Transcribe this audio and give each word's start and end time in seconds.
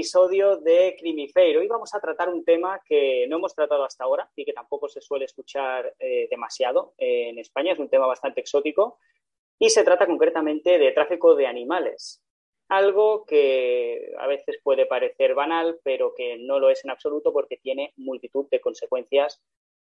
episodio 0.00 0.56
de 0.56 0.96
Crimifeiro. 0.98 1.60
Hoy 1.60 1.66
vamos 1.68 1.94
a 1.94 2.00
tratar 2.00 2.30
un 2.30 2.42
tema 2.42 2.80
que 2.86 3.26
no 3.28 3.36
hemos 3.36 3.54
tratado 3.54 3.84
hasta 3.84 4.04
ahora 4.04 4.30
y 4.34 4.46
que 4.46 4.54
tampoco 4.54 4.88
se 4.88 5.02
suele 5.02 5.26
escuchar 5.26 5.94
eh, 5.98 6.26
demasiado 6.30 6.94
en 6.96 7.38
España. 7.38 7.74
Es 7.74 7.78
un 7.78 7.90
tema 7.90 8.06
bastante 8.06 8.40
exótico 8.40 8.98
y 9.58 9.68
se 9.68 9.84
trata 9.84 10.06
concretamente 10.06 10.78
de 10.78 10.92
tráfico 10.92 11.34
de 11.34 11.46
animales. 11.46 12.22
Algo 12.70 13.26
que 13.26 14.14
a 14.18 14.26
veces 14.26 14.58
puede 14.62 14.86
parecer 14.86 15.34
banal, 15.34 15.78
pero 15.84 16.14
que 16.16 16.38
no 16.38 16.58
lo 16.58 16.70
es 16.70 16.82
en 16.82 16.92
absoluto 16.92 17.30
porque 17.30 17.58
tiene 17.58 17.92
multitud 17.98 18.46
de 18.50 18.58
consecuencias 18.58 19.42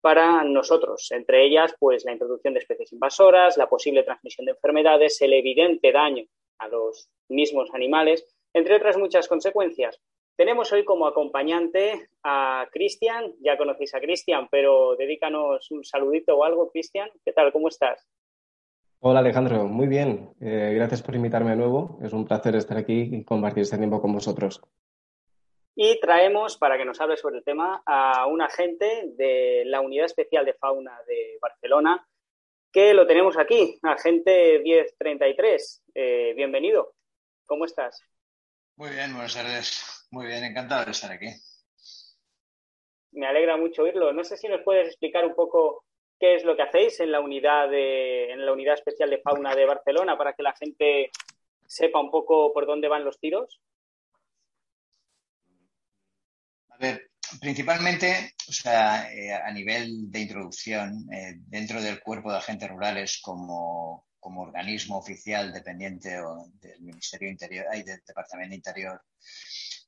para 0.03 0.45
nosotros, 0.45 1.11
entre 1.13 1.47
ellas 1.47 1.75
pues 1.81 2.05
la 2.05 2.13
introducción 2.13 2.53
de 2.53 2.61
especies 2.61 2.93
invasoras, 2.93 3.57
la 3.57 3.71
posible 3.71 4.03
transmisión 4.03 4.45
de 4.45 4.53
enfermedades, 4.53 5.23
el 5.23 5.33
evidente 5.33 5.93
daño 5.93 6.27
a 6.59 6.69
los 6.69 7.09
mismos 7.31 7.71
animales 7.73 8.34
entre 8.55 8.77
otras 8.77 8.97
muchas 8.97 9.29
consecuencias. 9.29 10.01
Tenemos 10.37 10.73
hoy 10.73 10.85
como 10.85 11.07
acompañante 11.07 12.09
a 12.23 12.67
Cristian, 12.73 13.35
ya 13.41 13.57
conocéis 13.57 13.95
a 13.95 14.01
Cristian, 14.01 14.49
pero 14.51 14.97
dedícanos 14.97 15.71
un 15.71 15.85
saludito 15.85 16.37
o 16.37 16.45
algo, 16.45 16.71
Cristian. 16.71 17.09
¿Qué 17.25 17.33
tal? 17.33 17.53
¿Cómo 17.53 17.69
estás? 17.69 18.09
Hola 19.01 19.21
Alejandro, 19.21 19.65
muy 19.67 19.87
bien. 19.87 20.31
Eh, 20.41 20.73
gracias 20.75 21.03
por 21.03 21.15
invitarme 21.15 21.51
de 21.51 21.57
nuevo. 21.57 21.99
Es 22.03 22.13
un 22.13 22.25
placer 22.25 22.57
estar 22.57 22.79
aquí 22.79 23.11
y 23.13 23.25
compartir 23.25 23.63
este 23.63 23.77
tiempo 23.77 24.01
con 24.01 24.13
vosotros. 24.13 24.61
Y 25.77 26.01
traemos, 26.01 26.57
para 26.57 26.79
que 26.79 26.85
nos 26.85 27.01
hable 27.01 27.17
sobre 27.17 27.39
el 27.39 27.45
tema, 27.45 27.83
a 27.85 28.27
un 28.27 28.41
agente 28.41 29.11
de 29.17 29.65
la 29.67 29.81
Unidad 29.81 30.07
Especial 30.07 30.45
de 30.45 30.55
Fauna 30.55 30.99
de 31.07 31.37
Barcelona, 31.41 32.07
que 32.73 32.95
lo 32.95 33.07
tenemos 33.07 33.37
aquí, 33.37 33.79
agente 33.83 34.61
1033. 34.61 35.85
Eh, 35.95 36.33
bienvenido. 36.35 36.95
¿Cómo 37.47 37.67
estás? 37.67 38.03
Muy 38.77 38.91
bien, 38.91 39.13
buenas 39.13 39.35
tardes. 39.35 40.07
Muy 40.11 40.27
bien, 40.27 40.43
encantado 40.43 40.85
de 40.85 40.91
estar 40.91 41.13
aquí. 41.13 41.29
Me 43.13 43.27
alegra 43.27 43.57
mucho 43.57 43.83
oírlo. 43.83 44.13
No 44.13 44.25
sé 44.25 44.37
si 44.37 44.49
nos 44.49 44.63
puedes 44.63 44.89
explicar 44.89 45.25
un 45.25 45.35
poco 45.37 45.85
qué 46.19 46.35
es 46.35 46.45
lo 46.45 46.57
que 46.57 46.63
hacéis 46.63 46.99
en 46.99 47.13
la 47.13 47.21
unidad 47.21 47.69
de, 47.71 48.33
en 48.33 48.45
la 48.45 48.53
unidad 48.53 48.75
especial 48.75 49.11
de 49.11 49.21
fauna 49.21 49.55
de 49.55 49.67
Barcelona 49.67 50.19
para 50.19 50.33
que 50.33 50.43
la 50.43 50.55
gente 50.57 51.11
sepa 51.67 52.01
un 52.01 52.11
poco 52.11 52.53
por 52.53 52.67
dónde 52.67 52.89
van 52.89 53.05
los 53.05 53.21
tiros. 53.21 53.61
A 56.71 56.77
ver, 56.79 57.11
principalmente, 57.41 58.35
o 58.49 58.53
sea, 58.53 59.13
eh, 59.13 59.33
a 59.33 59.53
nivel 59.53 60.11
de 60.11 60.21
introducción, 60.21 61.07
eh, 61.13 61.35
dentro 61.47 61.81
del 61.81 62.01
cuerpo 62.01 62.33
de 62.33 62.39
agentes 62.39 62.69
rurales 62.69 63.21
como, 63.23 64.09
como 64.25 64.41
organismo 64.41 64.97
oficial 64.97 65.53
dependiente 65.53 66.17
del 66.63 66.81
Ministerio 66.81 67.29
Interior 67.29 67.67
y 67.75 67.83
del 67.83 68.01
Departamento 68.07 68.55
Interior, 68.55 69.03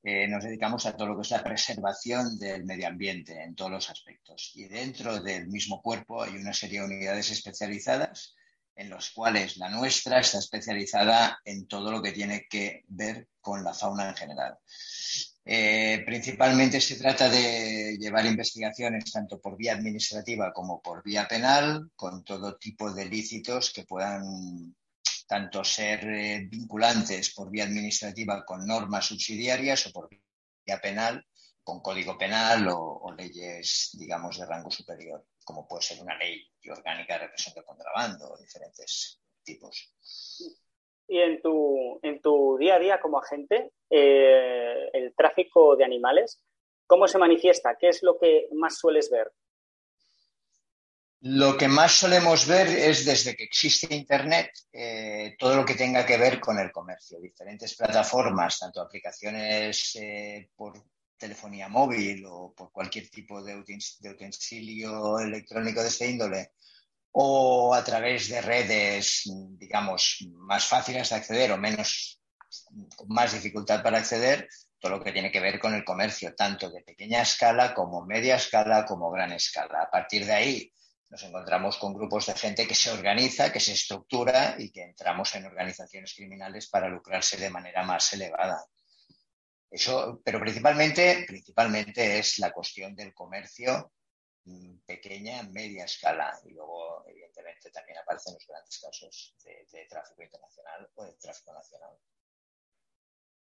eh, 0.03 0.29
nos 0.29 0.45
dedicamos 0.45 0.85
a 0.85 0.95
todo 0.95 1.09
lo 1.09 1.17
que 1.17 1.23
es 1.23 1.31
la 1.31 1.43
preservación 1.43 2.39
del 2.39 2.67
medio 2.67 2.87
ambiente 2.87 3.43
en 3.43 3.55
todos 3.55 3.71
los 3.71 3.89
aspectos. 3.89 4.53
Y 4.55 4.69
dentro 4.69 5.23
del 5.23 5.49
mismo 5.49 5.81
cuerpo 5.81 6.23
hay 6.23 6.37
una 6.37 6.53
serie 6.53 6.81
de 6.81 6.85
unidades 6.85 7.31
especializadas 7.31 8.35
en 8.75 8.91
las 8.91 9.09
cuales 9.09 9.57
la 9.57 9.71
nuestra 9.71 10.21
está 10.21 10.39
especializada 10.39 11.41
en 11.43 11.67
todo 11.67 11.91
lo 11.91 12.03
que 12.03 12.13
tiene 12.13 12.47
que 12.47 12.85
ver 12.89 13.29
con 13.41 13.65
la 13.65 13.73
fauna 13.73 14.11
en 14.11 14.17
general. 14.17 14.59
Eh, 15.49 16.03
principalmente 16.05 16.81
se 16.81 16.97
trata 16.97 17.29
de 17.29 17.97
llevar 18.01 18.27
investigaciones 18.27 19.13
tanto 19.13 19.41
por 19.41 19.57
vía 19.57 19.75
administrativa 19.75 20.53
como 20.53 20.83
por 20.83 21.05
vía 21.05 21.29
penal, 21.29 21.89
con 21.95 22.25
todo 22.25 22.57
tipo 22.57 22.93
de 22.93 23.05
ilícitos 23.05 23.73
que 23.73 23.85
puedan 23.85 24.75
tanto 25.29 25.63
ser 25.63 26.05
eh, 26.09 26.49
vinculantes 26.51 27.33
por 27.33 27.49
vía 27.49 27.65
administrativa 27.65 28.45
con 28.45 28.67
normas 28.67 29.07
subsidiarias 29.07 29.87
o 29.87 29.93
por 29.93 30.09
vía 30.09 30.81
penal 30.81 31.25
con 31.63 31.81
código 31.81 32.17
penal 32.17 32.69
o, 32.71 33.13
leyes, 33.17 33.91
digamos, 33.95 34.39
de 34.39 34.47
rango 34.47 34.71
superior, 34.71 35.27
como 35.45 35.67
puede 35.67 35.83
ser 35.83 36.01
una 36.01 36.17
ley 36.17 36.49
orgánica 36.71 37.15
de 37.15 37.27
represión 37.27 37.55
del 37.55 37.65
contrabando 37.65 38.31
o 38.31 38.39
diferentes 38.39 39.19
tipos. 39.43 39.93
Y 41.09 41.19
en 41.21 41.41
tu, 41.41 42.01
en 42.03 42.21
tu 42.21 42.57
día 42.59 42.77
a 42.77 42.79
día 42.79 43.01
como 43.01 43.19
agente, 43.19 43.71
eh, 43.91 44.91
el 44.93 45.15
tráfico 45.15 45.77
de 45.77 45.85
animales, 45.85 46.43
¿cómo 46.87 47.07
se 47.07 47.19
manifiesta? 47.19 47.77
¿Qué 47.79 47.89
es 47.89 48.03
lo 48.03 48.19
que 48.19 48.49
más 48.53 48.79
sueles 48.79 49.11
ver? 49.11 49.31
Lo 51.21 51.57
que 51.57 51.67
más 51.67 51.93
solemos 51.93 52.47
ver 52.47 52.69
es 52.69 53.05
desde 53.05 53.35
que 53.35 53.45
existe 53.45 53.95
Internet, 53.95 54.51
eh, 54.73 55.35
todo 55.39 55.57
lo 55.57 55.65
que 55.65 55.75
tenga 55.75 56.05
que 56.05 56.19
ver 56.19 56.39
con 56.39 56.59
el 56.59 56.71
comercio. 56.71 57.19
Diferentes 57.21 57.75
plataformas, 57.75 58.59
tanto 58.59 58.81
aplicaciones 58.81 59.97
eh, 59.97 60.51
por 60.55 60.75
telefonía 61.17 61.69
móvil 61.69 62.25
o 62.29 62.53
por 62.55 62.71
cualquier 62.71 63.09
tipo 63.09 63.43
de 63.43 63.57
utensilio 63.57 65.19
electrónico 65.19 65.83
de 65.83 65.89
este 65.89 66.11
índole, 66.11 66.53
o 67.19 67.73
a 67.73 67.83
través 67.83 68.29
de 68.29 68.43
redes, 68.43 69.23
digamos, 69.57 70.19
más 70.35 70.67
fáciles 70.67 71.09
de 71.09 71.17
acceder 71.17 71.51
o 71.51 71.57
menos, 71.57 72.21
con 72.95 73.09
más 73.09 73.33
dificultad 73.33 73.83
para 73.83 73.97
acceder, 73.97 74.47
todo 74.79 74.99
lo 74.99 75.03
que 75.03 75.13
tiene 75.13 75.33
que 75.33 75.41
ver 75.41 75.59
con 75.59 75.73
el 75.73 75.83
comercio, 75.83 76.35
tanto 76.35 76.69
de 76.69 76.83
pequeña 76.83 77.23
escala 77.23 77.73
como 77.73 78.05
media 78.05 78.37
escala 78.37 78.85
como 78.85 79.11
gran 79.11 79.33
escala. 79.33 79.85
A 79.85 79.91
partir 79.91 80.27
de 80.27 80.35
ahí 80.35 80.73
nos 81.09 81.23
encontramos 81.23 81.79
con 81.79 81.95
grupos 81.95 82.27
de 82.27 82.35
gente 82.35 82.69
que 82.69 82.75
se 82.75 82.91
organiza, 82.91 83.51
que 83.51 83.61
se 83.61 83.73
estructura 83.73 84.57
y 84.59 84.71
que 84.71 84.83
entramos 84.83 85.35
en 85.37 85.47
organizaciones 85.47 86.13
criminales 86.15 86.69
para 86.69 86.91
lucrarse 86.91 87.39
de 87.39 87.49
manera 87.49 87.83
más 87.83 88.13
elevada. 88.13 88.63
Eso, 89.71 90.21
pero 90.23 90.39
principalmente, 90.39 91.25
principalmente 91.27 92.19
es 92.19 92.39
la 92.41 92.53
cuestión 92.53 92.95
del 92.95 93.15
comercio 93.15 93.93
pequeña, 94.87 95.43
media 95.51 95.85
escala 95.85 96.39
y 96.45 96.51
luego, 96.51 97.05
evidentemente, 97.09 97.71
también 97.71 97.99
aparecen 97.99 98.35
los 98.35 98.47
grandes 98.47 98.79
casos 98.81 99.35
de, 99.45 99.87
tráfico 99.87 100.23
internacional 100.23 100.89
o 100.95 101.05
de 101.05 101.13
tráfico 101.15 101.53
nacional. 101.53 101.97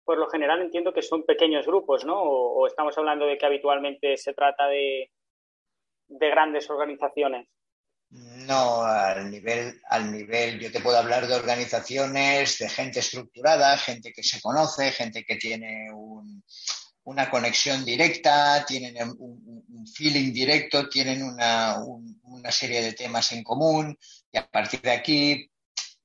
Por 0.05 0.19
lo 0.19 0.29
general 0.29 0.61
entiendo 0.61 0.93
que 0.93 1.03
son 1.03 1.25
pequeños 1.25 1.67
grupos, 1.67 2.05
¿no? 2.05 2.21
O, 2.23 2.67
estamos 2.67 2.97
hablando 2.99 3.27
de 3.27 3.39
que 3.39 3.47
habitualmente 3.47 4.17
se 4.17 4.35
trata 4.35 4.67
de, 4.67 5.11
de 6.09 6.31
grandes 6.31 6.69
organizaciones. 6.71 7.49
No, 8.11 8.83
al 8.85 9.31
nivel, 9.31 9.81
al 9.89 10.13
nivel, 10.13 10.61
yo 10.61 10.71
te 10.71 10.81
puedo 10.81 10.97
hablar 10.97 11.27
de 11.27 11.35
organizaciones, 11.35 12.59
de 12.59 12.69
gente 12.69 13.01
estructurada, 13.01 13.77
gente 13.77 14.13
que 14.13 14.23
se 14.23 14.41
conoce, 14.41 14.93
gente 14.93 15.25
que 15.25 15.37
tiene 15.37 15.91
un, 15.93 16.45
una 17.05 17.31
conexión 17.31 17.85
directa, 17.85 18.65
tienen 18.67 18.97
un, 19.19 19.87
feeling 19.87 20.33
directo, 20.33 20.89
tienen 20.89 21.23
una, 21.23 21.77
serie 22.51 22.83
de 22.83 22.93
temas 22.93 23.33
en 23.33 23.43
común 23.43 23.97
y 24.31 24.39
a 24.39 24.47
partir 24.47 24.81
de 24.81 24.93
aquí, 24.93 25.51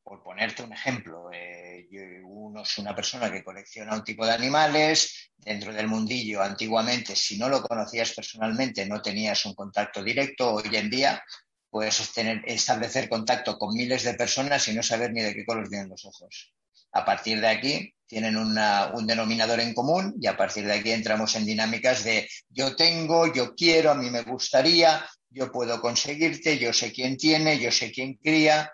por 0.04 0.22
ponerte 0.22 0.64
un 0.64 0.74
ejemplo, 0.74 1.30
eh, 1.32 1.88
uno 2.24 2.64
es 2.64 2.78
una 2.78 2.96
persona 2.96 3.32
que 3.32 3.44
colecciona 3.44 3.96
un 3.96 4.04
tipo 4.04 4.26
de 4.26 4.34
animales, 4.34 5.32
dentro 5.38 5.74
del 5.74 5.88
mundillo 5.88 6.42
antiguamente, 6.42 7.16
si 7.16 7.38
no 7.38 7.50
lo 7.50 7.62
conocías 7.62 8.14
personalmente, 8.14 8.86
no 8.86 9.02
tenías 9.02 9.46
un 9.46 9.54
contacto 9.54 10.04
directo, 10.04 10.56
hoy 10.56 10.76
en 10.76 10.90
día 10.90 11.24
puedes 11.70 12.12
establecer 12.46 13.08
contacto 13.08 13.58
con 13.58 13.76
miles 13.76 14.04
de 14.04 14.16
personas 14.16 14.68
y 14.68 14.74
no 14.74 14.84
saber 14.84 15.12
ni 15.14 15.22
de 15.22 15.34
qué 15.34 15.46
color 15.46 15.70
tienen 15.70 15.90
los 15.90 16.04
ojos. 16.06 16.54
A 16.92 17.06
partir 17.06 17.40
de 17.40 17.48
aquí 17.48 17.94
tienen 18.10 18.36
un 18.38 19.06
denominador 19.06 19.60
en 19.60 19.76
común 19.76 20.16
y 20.20 20.26
a 20.26 20.36
partir 20.36 20.66
de 20.66 20.74
aquí 20.74 20.92
entramos 20.92 21.36
en 21.36 21.46
dinámicas 21.46 22.04
de 22.04 22.28
yo 22.50 22.76
tengo, 22.76 23.32
yo 23.32 23.54
quiero, 23.54 23.92
a 23.92 23.94
mí 23.94 24.10
me 24.10 24.24
gustaría, 24.24 25.08
yo 25.30 25.52
puedo 25.52 25.80
conseguirte, 25.80 26.58
yo 26.58 26.74
sé 26.74 26.92
quién 26.92 27.18
tiene, 27.18 27.60
yo 27.60 27.72
sé 27.72 27.92
quién 27.92 28.16
cría. 28.16 28.74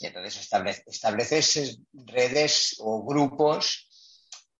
Y 0.00 0.06
entonces 0.06 0.48
estableces 0.86 1.80
redes 1.92 2.76
o 2.78 3.04
grupos, 3.04 3.88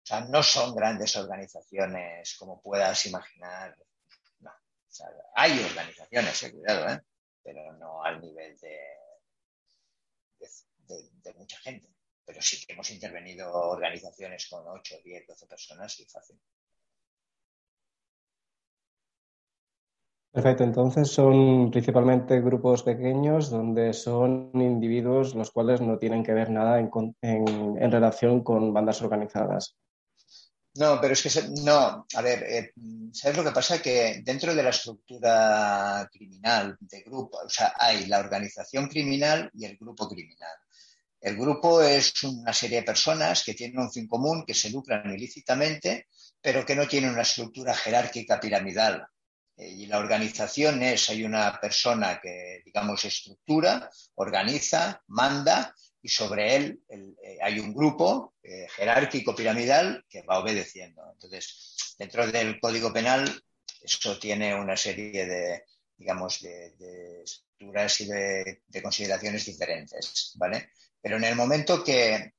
o 0.03 0.07
sea, 0.07 0.23
no 0.23 0.43
son 0.43 0.75
grandes 0.75 1.15
organizaciones 1.15 2.35
como 2.37 2.61
puedas 2.61 3.07
imaginar. 3.07 3.77
No, 4.41 4.51
hay 5.37 5.61
organizaciones, 5.61 6.43
eh, 6.43 6.51
cuidado, 6.51 6.89
¿eh? 6.89 7.01
pero 7.45 7.73
no 7.75 8.03
al 8.03 8.21
nivel 8.21 8.59
de, 8.59 8.81
de 10.89 11.35
mucha 11.35 11.57
gente 11.59 11.89
pero 12.29 12.43
sí 12.43 12.59
que 12.67 12.75
hemos 12.75 12.91
intervenido 12.91 13.51
organizaciones 13.51 14.47
con 14.51 14.63
8, 14.69 14.97
10, 15.03 15.27
12 15.29 15.47
personas 15.47 15.99
y 15.99 16.05
fácil. 16.05 16.39
Perfecto, 20.31 20.63
entonces 20.63 21.09
son 21.09 21.71
principalmente 21.71 22.43
grupos 22.43 22.83
pequeños 22.83 23.49
donde 23.49 23.95
son 23.95 24.51
individuos 24.53 25.35
los 25.35 25.51
cuales 25.51 25.81
no 25.81 25.97
tienen 25.97 26.23
que 26.23 26.35
ver 26.35 26.51
nada 26.51 26.79
en, 26.79 27.91
relación 27.91 28.45
con 28.45 28.75
bandas 28.75 29.01
organizadas. 29.01 29.75
No, 30.75 31.01
pero 31.01 31.15
es 31.15 31.23
que 31.23 31.63
no, 31.65 32.07
a 32.15 32.23
ver, 32.23 32.43
eh, 32.43 32.73
¿sabes 33.11 33.39
lo 33.39 33.43
que 33.43 33.53
pasa? 33.53 33.81
Que 33.81 34.21
dentro 34.23 34.55
de 34.55 34.63
la 34.63 34.69
estructura 34.69 36.07
criminal 36.13 36.77
de 36.79 37.01
grupo, 37.05 37.39
o 37.39 37.49
sea, 37.49 37.73
hay 37.79 38.05
la 38.05 38.19
organización 38.19 38.87
criminal 38.87 39.51
y 39.55 39.65
el 39.65 39.79
grupo 39.79 40.07
criminal. 40.07 40.53
El 41.21 41.37
grupo 41.37 41.83
es 41.83 42.23
una 42.23 42.53
serie 42.53 42.79
de 42.79 42.87
personas 42.87 43.43
que 43.45 43.55
tienen 43.55 43.81
un 43.81 43.91
fin 43.91 44.07
común, 44.07 44.45
que 44.47 44.55
se 44.55 44.71
lucran 44.71 45.11
ilícitamente 45.13 46.07
pero 46.41 46.65
que 46.65 46.77
no 46.77 46.87
tiene 46.87 47.11
una 47.11 47.23
estructura 47.23 47.75
jerárquica 47.75 48.39
piramidal. 48.41 49.07
Eh, 49.57 49.69
y 49.69 49.87
la 49.87 49.99
organización 49.99 50.83
es, 50.83 51.11
hay 51.11 51.25
una 51.25 51.59
persona 51.61 52.21
que, 52.21 52.63
digamos, 52.65 53.05
estructura, 53.05 53.91
organiza, 54.15 55.03
manda, 55.09 55.75
y 56.01 56.09
sobre 56.09 56.55
él 56.55 56.81
eh, 56.89 57.39
hay 57.43 57.59
un 57.59 57.75
grupo 57.75 58.35
eh, 58.43 58.69
jerárquico 58.77 59.35
piramidal 59.35 60.05
que 60.09 60.23
va 60.23 60.39
obedeciendo. 60.39 61.03
Entonces, 61.13 61.97
dentro 61.99 62.27
del 62.27 62.61
Código 62.61 62.93
Penal, 62.93 63.43
eso 63.83 64.19
tiene 64.19 64.55
una 64.55 64.77
serie 64.77 65.27
de, 65.27 65.65
digamos, 65.99 66.41
de, 66.41 67.23
estructuras 67.23 68.01
y 68.01 68.07
de, 68.07 68.83
consideraciones 68.83 69.45
diferentes, 69.45 70.33
¿vale? 70.37 70.71
Pero 71.01 71.17
en 71.17 71.25
el 71.25 71.35
momento 71.35 71.83
que, 71.83 72.35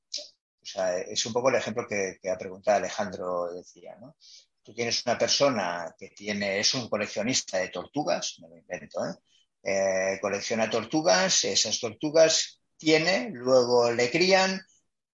o 0.62 0.66
sea, 0.66 0.98
es 0.98 1.24
un 1.26 1.32
poco 1.32 1.50
el 1.50 1.56
ejemplo 1.56 1.86
que, 1.86 2.18
ha 2.30 2.38
preguntado 2.38 2.78
Alejandro 2.78 3.52
decía, 3.52 3.96
¿no? 4.00 4.16
Tú 4.62 4.74
tienes 4.74 5.04
una 5.06 5.18
persona 5.18 5.94
que 5.98 6.10
tiene, 6.10 6.58
es 6.58 6.74
un 6.74 6.88
coleccionista 6.88 7.58
de 7.58 7.68
tortugas, 7.68 8.36
me 8.40 8.48
lo 8.48 8.56
invento, 8.56 9.00
¿eh? 9.06 9.14
eh 9.62 10.18
colecciona 10.20 10.70
tortugas, 10.70 11.44
esas 11.44 11.78
tortugas 11.80 12.60
tiene, 12.76 13.30
luego 13.32 13.92
le 13.92 14.10
crían, 14.10 14.60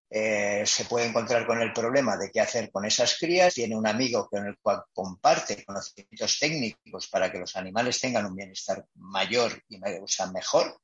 eh, 0.08 0.62
se 0.64 0.84
puede 0.84 1.06
encontrar 1.06 1.46
con 1.46 1.60
el 1.60 1.72
problema 1.72 2.16
de 2.16 2.30
qué 2.30 2.40
hacer 2.40 2.70
con 2.70 2.84
esas 2.84 3.18
crías, 3.18 3.54
tiene 3.54 3.76
un 3.76 3.86
amigo 3.86 4.28
con 4.28 4.46
el 4.46 4.56
cual 4.58 4.84
comparte 4.92 5.64
conocimientos 5.64 6.38
técnicos 6.38 7.08
para 7.08 7.30
que 7.30 7.38
los 7.38 7.56
animales 7.56 8.00
tengan 8.00 8.26
un 8.26 8.36
bienestar 8.36 8.84
mayor 8.94 9.60
y 9.68 9.80
o 9.82 10.06
sea, 10.06 10.26
mejor. 10.26 10.80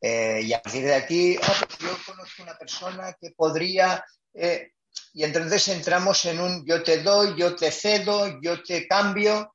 Eh, 0.00 0.40
y 0.42 0.52
a 0.52 0.62
partir 0.62 0.84
de 0.84 0.94
aquí, 0.94 1.36
ah, 1.42 1.54
pues 1.66 1.78
yo 1.78 1.96
conozco 2.04 2.42
una 2.42 2.56
persona 2.56 3.16
que 3.20 3.30
podría, 3.32 4.04
eh, 4.34 4.72
y 5.12 5.22
entonces 5.22 5.68
entramos 5.68 6.24
en 6.24 6.40
un 6.40 6.64
yo 6.66 6.82
te 6.82 7.02
doy, 7.02 7.34
yo 7.38 7.54
te 7.54 7.70
cedo, 7.70 8.40
yo 8.40 8.62
te 8.62 8.88
cambio, 8.88 9.54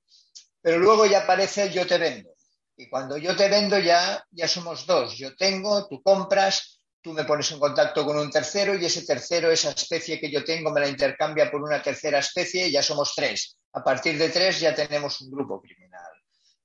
pero 0.62 0.80
luego 0.80 1.06
ya 1.06 1.24
aparece 1.24 1.72
yo 1.72 1.86
te 1.86 1.98
vendo. 1.98 2.30
Y 2.78 2.90
cuando 2.90 3.18
yo 3.18 3.36
te 3.36 3.50
vendo 3.50 3.80
ya, 3.80 4.24
ya 4.32 4.48
somos 4.48 4.86
dos. 4.86 5.18
Yo 5.18 5.36
tengo, 5.36 5.88
tú 5.88 6.02
compras, 6.02 6.75
tú 7.06 7.14
me 7.14 7.24
pones 7.24 7.52
en 7.52 7.60
contacto 7.60 8.04
con 8.04 8.18
un 8.18 8.32
tercero 8.32 8.74
y 8.74 8.84
ese 8.84 9.06
tercero, 9.06 9.52
esa 9.52 9.70
especie 9.70 10.20
que 10.20 10.32
yo 10.32 10.44
tengo, 10.44 10.72
me 10.72 10.82
la 10.82 10.90
intercambia 10.90 11.52
por 11.52 11.62
una 11.62 11.80
tercera 11.80 12.18
especie 12.18 12.68
y 12.68 12.72
ya 12.72 12.82
somos 12.82 13.14
tres. 13.16 13.60
A 13.74 13.84
partir 13.84 14.18
de 14.18 14.30
tres 14.30 14.60
ya 14.60 14.74
tenemos 14.74 15.22
un 15.22 15.30
grupo 15.30 15.62
criminal. 15.62 16.12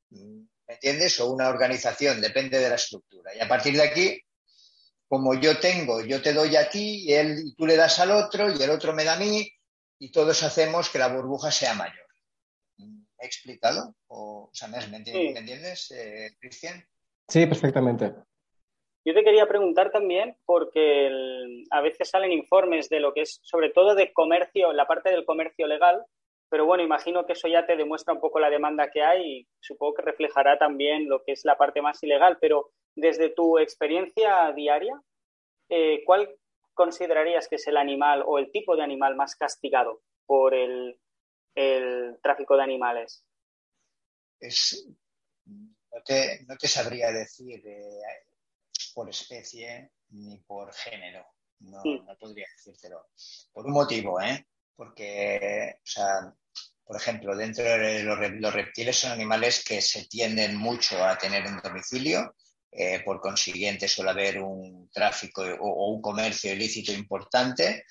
¿Me 0.08 0.74
entiendes? 0.74 1.20
O 1.20 1.30
una 1.30 1.50
organización, 1.50 2.22
depende 2.22 2.58
de 2.58 2.70
la 2.70 2.76
estructura. 2.76 3.36
Y 3.36 3.40
a 3.40 3.46
partir 3.46 3.74
de 3.74 3.82
aquí, 3.82 4.18
como 5.06 5.34
yo 5.34 5.60
tengo, 5.60 6.00
yo 6.00 6.22
te 6.22 6.32
doy 6.32 6.56
a 6.56 6.70
ti 6.70 7.04
y, 7.04 7.12
él, 7.12 7.42
y 7.44 7.54
tú 7.54 7.66
le 7.66 7.76
das 7.76 7.98
al 7.98 8.12
otro 8.12 8.50
y 8.50 8.62
el 8.62 8.70
otro 8.70 8.94
me 8.94 9.04
da 9.04 9.12
a 9.12 9.18
mí 9.18 9.46
y 9.98 10.10
todos 10.10 10.42
hacemos 10.42 10.88
que 10.88 10.98
la 10.98 11.08
burbuja 11.08 11.50
sea 11.50 11.74
mayor 11.74 12.10
he 13.20 13.26
explicado? 13.26 13.94
O, 14.08 14.50
sea, 14.52 14.68
¿me, 14.68 14.78
entiendes, 14.78 15.90
eh, 15.90 16.34
Cristian? 16.40 16.84
Sí, 17.28 17.46
perfectamente. 17.46 18.14
Yo 19.04 19.14
te 19.14 19.24
quería 19.24 19.46
preguntar 19.46 19.90
también, 19.90 20.36
porque 20.44 21.10
a 21.70 21.80
veces 21.80 22.10
salen 22.10 22.32
informes 22.32 22.88
de 22.88 23.00
lo 23.00 23.14
que 23.14 23.22
es, 23.22 23.40
sobre 23.42 23.70
todo 23.70 23.94
de 23.94 24.12
comercio, 24.12 24.72
la 24.72 24.86
parte 24.86 25.10
del 25.10 25.24
comercio 25.24 25.66
legal, 25.66 26.04
pero 26.50 26.66
bueno, 26.66 26.82
imagino 26.82 27.24
que 27.24 27.32
eso 27.32 27.48
ya 27.48 27.64
te 27.64 27.76
demuestra 27.76 28.12
un 28.12 28.20
poco 28.20 28.40
la 28.40 28.50
demanda 28.50 28.90
que 28.90 29.02
hay 29.02 29.22
y 29.22 29.48
supongo 29.60 29.94
que 29.94 30.02
reflejará 30.02 30.58
también 30.58 31.08
lo 31.08 31.22
que 31.22 31.32
es 31.32 31.44
la 31.44 31.56
parte 31.56 31.80
más 31.80 32.02
ilegal, 32.02 32.38
pero 32.40 32.72
desde 32.96 33.30
tu 33.30 33.58
experiencia 33.58 34.52
diaria, 34.52 35.00
eh, 35.68 36.02
¿cuál 36.04 36.36
considerarías 36.74 37.48
que 37.48 37.54
es 37.54 37.66
el 37.68 37.76
animal 37.76 38.24
o 38.26 38.38
el 38.38 38.50
tipo 38.50 38.76
de 38.76 38.82
animal 38.82 39.14
más 39.14 39.36
castigado 39.36 40.02
por 40.26 40.54
el, 40.54 40.98
el 41.54 42.18
tráfico 42.20 42.56
de 42.56 42.62
animales? 42.64 43.24
no, 45.44 46.02
te, 46.04 46.44
no, 46.48 46.56
te, 46.56 46.66
sabría 46.66 47.12
decir 47.12 47.64
eh, 47.64 48.00
por 49.00 49.08
especie 49.08 49.92
ni 50.10 50.36
por 50.46 50.74
género. 50.74 51.24
No, 51.60 51.80
no 51.82 52.18
podría 52.18 52.46
decírtelo. 52.54 53.06
Por 53.50 53.64
un 53.64 53.72
motivo, 53.72 54.20
¿eh? 54.20 54.46
Porque, 54.76 55.76
o 55.76 55.86
sea, 55.86 56.34
por 56.84 56.96
ejemplo, 56.96 57.34
dentro 57.34 57.64
de 57.64 58.02
los, 58.02 58.52
reptiles 58.52 58.98
son 58.98 59.12
animales 59.12 59.64
que 59.64 59.80
se 59.80 60.04
tienden 60.06 60.54
mucho 60.54 61.02
a 61.02 61.16
tener 61.16 61.46
un 61.46 61.62
domicilio. 61.62 62.34
Eh, 62.70 63.00
por 63.02 63.22
consiguiente, 63.22 63.88
suele 63.88 64.10
haber 64.10 64.42
un 64.42 64.90
tráfico 64.90 65.42
o, 65.60 65.94
un 65.94 66.02
comercio 66.02 66.52
ilícito 66.52 66.92
importante 66.92 67.84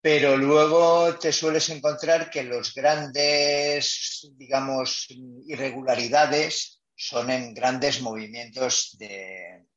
pero 0.00 0.36
luego 0.36 1.18
te 1.18 1.32
sueles 1.32 1.68
encontrar 1.70 2.30
que 2.30 2.44
los 2.44 2.72
grandes, 2.72 4.30
digamos, 4.36 5.08
irregularidades 5.44 6.80
son 6.94 7.30
en 7.30 7.52
grandes 7.52 8.00
movimientos 8.00 8.96
de, 8.96 9.67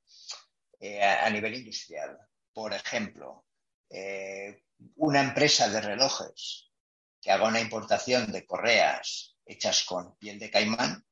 eh, 0.83 0.99
a 1.03 1.29
nivel 1.29 1.53
industrial. 1.53 2.17
Por 2.51 2.73
ejemplo, 2.73 3.45
eh, 3.87 4.63
una 4.95 5.21
empresa 5.21 5.69
de 5.69 5.79
relojes 5.79 6.71
que 7.21 7.29
haga 7.29 7.47
una 7.47 7.59
importación 7.59 8.31
de 8.31 8.47
correas 8.47 9.35
hechas 9.45 9.83
con 9.83 10.17
piel 10.17 10.39
de 10.39 10.49
caimán, 10.49 11.05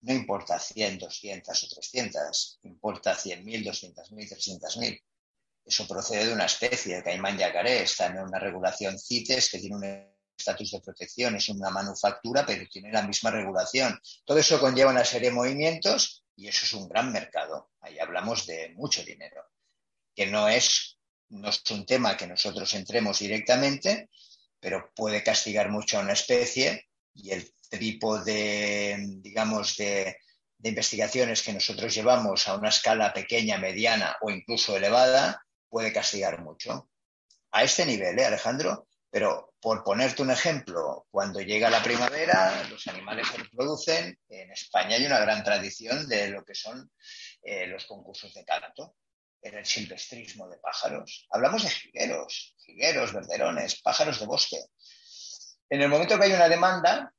no 0.00 0.14
importa 0.14 0.58
100, 0.58 0.98
200 0.98 1.62
o 1.62 1.68
300, 1.74 2.60
importa 2.62 3.14
100.000, 3.14 3.66
200.000, 3.66 4.60
300.000. 4.60 5.02
Eso 5.66 5.86
procede 5.86 6.28
de 6.28 6.32
una 6.32 6.46
especie, 6.46 6.96
el 6.96 7.04
caimán 7.04 7.36
yacaré, 7.36 7.82
está 7.82 8.06
en 8.06 8.20
una 8.20 8.38
regulación 8.38 8.98
CITES 8.98 9.50
que 9.50 9.58
tiene 9.58 9.76
un 9.76 9.84
estatus 10.38 10.70
de 10.70 10.80
protección, 10.80 11.36
es 11.36 11.50
una 11.50 11.68
manufactura, 11.68 12.46
pero 12.46 12.66
tiene 12.70 12.90
la 12.90 13.02
misma 13.02 13.30
regulación. 13.30 14.00
Todo 14.24 14.38
eso 14.38 14.58
conlleva 14.58 14.90
una 14.90 15.04
serie 15.04 15.28
de 15.28 15.34
movimientos 15.34 16.25
y 16.36 16.48
eso 16.48 16.64
es 16.64 16.72
un 16.74 16.88
gran 16.88 17.12
mercado. 17.12 17.70
Ahí 17.80 17.98
hablamos 17.98 18.46
de 18.46 18.72
mucho 18.74 19.02
dinero, 19.02 19.42
que 20.14 20.26
no 20.26 20.48
es, 20.48 20.98
no 21.30 21.48
es 21.48 21.62
un 21.70 21.86
tema 21.86 22.16
que 22.16 22.26
nosotros 22.26 22.72
entremos 22.74 23.18
directamente, 23.18 24.10
pero 24.60 24.92
puede 24.94 25.22
castigar 25.22 25.70
mucho 25.70 25.98
a 25.98 26.02
una 26.02 26.12
especie 26.12 26.88
y 27.14 27.30
el 27.30 27.50
tipo 27.70 28.18
de, 28.18 28.96
digamos, 29.20 29.76
de, 29.76 30.18
investigaciones 30.62 31.42
que 31.42 31.52
nosotros 31.52 31.94
llevamos 31.94 32.48
a 32.48 32.56
una 32.56 32.70
escala 32.70 33.12
pequeña, 33.12 33.58
mediana 33.58 34.16
o 34.20 34.30
incluso 34.30 34.76
elevada, 34.76 35.44
puede 35.68 35.92
castigar 35.92 36.42
mucho. 36.42 36.90
A 37.52 37.62
este 37.62 37.86
nivel, 37.86 38.18
¿eh, 38.18 38.24
Alejandro? 38.24 38.88
Pero 39.16 39.54
por 39.62 39.82
ponerte 39.82 40.20
un 40.20 40.30
ejemplo, 40.30 41.06
cuando 41.10 41.40
llega 41.40 41.70
la 41.70 41.82
primavera, 41.82 42.62
los 42.68 42.86
animales 42.86 43.26
se 43.26 43.38
reproducen. 43.38 44.18
En 44.28 44.50
España 44.50 44.96
hay 44.96 45.06
una 45.06 45.18
gran 45.20 45.42
tradición 45.42 46.06
de 46.06 46.28
lo 46.28 46.44
que 46.44 46.54
son 46.54 46.92
eh, 47.42 47.66
los 47.66 47.86
concursos 47.86 48.34
de 48.34 48.44
canto, 48.44 48.96
en 49.40 49.54
el 49.54 49.64
silvestrismo 49.64 50.46
de 50.50 50.58
pájaros. 50.58 51.26
Hablamos 51.30 51.62
de 51.62 51.70
jigueros, 51.70 52.56
jigueros, 52.58 53.14
verderones, 53.14 53.80
pájaros 53.80 54.20
de 54.20 54.26
bosque. 54.26 54.58
En 55.70 55.80
el 55.80 55.88
momento 55.88 56.18
que 56.18 56.26
hay 56.26 56.32
una 56.34 56.50
demanda, 56.50 57.10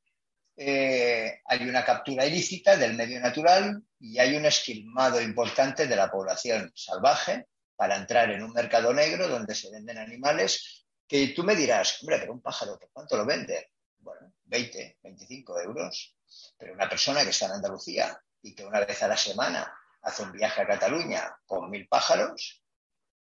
eh, 0.55 1.39
hay 1.45 1.67
una 1.67 1.83
captura 1.83 2.27
ilícita 2.27 2.77
del 2.77 2.93
medio 2.93 3.19
natural 3.19 3.81
y 3.99 4.19
hay 4.19 4.35
un 4.35 4.45
esquilmado 4.45 5.19
importante 5.19 5.87
de 5.87 5.95
la 5.95 6.11
población 6.11 6.71
salvaje 6.75 7.47
para 7.75 7.95
entrar 7.95 8.29
en 8.29 8.43
un 8.43 8.53
mercado 8.53 8.93
negro 8.93 9.27
donde 9.27 9.55
se 9.55 9.71
venden 9.71 9.97
animales 9.97 10.86
que 11.07 11.29
tú 11.29 11.43
me 11.43 11.55
dirás, 11.55 12.01
hombre, 12.01 12.19
pero 12.19 12.33
un 12.33 12.41
pájaro, 12.41 12.77
¿por 12.77 12.89
cuánto 12.91 13.15
lo 13.17 13.25
vende? 13.25 13.71
Bueno, 13.99 14.33
20, 14.43 14.99
25 15.01 15.61
euros. 15.61 16.15
Pero 16.57 16.73
una 16.73 16.89
persona 16.89 17.23
que 17.23 17.29
está 17.29 17.45
en 17.45 17.53
Andalucía 17.53 18.21
y 18.41 18.53
que 18.53 18.65
una 18.65 18.81
vez 18.81 19.01
a 19.01 19.07
la 19.07 19.17
semana 19.17 19.73
hace 20.01 20.23
un 20.23 20.31
viaje 20.31 20.61
a 20.61 20.67
Cataluña 20.67 21.37
con 21.45 21.69
mil 21.69 21.87
pájaros, 21.87 22.61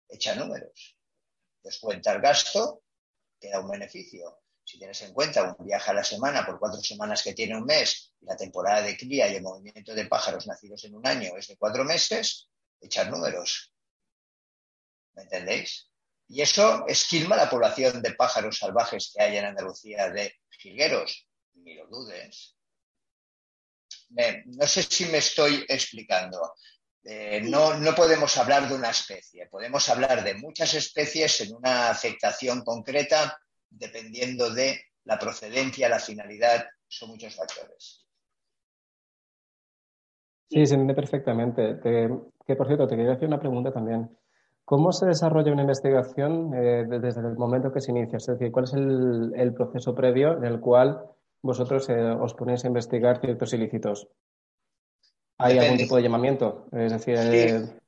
echa 0.09 0.35
números. 0.35 0.99
Descuenta 1.63 2.13
el 2.13 2.21
gasto, 2.21 2.83
te 3.39 3.51
da 3.51 3.61
un 3.61 3.71
beneficio. 3.71 4.41
Si 4.65 4.79
tienes 4.79 5.01
en 5.03 5.13
cuenta 5.13 5.55
un 5.59 5.67
viaje 5.67 5.91
a 5.91 5.95
la 5.95 6.05
semana 6.05 6.47
por 6.47 6.59
cuatro 6.59 6.81
semanas 6.81 7.23
que 7.23 7.35
tiene 7.35 7.57
un 7.57 7.65
mes 7.65 8.15
y 8.21 8.27
la 8.27 8.37
temporada 8.37 8.83
de 8.83 8.97
cría 8.97 9.29
y 9.29 9.37
el 9.37 9.43
movimiento 9.43 9.95
de 9.95 10.07
pájaros 10.07 10.47
nacidos 10.47 10.85
en 10.85 10.95
un 10.95 11.07
año 11.07 11.37
es 11.37 11.49
de 11.49 11.57
cuatro 11.57 11.85
meses, 11.85 12.49
echar 12.81 13.11
números. 13.11 13.73
¿Me 15.15 15.23
entendéis? 15.23 15.92
Y 16.33 16.41
eso 16.41 16.87
esquilma 16.89 17.37
la 17.37 17.51
población 17.51 18.01
de 18.01 18.15
pájaros 18.15 18.57
salvajes 18.57 19.13
que 19.15 19.23
hay 19.23 19.37
en 19.37 19.45
Andalucía 19.45 20.09
de 20.09 20.33
jilgueros. 20.49 21.29
Ni 21.57 21.75
lo 21.75 21.87
dudes. 21.89 22.57
no 24.47 24.67
sé 24.67 24.83
si 24.83 25.05
me 25.07 25.19
estoy 25.19 25.67
explicando. 25.69 26.55
Eh, 27.05 27.43
no, 27.43 27.75
no, 27.75 27.95
podemos 27.95 28.35
hablar 28.39 28.67
de 28.67 28.75
una 28.75 28.89
especie, 28.89 29.47
podemos 29.51 29.87
hablar 29.91 30.25
de 30.25 30.35
muchas 30.37 30.73
especies 30.73 31.39
en 31.43 31.55
una 31.55 31.91
afectación 31.91 32.65
concreta 32.65 33.39
dependiendo 33.69 34.49
de 34.49 34.87
la 35.05 35.19
procedencia, 35.19 35.91
la 35.91 36.01
finalidad, 36.01 36.65
son 36.89 37.11
muchos 37.11 37.35
factores. 37.35 38.07
Sí, 40.49 40.65
se 40.65 40.75
entiende 40.77 40.95
perfectamente. 40.95 41.79
que 41.83 42.57
por 42.57 42.67
cierto, 42.67 42.87
te 42.89 42.97
quería 42.97 43.13
hacer 43.13 43.29
una 43.29 43.41
pregunta 43.41 43.71
también. 43.71 44.17
¿Cómo 44.65 44.93
se 44.93 45.07
desarrolla 45.07 45.53
una 45.53 45.63
investigación 45.63 46.55
eh, 46.55 46.85
desde 46.89 47.21
el 47.21 47.37
momento 47.37 47.73
que 47.73 47.81
se 47.81 47.91
inicia? 47.91 48.19
Es 48.19 48.27
decir, 48.27 48.53
¿cuál 48.53 48.65
es 48.65 48.73
el, 48.75 49.55
proceso 49.55 49.95
previo 49.95 50.37
en 50.37 50.45
el 50.45 50.61
cual 50.61 51.03
vosotros 51.43 51.89
eh, 51.89 51.95
os 51.95 52.35
ponéis 52.35 52.65
a 52.65 52.69
investigar 52.69 53.21
ciertos 53.21 53.53
ilícitos? 53.53 54.09
¿Hay 55.39 55.59
algún 55.59 55.79
tipo 55.79 55.97
de 55.97 56.03
llamamiento? 56.03 56.69
Es 56.73 56.93
decir, 56.93 57.19
sí. 57.19 57.81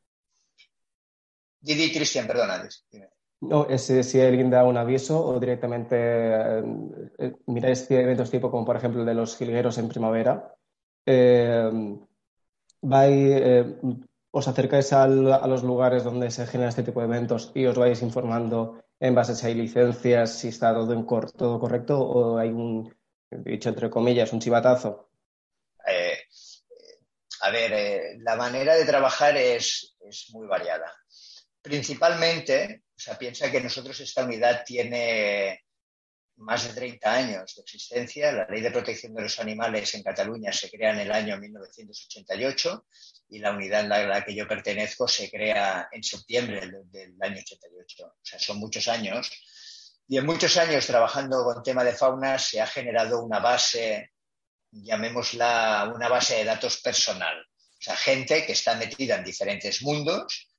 Didi 1.65 1.93
Cristian, 1.93 2.27
perdona. 2.27 2.69
No, 3.41 3.67
es 3.69 3.83
si 3.87 4.21
alguien 4.21 4.51
da 4.51 4.65
un 4.65 4.77
aviso 4.77 5.25
o 5.25 5.41
directamente 5.41 5.97
eh, 5.97 7.33
miráis 7.47 7.91
eventos 7.91 8.31
tipo 8.31 8.51
como 8.51 8.65
por 8.65 8.77
ejemplo 8.77 9.01
el 9.01 9.07
de 9.07 9.15
los 9.15 9.37
jilgueros 9.37 9.79
en 9.79 9.89
primavera. 9.89 10.55
Eh, 11.07 11.71
vais, 12.83 13.67
os 14.37 14.49
acercáis 14.49 14.93
a 14.93 15.07
los 15.07 15.63
lugares 15.63 16.03
donde 16.03 16.29
se 16.33 16.45
generan 16.51 16.71
este 16.71 16.83
tipo 16.83 16.99
de 16.99 17.07
eventos 17.07 17.53
y 17.55 17.67
os 17.71 17.79
vais 17.79 18.03
informando 18.03 18.83
en 18.99 19.15
base 19.15 19.33
a 19.33 19.35
si 19.37 19.47
hay 19.47 19.55
licencias, 19.55 20.39
si 20.41 20.49
está 20.49 20.75
todo, 20.75 20.91
todo 21.43 21.61
correcto 21.61 21.95
o 22.01 22.37
hay 22.37 22.49
un, 22.49 22.93
dicho 23.31 23.69
entre 23.69 23.89
comillas, 23.89 24.33
un 24.33 24.41
chivatazo. 24.41 25.09
Eh, 25.87 26.19
a 27.43 27.51
ver, 27.51 27.73
eh, 27.75 28.19
la 28.19 28.35
manera 28.35 28.75
de 28.75 28.85
trabajar 28.85 29.37
es, 29.37 29.95
es 30.01 30.27
muy 30.33 30.49
variada. 30.49 30.93
Principalmente, 31.63 32.83
o 32.91 32.99
sea, 32.99 33.17
piensa 33.17 33.53
que 33.53 33.61
nosotros 33.61 34.01
esta 34.01 34.25
unidad 34.25 34.65
tiene 34.67 35.64
más 36.37 36.67
de 36.67 36.75
30 36.75 37.13
años 37.13 37.55
de 37.55 37.63
existencia. 37.63 38.33
La 38.33 38.47
Ley 38.47 38.61
de 38.61 38.71
Protección 38.71 39.15
de 39.15 39.23
los 39.23 39.39
Animales 39.39 39.95
en 39.95 40.03
Cataluña 40.03 40.53
se 40.53 40.71
crea 40.71 40.93
en 40.93 41.01
el 41.01 41.13
año 41.13 41.39
1988 41.39 42.87
y 43.31 43.39
la 43.39 43.53
unidad 43.53 43.91
a 43.93 44.07
la 44.07 44.25
que 44.25 44.35
yo 44.35 44.47
pertenezco 44.47 45.07
se 45.07 45.31
crea 45.31 45.89
en 45.93 46.03
septiembre 46.03 46.71
del, 46.91 47.15
año 47.21 47.41
88. 47.41 48.07
O 48.07 48.13
sea, 48.23 48.39
son 48.39 48.59
muchos 48.59 48.89
años. 48.89 49.31
Y 50.09 50.19
en 50.19 50.27
muchos 50.27 50.57
años 50.57 50.87
trabajando 50.87 51.45
con 51.45 51.63
tema 51.63 51.85
de 51.85 51.93
fauna 51.93 52.39
se 52.39 52.61
ha 52.61 52.67
generado 52.67 53.23
una 53.23 53.39
base, 53.39 54.13
llamémosla 54.71 55.91
una 55.95 56.09
base 56.09 56.37
de 56.37 56.45
datos 56.45 56.81
personal. 56.81 57.41
O 57.41 57.83
sea, 57.85 57.97
gente 57.97 58.45
que 58.45 58.53
está 58.53 58.75
metida 58.75 59.17
en 59.17 59.25
diferentes 59.25 59.83
mundos, 59.83 60.51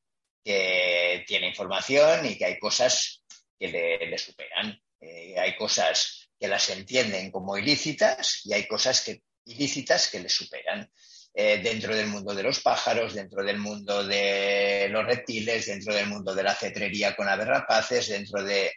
que 0.44 1.24
tiene 1.28 1.50
información 1.50 2.26
y 2.26 2.38
que 2.38 2.46
hay 2.46 2.60
cosas 2.60 3.24
que 3.60 3.68
le 3.68 4.18
superan. 4.18 4.80
Hay 5.40 5.56
cosas 5.56 6.30
que 6.40 6.48
las 6.48 6.70
entienden 6.70 7.32
como 7.32 7.58
ilícitas 7.58 8.42
y 8.46 8.54
hay 8.54 8.68
cosas 8.68 9.06
ilícitas 9.46 10.10
que 10.10 10.20
les 10.20 10.34
superan. 10.34 10.90
Eh, 11.38 11.62
dentro 11.62 11.94
del 11.94 12.08
mundo 12.08 12.34
de 12.34 12.44
los 12.44 12.62
pájaros, 12.62 13.14
dentro 13.14 13.44
del 13.44 13.58
mundo 13.58 14.06
de 14.06 14.88
los 14.90 15.06
reptiles, 15.06 15.66
dentro 15.66 15.94
del 15.94 16.08
mundo 16.08 16.34
de 16.34 16.44
la 16.44 16.56
cetrería 16.56 17.14
con 17.14 17.28
aves 17.28 17.48
rapaces, 17.48 18.08
dentro 18.08 18.42
de 18.42 18.72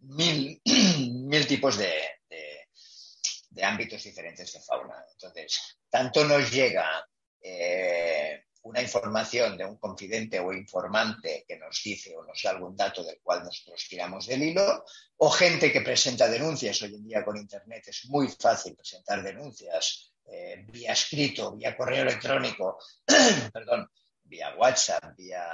mil, 0.00 0.60
tipos 1.48 1.78
de, 1.78 1.90
de, 2.28 3.64
ámbitos 3.64 4.02
diferentes 4.02 4.52
de 4.52 4.60
fauna. 4.60 5.02
Entonces, 5.12 5.78
tanto 5.88 6.22
nos 6.24 6.50
llega 6.50 7.08
eh, 7.40 8.44
una 8.62 8.80
información 8.80 9.56
de 9.56 9.64
un 9.64 9.76
confidente 9.76 10.38
o 10.38 10.52
informante 10.52 11.44
que 11.46 11.58
nos 11.58 11.82
dice 11.82 12.16
o 12.16 12.24
nos 12.24 12.40
da 12.42 12.50
algún 12.50 12.76
dato 12.76 13.02
del 13.02 13.20
cual 13.20 13.42
nosotros 13.42 13.86
tiramos 13.88 14.26
del 14.26 14.42
hilo, 14.42 14.84
o 15.16 15.30
gente 15.30 15.72
que 15.72 15.80
presenta 15.80 16.28
denuncias. 16.28 16.80
Hoy 16.82 16.94
en 16.94 17.04
día 17.04 17.24
con 17.24 17.36
Internet 17.36 17.84
es 17.88 18.06
muy 18.06 18.28
fácil 18.28 18.76
presentar 18.76 19.22
denuncias 19.22 20.12
eh, 20.26 20.64
vía 20.68 20.92
escrito, 20.92 21.52
vía 21.56 21.76
correo 21.76 22.02
electrónico, 22.02 22.78
perdón, 23.52 23.88
vía 24.22 24.54
WhatsApp, 24.56 25.16
vía 25.16 25.44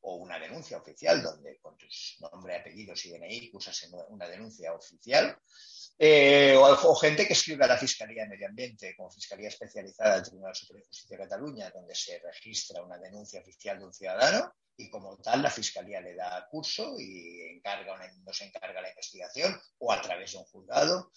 o 0.00 0.16
una 0.16 0.38
denuncia 0.38 0.78
oficial 0.78 1.22
donde 1.22 1.58
con 1.58 1.76
tus 1.76 2.16
nombre, 2.20 2.56
apellidos 2.56 3.04
y 3.04 3.10
DNI 3.10 3.50
usas 3.52 3.88
una 4.08 4.28
denuncia 4.28 4.72
oficial 4.72 5.38
eh, 6.00 6.54
o, 6.56 6.94
gente 6.94 7.26
que 7.26 7.32
escribe 7.32 7.64
a 7.64 7.68
la 7.68 7.76
Fiscalía 7.76 8.22
de 8.22 8.28
Medio 8.28 8.46
Ambiente, 8.46 8.94
como 8.96 9.10
Fiscalía 9.10 9.48
Especializada 9.48 10.14
del 10.14 10.24
Tribunal 10.24 10.54
Superior 10.54 10.84
de 10.84 10.88
Justicia 10.88 11.16
de 11.16 11.24
Cataluña, 11.24 11.70
donde 11.70 11.94
se 11.94 12.20
registra 12.20 12.82
una 12.82 12.98
denuncia 12.98 13.40
oficial 13.40 13.80
de 13.80 13.86
un 13.86 13.92
ciudadano 13.92 14.54
y 14.76 14.88
como 14.90 15.16
tal 15.18 15.42
la 15.42 15.50
Fiscalía 15.50 16.00
le 16.00 16.14
da 16.14 16.46
curso 16.48 16.94
y 16.98 17.40
encarga 17.50 17.98
nos 18.24 18.40
encarga 18.42 18.80
la 18.80 18.90
investigación 18.90 19.60
o 19.78 19.92
a 19.92 20.00
través 20.00 20.32
de 20.32 20.38
un 20.38 20.44
juzgado. 20.44 21.10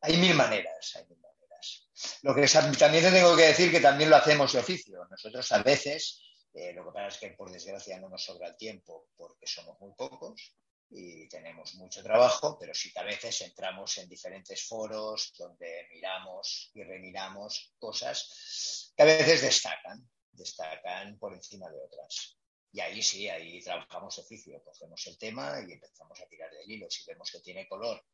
Hay 0.00 0.16
mil 0.16 0.34
maneras, 0.34 0.96
hay 0.96 1.06
mil 1.06 1.18
maneras. 1.18 1.88
Lo 2.22 2.34
que 2.34 2.48
también 2.76 3.04
te 3.04 3.12
tengo 3.12 3.36
que 3.36 3.46
decir 3.46 3.70
que 3.70 3.80
también 3.80 4.10
lo 4.10 4.16
hacemos 4.16 4.52
de 4.52 4.58
oficio. 4.58 5.04
Nosotros 5.08 5.50
a 5.52 5.62
veces, 5.62 6.20
eh, 6.52 6.72
lo 6.72 6.84
que 6.84 6.90
pasa 6.90 7.06
es 7.06 7.18
que 7.18 7.36
por 7.36 7.52
desgracia 7.52 8.00
no 8.00 8.08
nos 8.08 8.24
sobra 8.24 8.48
el 8.48 8.56
tiempo 8.56 9.06
porque 9.16 9.46
somos 9.46 9.80
muy 9.80 9.92
pocos, 9.94 10.56
y 10.90 11.28
tenemos 11.28 11.74
mucho 11.74 12.02
trabajo, 12.02 12.56
pero 12.58 12.74
sí 12.74 12.92
que 12.92 13.00
a 13.00 13.04
veces 13.04 13.40
entramos 13.40 13.98
en 13.98 14.08
diferentes 14.08 14.66
foros 14.66 15.32
donde 15.36 15.88
miramos 15.92 16.70
y 16.74 16.82
remiramos 16.82 17.74
cosas 17.78 18.92
que 18.96 19.02
a 19.02 19.06
veces 19.06 19.42
destacan, 19.42 20.08
destacan 20.32 21.18
por 21.18 21.34
encima 21.34 21.68
de 21.70 21.80
otras. 21.80 22.38
Y 22.72 22.80
ahí 22.80 23.02
sí, 23.02 23.28
ahí 23.28 23.62
trabajamos 23.62 24.18
oficio, 24.18 24.62
cogemos 24.64 25.06
el 25.06 25.16
tema 25.16 25.60
y 25.66 25.72
empezamos 25.72 26.20
a 26.20 26.26
tirar 26.26 26.50
del 26.50 26.68
hilo. 26.68 26.90
Si 26.90 27.04
vemos 27.06 27.30
que 27.30 27.40
tiene 27.40 27.68
color, 27.68 28.04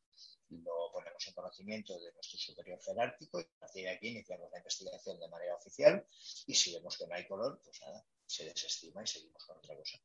lo 0.50 0.91
ponemos 0.93 1.27
en 1.27 1.35
conocimiento 1.35 1.99
de 1.99 2.12
nuestro 2.12 2.39
superior 2.39 2.79
jerárquico 2.83 3.41
y 3.41 3.45
a 3.45 3.59
partir 3.59 3.85
de 3.85 3.91
aquí 3.91 4.09
iniciamos 4.09 4.50
la 4.50 4.59
investigación 4.59 5.19
de 5.19 5.29
manera 5.29 5.55
oficial. 5.55 6.07
Y 6.47 6.55
si 6.55 6.75
vemos 6.75 6.99
que 6.99 7.07
no 7.07 7.15
hay 7.15 7.27
color, 7.27 7.61
pues 7.65 7.81
nada, 7.81 8.05
se 8.27 8.45
desestima 8.45 9.03
y 9.03 9.07
seguimos 9.07 9.45
con 9.47 9.57
otra 9.57 9.77
cosa. 9.77 9.99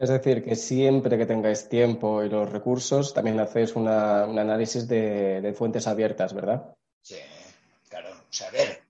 Es 0.00 0.08
decir, 0.08 0.42
que 0.42 0.56
siempre 0.56 1.18
que 1.18 1.26
tengáis 1.26 1.68
tiempo 1.68 2.24
y 2.24 2.30
los 2.30 2.50
recursos, 2.50 3.12
también 3.12 3.38
hacéis 3.38 3.76
un 3.76 3.86
análisis 3.86 4.88
de, 4.88 5.54
fuentes 5.54 5.86
abiertas, 5.86 6.32
¿verdad? 6.32 6.74
Sí, 7.02 7.20
claro. 7.86 8.08
O 8.10 8.32
sea, 8.32 8.48
a 8.48 8.50
ver, 8.50 8.82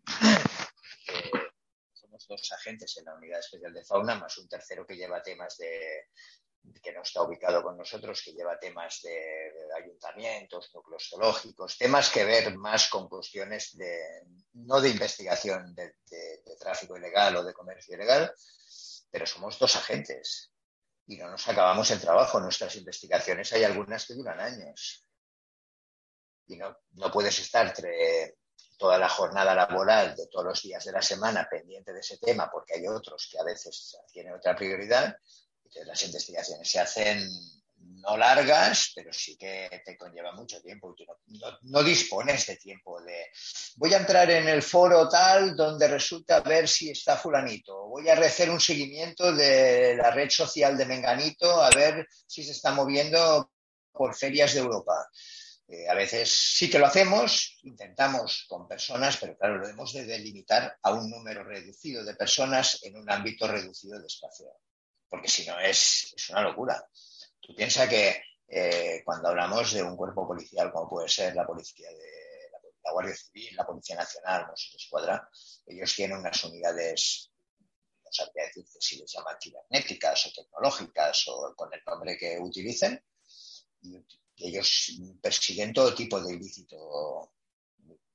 somos 1.95 2.29
dos 2.29 2.53
agentes 2.53 2.97
en 2.99 3.07
la 3.07 3.17
Unidad 3.17 3.41
Especial 3.41 3.75
de 3.75 3.85
Fauna, 3.85 4.15
más 4.21 4.39
un 4.39 4.49
tercero 4.49 4.87
que 4.87 4.95
lleva 4.95 5.21
temas 5.21 5.57
de 5.59 6.05
que 6.81 6.93
no 6.93 7.03
está 7.03 7.23
ubicado 7.23 7.61
con 7.65 7.77
nosotros, 7.77 8.23
que 8.25 8.33
lleva 8.33 8.61
temas 8.61 9.01
de, 9.03 9.51
ayuntamientos, 9.83 10.71
núcleos 10.73 11.09
zoológicos, 11.11 11.77
temas 11.77 12.09
que 12.11 12.25
ver 12.25 12.57
más 12.57 12.89
con 12.89 13.09
cuestiones 13.09 13.77
de, 13.77 13.99
no 14.53 14.81
de 14.81 14.91
investigación 14.91 15.75
de 15.75 15.93
tráfico 16.61 16.97
ilegal 16.97 17.35
o 17.35 17.43
de 17.43 17.53
comercio 17.53 17.97
ilegal, 17.97 18.33
pero 19.11 19.27
somos 19.27 19.59
dos 19.59 19.75
agentes 19.75 20.50
y 21.11 21.17
no 21.17 21.29
nos 21.29 21.49
acabamos 21.49 21.91
el 21.91 22.01
trabajo. 22.01 22.39
Nuestras 22.39 22.77
investigaciones 22.77 23.53
hay 23.53 23.65
algunas 23.65 24.07
que 24.07 24.15
duran 24.15 24.39
años. 24.39 25.05
Y 26.47 26.57
no, 26.57 26.77
no 26.93 27.11
puedes 27.11 27.37
estar 27.41 27.75
toda 28.79 28.97
la 28.97 29.09
jornada 29.09 29.53
laboral 29.53 30.15
de 30.15 30.29
todos 30.29 30.45
los 30.45 30.63
días 30.63 30.85
de 30.85 30.93
la 30.93 31.03
semana 31.03 31.49
pendiente 31.51 31.93
de 31.93 31.99
ese 31.99 32.19
tema 32.19 32.49
porque 32.49 32.75
hay 32.75 32.87
otros 32.87 33.29
que 33.31 33.41
a 33.41 33.43
veces 33.43 33.99
tienen 34.13 34.35
otra 34.35 34.55
prioridad. 34.55 35.17
Entonces 35.65 35.87
las 35.89 36.03
investigaciones 36.05 36.71
se 36.71 36.79
hacen 36.79 37.29
no 37.81 38.17
largas, 38.17 38.93
pero 38.95 39.13
sí 39.13 39.37
que 39.37 39.83
te 39.85 39.97
conlleva 39.97 40.33
mucho 40.33 40.61
tiempo. 40.61 40.95
no, 41.63 41.83
dispones 41.83 42.47
de 42.47 42.57
tiempo 42.57 43.01
de 43.03 43.27
voy 43.77 43.95
a 43.95 43.99
entrar 43.99 44.31
en 44.31 44.49
el 44.49 44.63
foro 44.63 45.09
tal 45.09 45.57
donde 45.57 45.89
resulta 45.89 46.41
ver 46.41 46.69
si 46.69 46.91
está 46.91 47.17
fulanito. 47.17 47.89
Voy 47.89 48.09
a 48.09 48.15
hacer 48.15 48.51
un 48.51 48.61
seguimiento 48.61 49.33
de 49.33 49.97
la 49.97 50.11
red 50.11 50.31
social 50.31 50.77
de 50.77 50.87
Menganito 50.87 51.63
a 51.63 51.71
ver 51.71 52.07
si 52.27 52.43
se 52.43 52.53
está 52.53 52.73
moviendo 52.73 53.51
por 53.93 54.15
ferias 54.15 54.55
de 54.55 54.61
Europa. 54.61 55.09
Eh, 55.69 55.89
a 55.89 55.95
veces 55.95 56.33
sí 56.33 56.69
que 56.69 56.81
lo 56.81 56.87
hacemos, 56.87 57.59
intentamos 57.63 58.45
con 58.49 58.67
personas, 58.67 59.17
pero 59.19 59.37
claro, 59.37 59.59
lo 59.59 59.69
hemos 59.69 59.93
de 59.93 60.05
delimitar 60.05 60.77
a 60.83 60.93
un 60.93 61.09
número 61.09 61.45
reducido 61.45 62.05
de 62.05 62.17
personas 62.17 62.83
en 62.83 62.97
un 62.97 63.09
ámbito 63.09 63.47
reducido 63.47 64.01
de 64.01 64.07
espacio, 64.09 64.47
porque 65.09 65.29
si 65.29 65.47
no 65.47 65.61
es, 65.61 66.13
es 66.17 66.31
una 66.31 66.43
locura. 66.43 66.85
Tú 67.51 67.57
piensas 67.57 67.89
que 67.89 68.23
eh, 68.47 69.03
cuando 69.05 69.29
hablamos 69.29 69.73
de 69.73 69.83
un 69.83 69.97
cuerpo 69.97 70.25
policial, 70.25 70.71
como 70.71 70.89
puede 70.89 71.09
ser 71.09 71.35
la 71.35 71.45
policía 71.45 71.89
de 71.91 72.49
la, 72.85 72.93
Guardia 72.93 73.17
Civil, 73.17 73.57
la 73.57 73.67
Policía 73.67 73.97
Nacional, 73.97 74.47
no 74.47 74.57
sé, 74.57 74.77
Escuadra, 74.77 75.29
ellos 75.67 75.93
tienen 75.97 76.19
unas 76.19 76.45
unidades, 76.45 77.33
no 78.05 78.13
sabría 78.13 78.45
decir 78.45 78.65
si 78.79 78.99
les 78.99 79.13
llaman 79.13 79.35
cibernéticas 79.43 80.27
o 80.27 80.33
tecnológicas 80.33 81.25
o 81.27 81.53
con 81.57 81.75
el 81.75 81.83
nombre 81.85 82.17
que 82.17 82.39
utilicen, 82.39 83.05
y 83.83 83.97
ellos 84.37 84.93
persiguen 85.21 85.73
todo 85.73 85.93
tipo 85.93 86.21
de 86.21 86.33
ilícito 86.33 87.33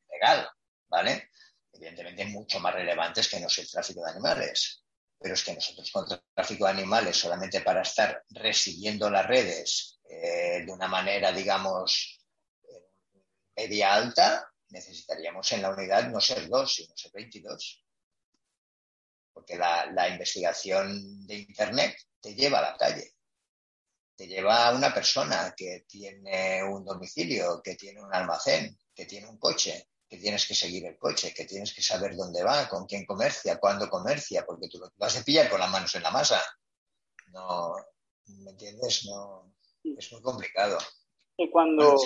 legal, 0.10 0.48
¿vale? 0.88 1.30
Evidentemente 1.74 2.24
mucho 2.24 2.62
más 2.62 2.74
relevantes 2.74 3.28
que 3.28 3.42
no 3.42 3.48
es 3.48 3.58
el 3.58 3.70
tráfico 3.70 4.02
de 4.02 4.12
animales 4.12 4.85
pero 5.20 5.34
es 5.34 5.44
que 5.44 5.54
nosotros 5.54 5.92
con 5.92 6.06
tráfico 6.34 6.66
de 6.66 6.72
animales 6.72 7.18
solamente 7.18 7.62
para 7.62 7.82
estar 7.82 8.24
resiguiendo 8.30 9.10
las 9.10 9.26
redes 9.26 10.00
eh, 10.08 10.64
de 10.66 10.72
una 10.72 10.88
manera, 10.88 11.32
digamos, 11.32 12.20
media 13.56 13.94
alta, 13.94 14.52
necesitaríamos 14.70 15.52
en 15.54 15.62
la 15.62 15.70
unidad 15.70 16.10
no 16.10 16.20
ser 16.20 16.48
dos, 16.48 16.76
sino 16.76 16.96
ser 16.96 17.12
22. 17.14 17.84
porque 19.34 19.58
la, 19.58 20.10
investigación 20.10 21.26
de 21.28 21.36
Internet 21.36 21.98
te 22.22 22.34
lleva 22.34 22.60
a 22.60 22.72
la 22.72 22.78
calle, 22.78 23.16
te 24.16 24.28
lleva 24.28 24.68
a 24.68 24.74
una 24.74 24.94
persona 24.94 25.54
que 25.56 25.86
tiene 25.88 26.64
un 26.64 26.86
domicilio, 26.86 27.62
que 27.62 27.76
tiene 27.76 28.02
un 28.02 28.14
almacén, 28.14 28.78
que 28.94 29.06
tiene 29.06 29.28
un 29.28 29.38
coche, 29.38 29.90
que 30.08 30.18
tienes 30.18 30.48
que 30.48 30.54
seguir 30.54 30.86
el 30.86 30.98
coche, 30.98 31.34
que 31.34 31.46
tienes 31.46 31.74
que 31.74 31.82
saber 31.82 32.16
dónde 32.16 32.44
va, 32.44 32.68
con 32.70 32.86
quién 32.86 33.06
comercia, 33.06 33.60
cuándo 33.60 33.90
comercia, 33.90 34.46
porque 34.46 34.68
tú 34.70 34.78
lo 34.78 34.90
vas 34.98 35.20
a 35.20 35.24
pillar 35.24 35.50
con 35.50 35.60
las 35.60 35.72
manos 35.72 35.94
en 35.96 36.04
la 36.04 36.12
masa. 36.12 36.42
No, 37.28 37.76
¿me 38.44 38.52
entiendes? 38.52 39.06
No, 39.06 39.52
es 39.84 40.12
muy 40.12 40.22
complicado. 40.22 40.78
Y 41.38 41.50
cuando, 41.50 41.98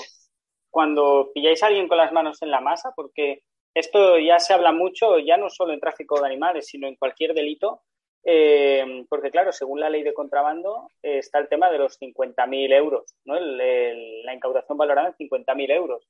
cuando 0.70 1.32
pilláis 1.34 1.62
a 1.62 1.68
alguien 1.68 1.88
con 1.88 1.98
las 1.98 2.12
manos 2.12 2.42
en 2.42 2.52
la 2.52 2.62
masa, 2.62 2.94
porque 2.96 3.44
esto 3.74 4.18
ya 4.18 4.40
se 4.40 4.54
habla 4.54 4.72
mucho, 4.72 5.20
ya 5.20 5.38
no 5.38 5.50
solo 5.50 5.74
en 5.74 5.80
tráfico 5.80 6.20
de 6.20 6.28
animales, 6.28 6.68
sino 6.68 6.88
en 6.88 6.96
cualquier 6.96 7.34
delito, 7.34 7.84
eh, 8.24 9.06
porque 9.10 9.32
claro, 9.32 9.52
según 9.52 9.80
la 9.80 9.90
ley 9.90 10.04
de 10.04 10.14
contrabando 10.14 10.90
eh, 11.02 11.20
está 11.20 11.40
el 11.40 11.48
tema 11.48 11.70
de 11.70 11.78
los 11.78 12.00
50.000 12.00 12.74
euros, 12.74 13.16
¿no? 13.26 13.40
la 13.40 14.34
incautación 14.34 14.78
valorada 14.78 15.16
en 15.18 15.30
50.000 15.30 15.72
euros. 15.72 16.08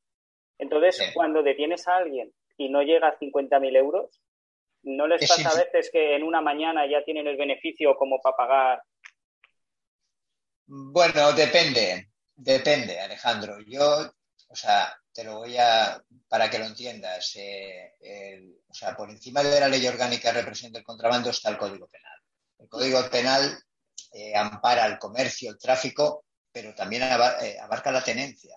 Entonces, 0.59 1.11
cuando 1.13 1.41
detienes 1.41 1.87
a 1.87 1.95
alguien 1.95 2.33
y 2.57 2.69
no 2.69 2.81
llega 2.83 3.07
a 3.07 3.17
50.000 3.17 3.77
euros, 3.77 4.21
¿no 4.83 5.07
les 5.07 5.27
pasa 5.27 5.49
a 5.49 5.55
veces 5.55 5.89
que 5.91 6.15
en 6.15 6.23
una 6.23 6.41
mañana 6.41 6.85
ya 6.89 7.03
tienen 7.03 7.27
el 7.27 7.37
beneficio 7.37 7.95
como 7.95 8.21
para 8.21 8.35
pagar? 8.35 8.83
Bueno, 10.67 11.31
depende, 11.31 12.09
depende, 12.35 12.99
Alejandro. 12.99 13.59
Yo, 13.65 14.11
o 14.49 14.55
sea, 14.55 14.93
te 15.13 15.23
lo 15.23 15.37
voy 15.37 15.57
a, 15.57 16.03
para 16.27 16.49
que 16.49 16.59
lo 16.59 16.65
entiendas, 16.65 17.35
eh, 17.37 17.95
o 18.67 18.73
sea, 18.73 18.95
por 18.95 19.09
encima 19.09 19.41
de 19.41 19.59
la 19.59 19.69
ley 19.69 19.87
orgánica 19.87 20.31
de 20.31 20.41
represión 20.41 20.71
del 20.71 20.83
contrabando 20.83 21.29
está 21.29 21.49
el 21.49 21.57
Código 21.57 21.87
Penal. 21.87 22.19
El 22.59 22.67
Código 22.67 23.09
Penal 23.09 23.57
eh, 24.13 24.35
ampara 24.35 24.85
el 24.85 24.99
comercio, 24.99 25.51
el 25.51 25.57
tráfico, 25.57 26.25
pero 26.51 26.75
también 26.75 27.03
eh, 27.03 27.57
abarca 27.59 27.91
la 27.91 28.03
tenencia. 28.03 28.55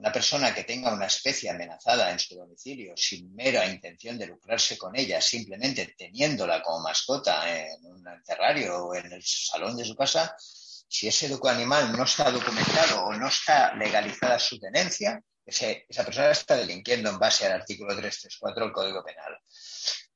Una 0.00 0.12
persona 0.12 0.54
que 0.54 0.64
tenga 0.64 0.94
una 0.94 1.04
especie 1.04 1.50
amenazada 1.50 2.10
en 2.10 2.18
su 2.18 2.34
domicilio 2.34 2.96
sin 2.96 3.34
mera 3.34 3.66
intención 3.66 4.16
de 4.16 4.28
lucrarse 4.28 4.78
con 4.78 4.96
ella, 4.96 5.20
simplemente 5.20 5.94
teniéndola 5.94 6.62
como 6.62 6.80
mascota 6.80 7.54
en 7.54 7.84
un 7.84 8.02
terrario 8.24 8.86
o 8.86 8.94
en 8.94 9.12
el 9.12 9.22
salón 9.22 9.76
de 9.76 9.84
su 9.84 9.94
casa, 9.94 10.34
si 10.38 11.06
ese 11.06 11.30
animal 11.44 11.92
no 11.92 12.04
está 12.04 12.30
documentado 12.30 13.04
o 13.04 13.12
no 13.12 13.28
está 13.28 13.74
legalizada 13.74 14.38
su 14.38 14.58
tenencia, 14.58 15.22
esa 15.44 16.02
persona 16.02 16.30
está 16.30 16.56
delinquiendo 16.56 17.10
en 17.10 17.18
base 17.18 17.44
al 17.44 17.52
artículo 17.52 17.94
334 17.94 18.64
del 18.64 18.72
Código 18.72 19.04
Penal. 19.04 19.36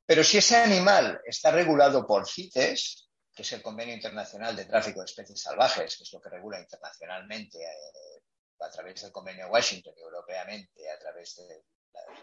Pero 0.06 0.24
si 0.24 0.38
ese 0.38 0.56
animal 0.56 1.20
está 1.26 1.50
regulado 1.50 2.06
por 2.06 2.26
CITES, 2.26 3.10
que 3.34 3.42
es 3.42 3.52
el 3.52 3.60
Convenio 3.60 3.94
Internacional 3.94 4.56
de 4.56 4.64
Tráfico 4.64 5.00
de 5.00 5.04
Especies 5.04 5.42
Salvajes, 5.42 5.98
que 5.98 6.04
es 6.04 6.12
lo 6.14 6.22
que 6.22 6.30
regula 6.30 6.58
internacionalmente 6.58 7.58
eh, 7.62 8.22
a 8.64 8.70
través 8.70 9.02
del 9.02 9.12
convenio 9.12 9.48
Washington 9.48 9.94
y 9.96 10.00
europeamente 10.00 10.90
a 10.90 10.98
través 10.98 11.36
del 11.36 11.62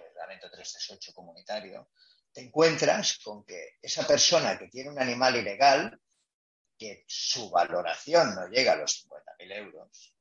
reglamento 0.03 0.49
338 0.49 1.13
comunitario, 1.13 1.89
te 2.31 2.41
encuentras 2.41 3.19
con 3.19 3.45
que 3.45 3.77
esa 3.81 4.05
persona 4.07 4.57
que 4.57 4.67
tiene 4.67 4.89
un 4.89 4.99
animal 4.99 5.35
ilegal, 5.35 5.99
que 6.77 7.03
su 7.07 7.49
valoración 7.49 8.35
no 8.35 8.47
llega 8.47 8.73
a 8.73 8.77
los 8.77 9.05
50.000 9.05 9.55
euros, 9.55 10.15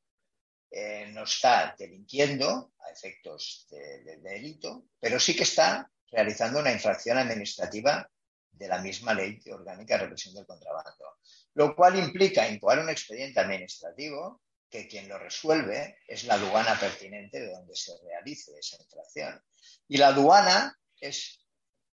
eh, 0.71 1.11
no 1.13 1.25
está 1.25 1.75
delinquiendo 1.77 2.73
a 2.79 2.91
efectos 2.91 3.67
de, 3.71 4.19
delito, 4.19 4.85
pero 5.01 5.19
sí 5.19 5.35
que 5.35 5.43
está 5.45 5.91
realizando 6.11 6.61
una 6.61 6.73
infracción 6.73 7.19
administrativa 7.19 8.09
de 8.53 8.69
la 8.69 8.79
misma 8.79 9.15
ley 9.15 9.41
orgánica 9.51 9.95
de 9.95 10.03
represión 10.03 10.35
del 10.35 10.47
contrabando, 10.47 11.19
lo 11.55 11.75
cual 11.75 11.99
implica 11.99 12.49
incoar 12.49 12.79
un 12.79 12.91
expediente 12.91 13.41
administrativo 13.41 14.43
que 14.71 14.87
quien 14.87 15.09
lo 15.09 15.19
resuelve 15.19 15.99
es 16.07 16.25
la 16.25 16.35
aduana 16.35 16.79
pertinente 16.79 17.41
de 17.41 17.51
donde 17.51 17.75
se 17.75 17.93
realice 18.05 18.53
esa 18.59 18.81
infracción. 18.81 19.43
Y 19.89 19.97
la 19.97 20.09
aduana 20.09 20.79
es 20.99 21.41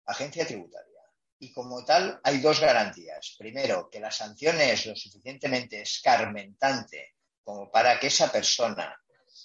agencia 0.05 0.45
tributaria. 0.45 1.01
Y 1.39 1.51
como 1.51 1.83
tal, 1.83 2.19
hay 2.23 2.39
dos 2.39 2.59
garantías. 2.59 3.35
Primero, 3.37 3.89
que 3.89 3.99
la 3.99 4.11
sanción 4.11 4.59
es 4.61 4.85
lo 4.85 4.95
suficientemente 4.95 5.81
escarmentante 5.81 7.15
como 7.43 7.71
para 7.71 7.99
que 7.99 8.07
esa 8.07 8.31
persona 8.31 8.95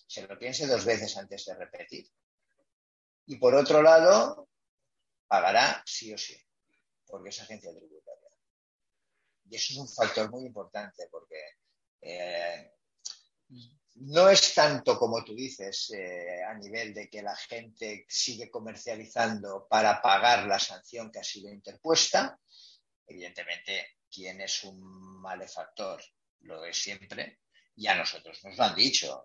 se 0.07 0.27
lo 0.27 0.39
piense 0.39 0.67
dos 0.67 0.85
veces 0.85 1.17
antes 1.17 1.45
de 1.45 1.55
repetir. 1.55 2.07
Y 3.27 3.37
por 3.37 3.55
otro 3.55 3.83
lado, 3.83 4.49
pagará 5.27 5.83
sí 5.87 6.13
o 6.13 6.19
sí, 6.19 6.37
porque 7.07 7.31
es 7.31 7.41
agencia 7.41 7.71
tributaria. 7.71 8.29
Y 9.49 9.57
eso 9.57 9.73
es 9.73 9.79
un 9.79 9.89
factor 9.89 10.31
muy 10.31 10.45
importante 10.45 11.09
porque 11.11 11.43
eh, 12.01 12.73
no 13.95 14.29
es 14.29 14.55
tanto 14.55 14.99
como 14.99 15.23
tú 15.23 15.35
dices 15.35 15.91
eh, 15.91 16.43
a 16.43 16.55
nivel 16.55 16.95
de 16.95 17.09
que 17.09 17.23
la 17.23 17.37
gente 17.37 18.07
sigue 18.09 18.51
comercializando 18.51 19.67
para 19.69 20.01
pagar 20.01 20.47
la 20.47 20.59
sanción 20.59 21.11
que 21.11 21.21
ha 21.21 21.25
sido 21.25 21.51
interpuesta. 21.51 22.39
Evidentemente, 23.07 23.99
quien 24.11 24.41
es 24.41 24.65
un 24.65 24.81
malefactor 25.21 26.03
lo 26.41 26.65
es 26.65 26.77
siempre 26.77 27.41
y 27.77 27.87
a 27.87 27.95
nosotros 27.95 28.43
nos 28.45 28.57
lo 28.57 28.65
han 28.65 28.75
dicho. 28.75 29.25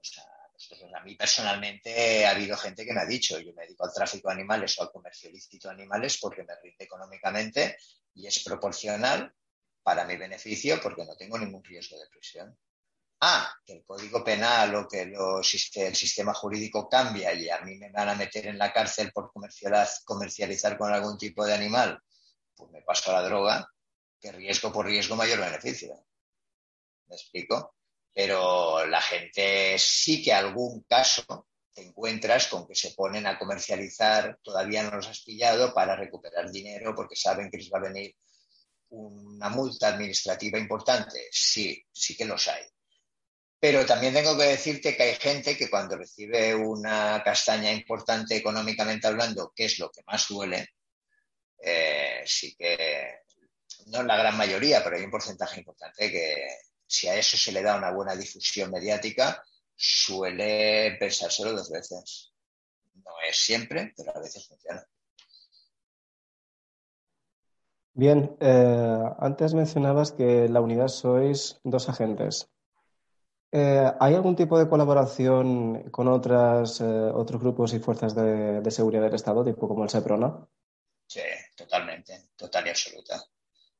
a 0.95 1.03
mí 1.03 1.15
personalmente 1.15 2.25
ha 2.25 2.31
habido 2.31 2.57
gente 2.57 2.85
que 2.85 2.93
me 2.93 3.01
ha 3.01 3.05
dicho, 3.05 3.39
yo 3.39 3.53
me 3.53 3.63
dedico 3.63 3.85
al 3.85 3.93
tráfico 3.93 4.27
de 4.27 4.35
animales 4.35 4.77
o 4.77 4.83
al 4.83 4.91
comercio 4.91 5.29
ilícito 5.29 5.69
de 5.69 5.75
animales 5.75 6.19
porque 6.21 6.43
me 6.43 6.55
rinde 6.61 6.83
económicamente 6.83 7.77
y 8.13 8.27
es 8.27 8.43
proporcional 8.43 9.33
para 9.81 10.05
mi 10.05 10.17
beneficio 10.17 10.79
porque 10.81 11.05
no 11.05 11.15
tengo 11.15 11.37
ningún 11.39 11.63
riesgo 11.63 11.97
de 11.97 12.07
prisión 12.09 12.57
ah, 13.21 13.51
que 13.65 13.73
el 13.73 13.85
código 13.85 14.23
penal 14.23 14.75
o 14.75 14.87
que 14.87 15.01
el 15.01 15.95
sistema 15.95 16.33
jurídico 16.33 16.87
cambia 16.89 17.33
y 17.33 17.49
a 17.49 17.59
mí 17.61 17.75
me 17.77 17.91
van 17.91 18.09
a 18.09 18.15
meter 18.15 18.47
en 18.47 18.57
la 18.57 18.71
cárcel 18.71 19.11
por 19.11 19.31
comercializar 19.31 20.77
con 20.77 20.91
algún 20.93 21.17
tipo 21.17 21.45
de 21.45 21.53
animal, 21.53 21.99
pues 22.55 22.71
me 22.71 22.81
paso 22.81 23.11
a 23.11 23.21
la 23.21 23.27
droga, 23.27 23.67
que 24.19 24.31
riesgo 24.31 24.71
por 24.71 24.85
riesgo 24.85 25.15
mayor 25.15 25.39
beneficio. 25.39 26.05
¿Me 27.07 27.15
explico? 27.15 27.75
Pero 28.13 28.85
la 28.85 29.01
gente 29.01 29.77
sí 29.79 30.23
que 30.23 30.33
algún 30.33 30.83
caso 30.83 31.47
te 31.73 31.83
encuentras 31.83 32.47
con 32.47 32.67
que 32.67 32.75
se 32.75 32.91
ponen 32.91 33.27
a 33.27 33.37
comercializar, 33.37 34.39
todavía 34.41 34.83
no 34.83 34.95
los 34.95 35.07
has 35.07 35.21
pillado, 35.21 35.73
para 35.73 35.95
recuperar 35.95 36.51
dinero 36.51 36.95
porque 36.95 37.15
saben 37.15 37.51
que 37.51 37.57
les 37.57 37.71
va 37.71 37.77
a 37.77 37.83
venir 37.83 38.15
una 38.89 39.49
multa 39.49 39.89
administrativa 39.89 40.57
importante. 40.57 41.27
Sí, 41.31 41.83
sí 41.91 42.15
que 42.17 42.25
los 42.25 42.47
hay 42.47 42.63
pero 43.59 43.85
también 43.85 44.13
tengo 44.13 44.37
que 44.37 44.43
decirte 44.43 44.95
que 44.95 45.03
hay 45.03 45.15
gente 45.15 45.57
que 45.57 45.69
cuando 45.69 45.97
recibe 45.97 46.53
una 46.55 47.21
castaña 47.23 47.71
importante 47.71 48.35
económicamente 48.35 49.07
hablando, 49.07 49.51
que 49.55 49.65
es 49.65 49.79
lo 49.79 49.91
que 49.91 50.03
más 50.05 50.27
duele, 50.27 50.69
eh, 51.59 52.21
sí 52.25 52.55
que, 52.55 53.21
no 53.87 54.03
la 54.03 54.17
gran 54.17 54.37
mayoría, 54.37 54.83
pero 54.83 54.97
hay 54.97 55.03
un 55.03 55.11
porcentaje 55.11 55.59
importante 55.59 56.11
que 56.11 56.47
si 56.85 57.07
a 57.07 57.15
eso 57.15 57.35
se 57.37 57.51
le 57.51 57.61
da 57.61 57.75
una 57.75 57.91
buena 57.91 58.15
difusión 58.15 58.71
mediática, 58.71 59.43
suele 59.75 60.95
pensárselo 60.99 61.53
dos 61.53 61.69
veces. 61.69 62.33
No 62.95 63.11
es 63.27 63.37
siempre, 63.37 63.93
pero 63.95 64.15
a 64.15 64.19
veces 64.19 64.47
funciona. 64.47 64.85
Bien, 67.93 68.37
eh, 68.39 69.03
antes 69.19 69.53
mencionabas 69.53 70.11
que 70.11 70.47
la 70.49 70.61
unidad 70.61 70.87
sois 70.87 71.59
dos 71.63 71.89
agentes. 71.89 72.47
Eh, 73.51 73.91
¿Hay 73.99 74.13
algún 74.13 74.35
tipo 74.35 74.59
de 74.59 74.67
colaboración 74.67 75.89
con 75.89 76.07
otras, 76.07 76.81
eh, 76.81 76.83
otros 76.83 77.41
grupos 77.41 77.73
y 77.73 77.79
fuerzas 77.79 78.13
de, 78.13 78.61
seguridad 78.71 79.03
del 79.03 79.15
Estado, 79.15 79.43
tipo 79.43 79.67
como 79.67 79.83
el 79.83 79.89
SEPRONA? 79.89 80.45
Sí, 81.07 81.21
totalmente, 81.55 82.29
total 82.35 82.67
y 82.67 82.69
absoluta. 82.69 83.23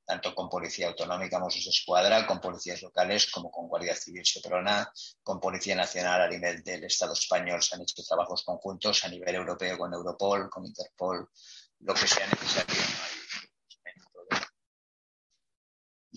Tanto 0.05 0.33
con 0.33 0.47
Policía 0.47 0.87
Autonómica, 0.87 1.37
Mossos 1.37 1.65
de 1.65 1.71
Escuadra, 1.71 2.25
con 2.25 2.39
policías 2.39 2.81
locales, 2.81 3.29
como 3.29 3.51
con 3.51 3.67
Guardia 3.67 3.93
Civil 3.93 4.25
SEPRONA, 4.25 4.89
con 5.21 5.41
Policía 5.41 5.75
Nacional 5.75 6.21
a 6.21 6.29
nivel 6.29 6.63
del 6.63 6.85
Estado 6.85 7.11
español. 7.11 7.61
Se 7.61 7.75
han 7.75 7.81
hecho 7.81 8.01
trabajos 8.07 8.45
conjuntos 8.45 9.03
a 9.03 9.09
nivel 9.09 9.35
europeo 9.35 9.77
con 9.77 9.93
Europol, 9.93 10.49
con 10.49 10.65
Interpol, 10.65 11.29
lo 11.79 11.93
que 11.93 12.07
sea 12.07 12.25
necesario 12.25 12.96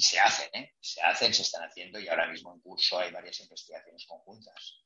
y 0.00 0.02
se 0.02 0.18
hacen, 0.18 0.48
¿eh? 0.54 0.74
se 0.80 1.02
hacen, 1.02 1.34
se 1.34 1.42
están 1.42 1.68
haciendo 1.68 2.00
y 2.00 2.08
ahora 2.08 2.26
mismo 2.26 2.54
en 2.54 2.60
curso 2.62 2.98
hay 2.98 3.12
varias 3.12 3.38
investigaciones 3.40 4.06
conjuntas, 4.06 4.82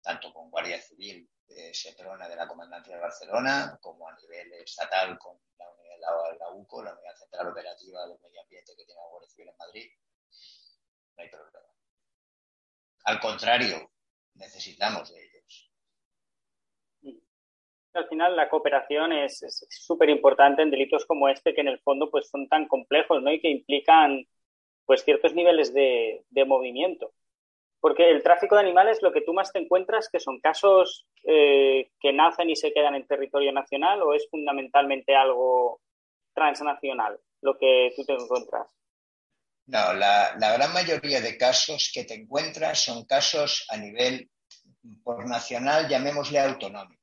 tanto 0.00 0.32
con 0.32 0.48
Guardia 0.48 0.80
Civil 0.80 1.28
de 1.48 1.74
Seprona 1.74 2.28
de 2.28 2.36
la 2.36 2.46
Comandancia 2.46 2.94
de 2.94 3.02
Barcelona, 3.02 3.76
como 3.82 4.08
a 4.08 4.14
nivel 4.14 4.52
estatal 4.62 5.18
con 5.18 5.36
la, 5.58 5.66
la, 6.38 6.50
UCO, 6.50 6.84
la 6.84 6.94
Unidad 6.94 7.16
Central 7.16 7.48
Operativa 7.48 8.06
del 8.06 8.20
Medio 8.20 8.42
Ambiente 8.42 8.76
que 8.76 8.84
tiene 8.84 9.00
la 9.00 9.08
Guardia 9.08 9.28
Civil 9.28 9.48
en 9.48 9.56
Madrid. 9.56 9.90
No 11.16 11.24
hay 11.24 11.28
problema. 11.28 11.74
Al 13.06 13.18
contrario, 13.18 13.90
necesitamos 14.34 15.12
de 15.12 15.24
ellos. 15.24 15.72
Al 17.96 18.08
final 18.08 18.36
la 18.36 18.48
cooperación 18.48 19.12
es 19.12 19.66
súper 19.70 20.10
importante 20.10 20.62
en 20.62 20.70
delitos 20.70 21.06
como 21.06 21.28
este 21.28 21.54
que 21.54 21.62
en 21.62 21.68
el 21.68 21.80
fondo 21.80 22.10
pues 22.10 22.28
son 22.28 22.48
tan 22.48 22.68
complejos 22.68 23.22
¿no? 23.22 23.32
y 23.32 23.40
que 23.40 23.48
implican 23.48 24.26
pues 24.84 25.02
ciertos 25.04 25.34
niveles 25.34 25.74
de, 25.74 26.24
movimiento. 26.46 27.12
Porque 27.80 28.10
el 28.10 28.22
tráfico 28.22 28.54
de 28.54 28.62
animales 28.62 29.02
lo 29.02 29.12
que 29.12 29.20
tú 29.20 29.32
más 29.32 29.52
te 29.52 29.58
encuentras 29.58 30.08
que 30.08 30.20
son 30.20 30.40
casos 30.40 31.06
eh, 31.24 31.90
que 32.00 32.12
nacen 32.12 32.50
y 32.50 32.56
se 32.56 32.72
quedan 32.72 32.94
en 32.94 33.06
territorio 33.06 33.52
nacional 33.52 34.02
o 34.02 34.14
es 34.14 34.28
fundamentalmente 34.30 35.14
algo 35.14 35.80
transnacional 36.34 37.18
lo 37.40 37.56
que 37.58 37.92
tú 37.96 38.04
te 38.04 38.12
encuentras. 38.12 38.66
No, 39.66 39.92
la, 39.94 40.36
gran 40.38 40.72
mayoría 40.72 41.20
de 41.20 41.36
casos 41.36 41.90
que 41.92 42.04
te 42.04 42.14
encuentras 42.14 42.78
son 42.84 43.04
casos 43.04 43.66
a 43.70 43.76
nivel 43.76 44.30
por 45.02 45.28
nacional, 45.28 45.88
llamémosle 45.88 46.38
autonómico. 46.38 46.95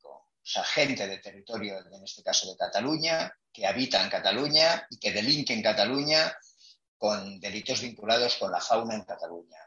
O 0.43 0.45
sea, 0.45 0.63
gente 0.65 1.08
de 1.08 1.19
territorio, 1.19 1.79
en 1.79 2.03
este 2.03 2.21
caso 2.21 2.51
de 2.51 2.58
Cataluña, 2.58 3.34
que 3.51 3.65
habita 3.65 4.03
en 4.03 4.10
Cataluña 4.10 4.86
y 4.89 4.97
que 4.97 5.13
delinque 5.13 5.53
en 5.53 5.63
Cataluña 5.63 6.36
con 6.97 7.39
delitos 7.39 7.82
vinculados 7.82 8.36
con 8.36 8.51
la 8.51 8.60
fauna 8.60 8.95
en 8.95 9.03
Cataluña. 9.03 9.60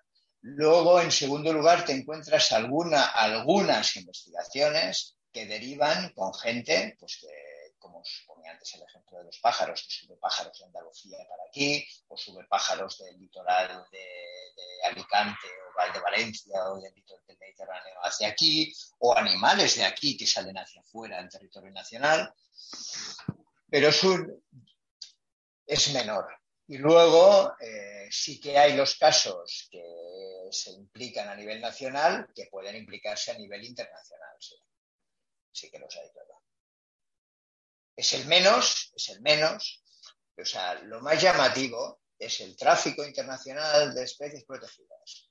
Luego, 0.42 1.00
en 1.00 1.10
segundo 1.10 1.52
lugar, 1.52 1.84
te 1.84 1.92
encuentras 1.92 2.52
alguna, 2.52 3.06
algunas 3.06 3.96
investigaciones 3.96 5.16
que 5.32 5.46
derivan 5.46 6.12
con 6.14 6.32
gente 6.34 6.96
pues, 7.00 7.18
que 7.20 7.55
como 7.86 8.00
os 8.00 8.24
ponía 8.26 8.50
antes 8.50 8.74
el 8.74 8.82
ejemplo 8.82 9.18
de 9.18 9.24
los 9.24 9.38
pájaros, 9.38 9.80
que 9.82 9.94
sube 9.94 10.16
pájaros 10.16 10.58
de 10.58 10.64
Andalucía 10.64 11.18
para 11.28 11.44
aquí, 11.44 11.86
o 12.08 12.16
sube 12.16 12.44
pájaros 12.48 12.98
del 12.98 13.16
litoral 13.16 13.86
de, 13.92 14.06
Alicante 14.84 15.48
o 15.68 15.92
de 15.92 16.00
Valencia 16.00 16.70
o 16.70 16.80
del 16.80 16.92
litoral 16.94 17.24
del 17.26 17.38
Mediterráneo 17.38 17.94
hacia 18.02 18.28
aquí, 18.28 18.72
o 18.98 19.16
animales 19.16 19.76
de 19.76 19.84
aquí 19.84 20.16
que 20.16 20.26
salen 20.26 20.58
hacia 20.58 20.80
afuera 20.80 21.20
en 21.20 21.28
territorio 21.28 21.70
nacional. 21.70 22.34
Pero 23.70 23.88
es, 23.88 24.02
es 25.66 25.92
menor. 25.92 26.26
Y 26.66 26.78
luego 26.78 27.54
eh, 27.60 28.08
sí 28.10 28.40
que 28.40 28.58
hay 28.58 28.76
los 28.76 28.96
casos 28.96 29.68
que 29.70 30.48
se 30.50 30.72
implican 30.72 31.28
a 31.28 31.36
nivel 31.36 31.60
nacional 31.60 32.28
que 32.34 32.46
pueden 32.46 32.74
implicarse 32.74 33.30
a 33.30 33.38
nivel 33.38 33.62
internacional. 33.64 34.36
Sí, 34.40 34.56
sí 35.52 35.70
que 35.70 35.78
los 35.78 35.96
hay, 35.96 36.10
claro 36.10 36.45
es 37.96 38.12
el 38.12 38.26
menos, 38.26 38.92
es 38.94 39.08
el 39.08 39.22
menos. 39.22 39.82
O 40.38 40.44
sea, 40.44 40.74
lo 40.82 41.00
más 41.00 41.20
llamativo 41.20 42.00
es 42.18 42.40
el 42.40 42.56
tráfico 42.56 43.04
internacional 43.04 43.94
de 43.94 44.04
especies 44.04 44.44
protegidas, 44.44 45.30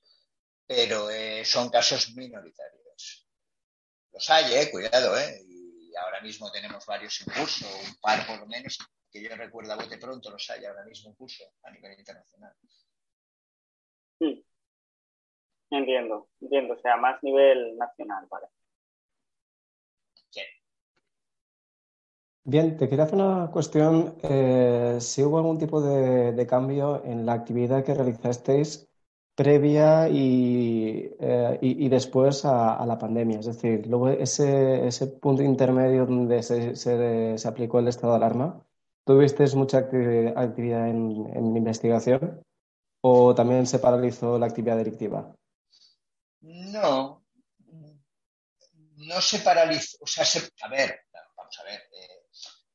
pero 0.66 1.08
eh, 1.10 1.44
son 1.44 1.70
casos 1.70 2.14
minoritarios. 2.14 3.28
Los 4.12 4.30
hay, 4.30 4.54
eh, 4.54 4.70
cuidado, 4.70 5.16
eh, 5.18 5.42
y 5.46 5.94
ahora 5.96 6.20
mismo 6.20 6.50
tenemos 6.50 6.84
varios 6.86 7.20
en 7.20 7.32
curso, 7.32 7.66
un 7.84 7.96
par 8.00 8.26
por 8.26 8.40
lo 8.40 8.46
menos, 8.46 8.78
que 9.10 9.22
yo 9.22 9.34
recuerdo 9.36 9.72
a 9.72 9.76
bote 9.76 9.98
pronto 9.98 10.30
los 10.30 10.50
hay 10.50 10.64
ahora 10.64 10.84
mismo 10.84 11.10
en 11.10 11.16
curso 11.16 11.44
a 11.62 11.70
nivel 11.70 11.98
internacional. 11.98 12.52
Sí. 14.18 14.44
Entiendo, 15.70 16.28
entiendo, 16.40 16.74
o 16.74 16.80
sea, 16.80 16.96
más 16.96 17.22
nivel 17.22 17.76
nacional, 17.76 18.26
vale. 18.28 18.46
Bien, 22.48 22.76
te 22.76 22.88
quería 22.88 23.04
hacer 23.04 23.16
una 23.16 23.50
cuestión. 23.50 24.16
Eh, 24.22 24.98
si 25.00 25.24
hubo 25.24 25.38
algún 25.38 25.58
tipo 25.58 25.80
de, 25.80 26.46
cambio 26.46 27.04
en 27.04 27.26
la 27.26 27.32
actividad 27.32 27.84
que 27.84 27.92
realizasteis 27.92 28.86
previa 29.34 30.08
y, 30.08 31.10
eh, 31.18 31.88
después 31.90 32.44
a, 32.44 32.86
la 32.86 32.98
pandemia. 32.98 33.40
Es 33.40 33.46
decir, 33.46 33.86
luego 33.88 34.10
ese, 34.10 34.86
ese 34.86 35.08
punto 35.08 35.42
intermedio 35.42 36.06
donde 36.06 36.42
se, 36.44 36.76
se, 36.76 37.48
aplicó 37.48 37.80
el 37.80 37.88
estado 37.88 38.12
de 38.12 38.18
alarma, 38.18 38.64
¿tuvisteis 39.04 39.56
mucha 39.56 39.78
actividad 39.78 40.88
en, 40.88 41.26
en, 41.34 41.56
investigación 41.56 42.42
o 43.00 43.34
también 43.34 43.66
se 43.66 43.80
paralizó 43.80 44.38
la 44.38 44.46
actividad 44.46 44.76
delictiva? 44.76 45.34
No, 46.42 47.24
no 48.98 49.20
se 49.20 49.40
paralizó. 49.40 49.98
O 50.00 50.06
sea, 50.06 50.24
a 50.62 50.68
ver, 50.68 51.00
vamos 51.36 51.58
a 51.58 51.64
ver. 51.64 51.80
Eh, 51.92 52.15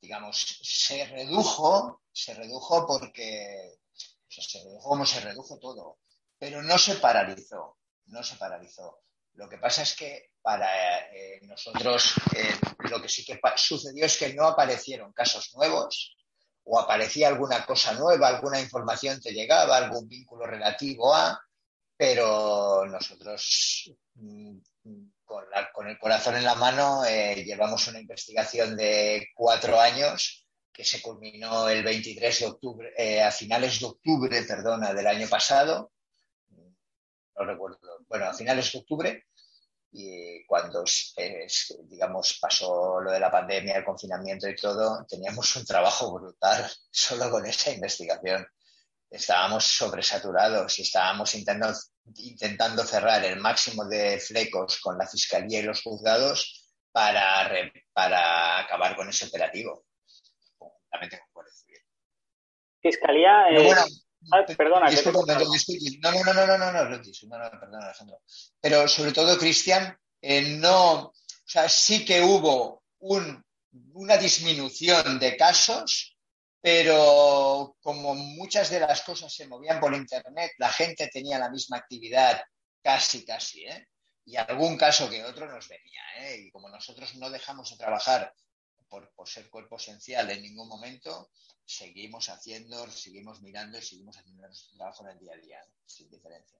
digamos, 0.01 0.59
se 0.63 1.05
redujo, 1.05 2.01
se 2.11 2.33
redujo 2.33 2.87
porque, 2.87 3.77
se 4.27 4.59
redujo 4.63 4.89
como 4.89 5.05
se 5.05 5.21
redujo 5.21 5.59
todo, 5.59 5.99
pero 6.37 6.63
no 6.63 6.77
se 6.77 6.95
paralizó, 6.95 7.77
no 8.07 8.23
se 8.23 8.35
paralizó. 8.35 9.01
Lo 9.33 9.47
que 9.47 9.59
pasa 9.59 9.83
es 9.83 9.95
que 9.95 10.31
para 10.41 10.67
eh, 11.13 11.39
nosotros 11.43 12.15
eh, 12.35 12.53
lo 12.89 13.01
que 13.01 13.07
sí 13.07 13.23
que 13.23 13.39
sucedió 13.55 14.05
es 14.05 14.17
que 14.17 14.33
no 14.33 14.45
aparecieron 14.45 15.13
casos 15.13 15.53
nuevos 15.53 16.15
o 16.63 16.79
aparecía 16.79 17.27
alguna 17.27 17.65
cosa 17.65 17.93
nueva, 17.93 18.27
alguna 18.27 18.59
información 18.59 19.21
te 19.21 19.31
llegaba, 19.31 19.77
algún 19.77 20.07
vínculo 20.07 20.45
relativo 20.45 21.13
a, 21.13 21.39
pero 21.95 22.85
nosotros 22.87 23.91
mm, 24.15 24.57
con, 25.73 25.87
el 25.87 25.97
corazón 25.97 26.35
en 26.35 26.43
la 26.43 26.55
mano 26.55 27.05
eh, 27.05 27.43
llevamos 27.43 27.87
una 27.87 27.99
investigación 27.99 28.75
de 28.75 29.29
cuatro 29.35 29.79
años 29.79 30.47
que 30.71 30.83
se 30.83 31.01
culminó 31.01 31.69
el 31.69 31.83
23 31.83 32.39
de 32.39 32.45
octubre, 32.45 32.93
eh, 32.97 33.21
a 33.21 33.31
finales 33.31 33.79
de 33.79 33.85
octubre, 33.85 34.43
perdona, 34.43 34.93
del 34.93 35.07
año 35.07 35.27
pasado. 35.27 35.91
No 36.49 37.45
recuerdo, 37.45 37.79
bueno, 38.07 38.25
a 38.25 38.33
finales 38.33 38.71
de 38.71 38.79
octubre, 38.79 39.25
y 39.93 40.45
cuando, 40.45 40.83
digamos, 41.83 42.37
pasó 42.39 43.01
lo 43.01 43.11
de 43.11 43.19
la 43.19 43.29
pandemia, 43.29 43.75
el 43.75 43.83
confinamiento 43.83 44.47
y 44.47 44.55
todo, 44.55 45.05
teníamos 45.05 45.53
un 45.55 45.65
trabajo 45.65 46.13
brutal 46.13 46.69
solo 46.91 47.29
con 47.29 47.45
esa 47.45 47.71
investigación 47.71 48.47
estábamos 49.11 49.65
sobresaturados 49.65 50.79
y 50.79 50.83
estábamos 50.83 51.35
intentando, 51.35 51.77
intentando 52.15 52.83
cerrar 52.83 53.23
el 53.25 53.39
máximo 53.39 53.85
de 53.85 54.19
flecos 54.19 54.79
con 54.79 54.97
la 54.97 55.05
Fiscalía 55.05 55.59
y 55.59 55.63
los 55.63 55.81
juzgados 55.83 56.71
para, 56.91 57.51
para 57.93 58.59
acabar 58.59 58.95
con 58.95 59.09
ese 59.09 59.25
operativo, 59.25 59.85
conjuntamente 60.57 61.21
con 61.33 61.45
Fiscalía. 61.45 61.79
perdona. 64.55 64.89
no, 66.01 66.23
no, 66.23 66.33
no, 66.33 66.45
no, 66.45 66.57
no, 66.57 66.57
no, 66.57 66.73
no, 66.73 66.89
no, 66.89 67.37
no, 67.37 67.59
perdona, 67.59 67.85
Alejandro. 67.85 68.21
Pero 68.61 68.87
sobre 68.87 69.11
todo, 69.11 69.37
Cristian, 69.37 69.97
eh, 70.21 70.41
no, 70.57 71.07
o 71.07 71.13
sea, 71.45 71.67
sí 71.67 72.05
que 72.05 72.21
hubo 72.21 72.83
un, 72.99 73.43
una 73.93 74.17
disminución 74.17 75.19
de 75.19 75.35
casos, 75.35 76.17
pero 76.61 77.75
como 77.81 78.13
muchas 78.13 78.69
de 78.69 78.79
las 78.79 79.01
cosas 79.01 79.33
se 79.33 79.47
movían 79.47 79.79
por 79.79 79.93
Internet, 79.95 80.51
la 80.59 80.69
gente 80.69 81.09
tenía 81.11 81.39
la 81.39 81.49
misma 81.49 81.77
actividad 81.77 82.41
casi, 82.81 83.25
casi, 83.25 83.65
¿eh? 83.65 83.87
Y 84.25 84.35
algún 84.37 84.77
caso 84.77 85.09
que 85.09 85.23
otro 85.23 85.47
nos 85.47 85.67
venía, 85.67 86.01
¿eh? 86.19 86.37
Y 86.37 86.51
como 86.51 86.69
nosotros 86.69 87.15
no 87.15 87.31
dejamos 87.31 87.71
de 87.71 87.77
trabajar 87.77 88.31
por, 88.87 89.09
ser 89.27 89.49
cuerpo 89.49 89.77
esencial 89.77 90.29
en 90.29 90.43
ningún 90.43 90.67
momento, 90.67 91.29
seguimos 91.65 92.29
haciendo, 92.29 92.85
seguimos 92.87 93.41
mirando 93.41 93.77
y 93.77 93.81
seguimos 93.81 94.17
haciendo 94.17 94.43
nuestro 94.43 94.77
trabajo 94.77 95.03
en 95.05 95.11
el 95.11 95.19
día 95.19 95.33
a 95.33 95.37
día, 95.37 95.65
sin 95.85 96.09
diferencia. 96.09 96.59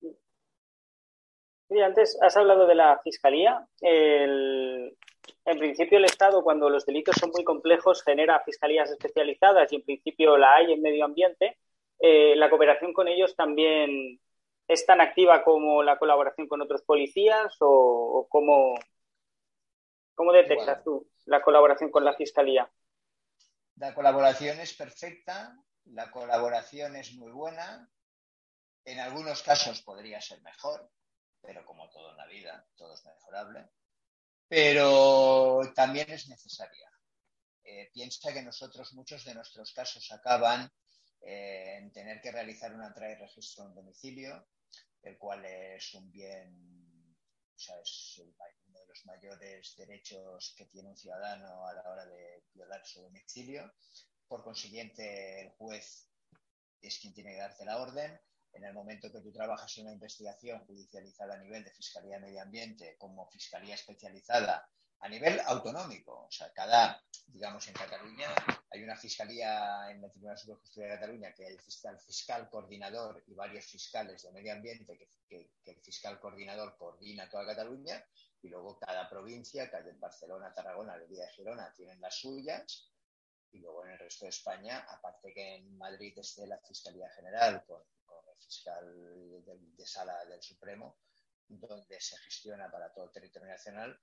Sí, 0.00 1.80
antes 1.80 2.18
has 2.20 2.36
hablado 2.36 2.66
de 2.66 2.74
la 2.74 3.00
fiscalía. 3.02 3.64
El, 3.80 4.96
en 5.44 5.58
principio 5.58 5.98
el 5.98 6.04
Estado, 6.04 6.42
cuando 6.42 6.68
los 6.68 6.86
delitos 6.86 7.16
son 7.16 7.30
muy 7.30 7.44
complejos, 7.44 8.02
genera 8.02 8.42
fiscalías 8.44 8.90
especializadas 8.90 9.72
y 9.72 9.76
en 9.76 9.84
principio 9.84 10.36
la 10.36 10.56
hay 10.56 10.72
en 10.72 10.82
medio 10.82 11.04
ambiente. 11.04 11.58
Eh, 11.98 12.34
la 12.36 12.48
cooperación 12.48 12.92
con 12.92 13.08
ellos 13.08 13.36
también 13.36 14.20
es 14.66 14.86
tan 14.86 15.00
activa 15.00 15.42
como 15.42 15.82
la 15.82 15.98
colaboración 15.98 16.48
con 16.48 16.62
otros 16.62 16.82
policías 16.82 17.56
o, 17.60 18.26
cómo, 18.30 18.74
detectas 20.32 20.84
tú 20.84 21.10
la 21.26 21.42
colaboración 21.42 21.90
con 21.90 22.04
la 22.04 22.14
fiscalía? 22.14 22.70
La 23.76 23.94
colaboración 23.94 24.60
es 24.60 24.74
perfecta, 24.74 25.56
la 25.84 26.10
colaboración 26.10 26.96
es 26.96 27.14
muy 27.14 27.32
buena. 27.32 27.88
En 28.84 28.98
algunos 29.00 29.42
casos 29.42 29.82
podría 29.82 30.20
ser 30.20 30.40
mejor, 30.42 30.90
pero 31.40 31.64
como 31.64 31.88
todo 31.90 32.10
en 32.10 32.16
la 32.16 32.26
vida, 32.26 32.66
todo 32.76 32.94
es 32.94 33.04
mejorable 33.04 33.68
pero 34.50 35.60
también 35.76 36.10
es 36.10 36.28
necesaria. 36.28 36.90
Eh, 37.62 37.88
piensa 37.92 38.32
que 38.32 38.42
nosotros, 38.42 38.92
muchos 38.94 39.24
de 39.24 39.32
nuestros 39.32 39.72
casos 39.72 40.10
acaban 40.10 40.68
eh, 41.20 41.76
en 41.78 41.92
tener 41.92 42.20
que 42.20 42.32
realizar 42.32 42.74
una 42.74 42.92
trae 42.92 43.14
registro 43.14 43.66
en 43.66 43.76
domicilio, 43.76 44.48
el 45.02 45.16
cual 45.18 45.44
es 45.44 45.94
un 45.94 46.10
bien, 46.10 47.16
o 47.54 47.58
sea, 47.60 47.76
es 47.80 48.20
uno 48.66 48.80
de 48.80 48.86
los 48.88 49.06
mayores 49.06 49.76
derechos 49.76 50.52
que 50.56 50.66
tiene 50.66 50.88
un 50.88 50.96
ciudadano 50.96 51.64
a 51.68 51.72
la 51.72 51.88
hora 51.88 52.06
de 52.06 52.42
violar 52.52 52.84
su 52.84 53.02
domicilio. 53.02 53.72
Por 54.26 54.42
consiguiente, 54.42 55.42
el 55.42 55.50
juez 55.50 56.08
es 56.80 56.98
quien 56.98 57.14
tiene 57.14 57.34
que 57.34 57.38
darte 57.38 57.64
la 57.64 57.80
orden 57.80 58.20
en 58.52 58.64
el 58.64 58.74
momento 58.74 59.10
que 59.10 59.20
tú 59.20 59.32
trabajas 59.32 59.76
en 59.78 59.84
una 59.84 59.94
investigación 59.94 60.64
judicializada 60.66 61.34
a 61.34 61.38
nivel 61.38 61.64
de 61.64 61.70
Fiscalía 61.70 62.16
de 62.16 62.26
Medio 62.26 62.42
Ambiente 62.42 62.96
como 62.98 63.28
Fiscalía 63.30 63.74
especializada 63.74 64.68
a 65.00 65.08
nivel 65.08 65.40
autonómico. 65.46 66.26
O 66.26 66.30
sea, 66.30 66.52
cada, 66.52 67.02
digamos, 67.26 67.66
en 67.68 67.74
Cataluña 67.74 68.28
hay 68.70 68.82
una 68.82 68.96
fiscalía 68.96 69.90
en 69.90 70.02
la 70.02 70.10
Tribunal 70.10 70.36
Superior 70.36 70.58
de 70.58 70.60
Justicia 70.60 70.84
de 70.84 70.94
Cataluña 70.94 71.34
que 71.34 71.46
hay 71.46 71.54
el 71.54 72.00
fiscal, 72.00 72.48
coordinador 72.50 73.24
y 73.26 73.34
varios 73.34 73.64
fiscales 73.64 74.22
de 74.22 74.32
medio 74.32 74.52
ambiente 74.52 74.96
que, 75.28 75.50
el 75.64 75.80
fiscal 75.80 76.18
coordinador 76.20 76.76
coordina 76.76 77.30
toda 77.30 77.46
Cataluña 77.46 78.04
y 78.42 78.48
luego 78.48 78.78
cada 78.78 79.08
provincia, 79.08 79.70
cada 79.70 79.90
Barcelona, 79.98 80.52
Tarragona, 80.52 80.96
Villa 80.96 81.26
de 81.26 81.32
Girona, 81.32 81.72
tienen 81.72 82.00
las 82.00 82.16
suyas 82.16 82.90
y 83.52 83.58
luego 83.58 83.84
en 83.84 83.92
el 83.92 83.98
resto 83.98 84.24
de 84.24 84.30
España, 84.30 84.86
aparte 84.88 85.32
que 85.32 85.56
en 85.56 85.78
Madrid 85.78 86.16
esté 86.18 86.46
la 86.46 86.58
Fiscalía 86.58 87.08
General 87.10 87.64
con, 87.66 87.82
fiscal 88.40 89.44
de 89.76 89.86
sala 89.86 90.24
del 90.24 90.42
Supremo, 90.42 90.98
donde 91.48 92.00
se 92.00 92.16
gestiona 92.18 92.70
para 92.70 92.92
todo 92.92 93.06
el 93.06 93.10
territorio 93.12 93.48
nacional, 93.48 93.98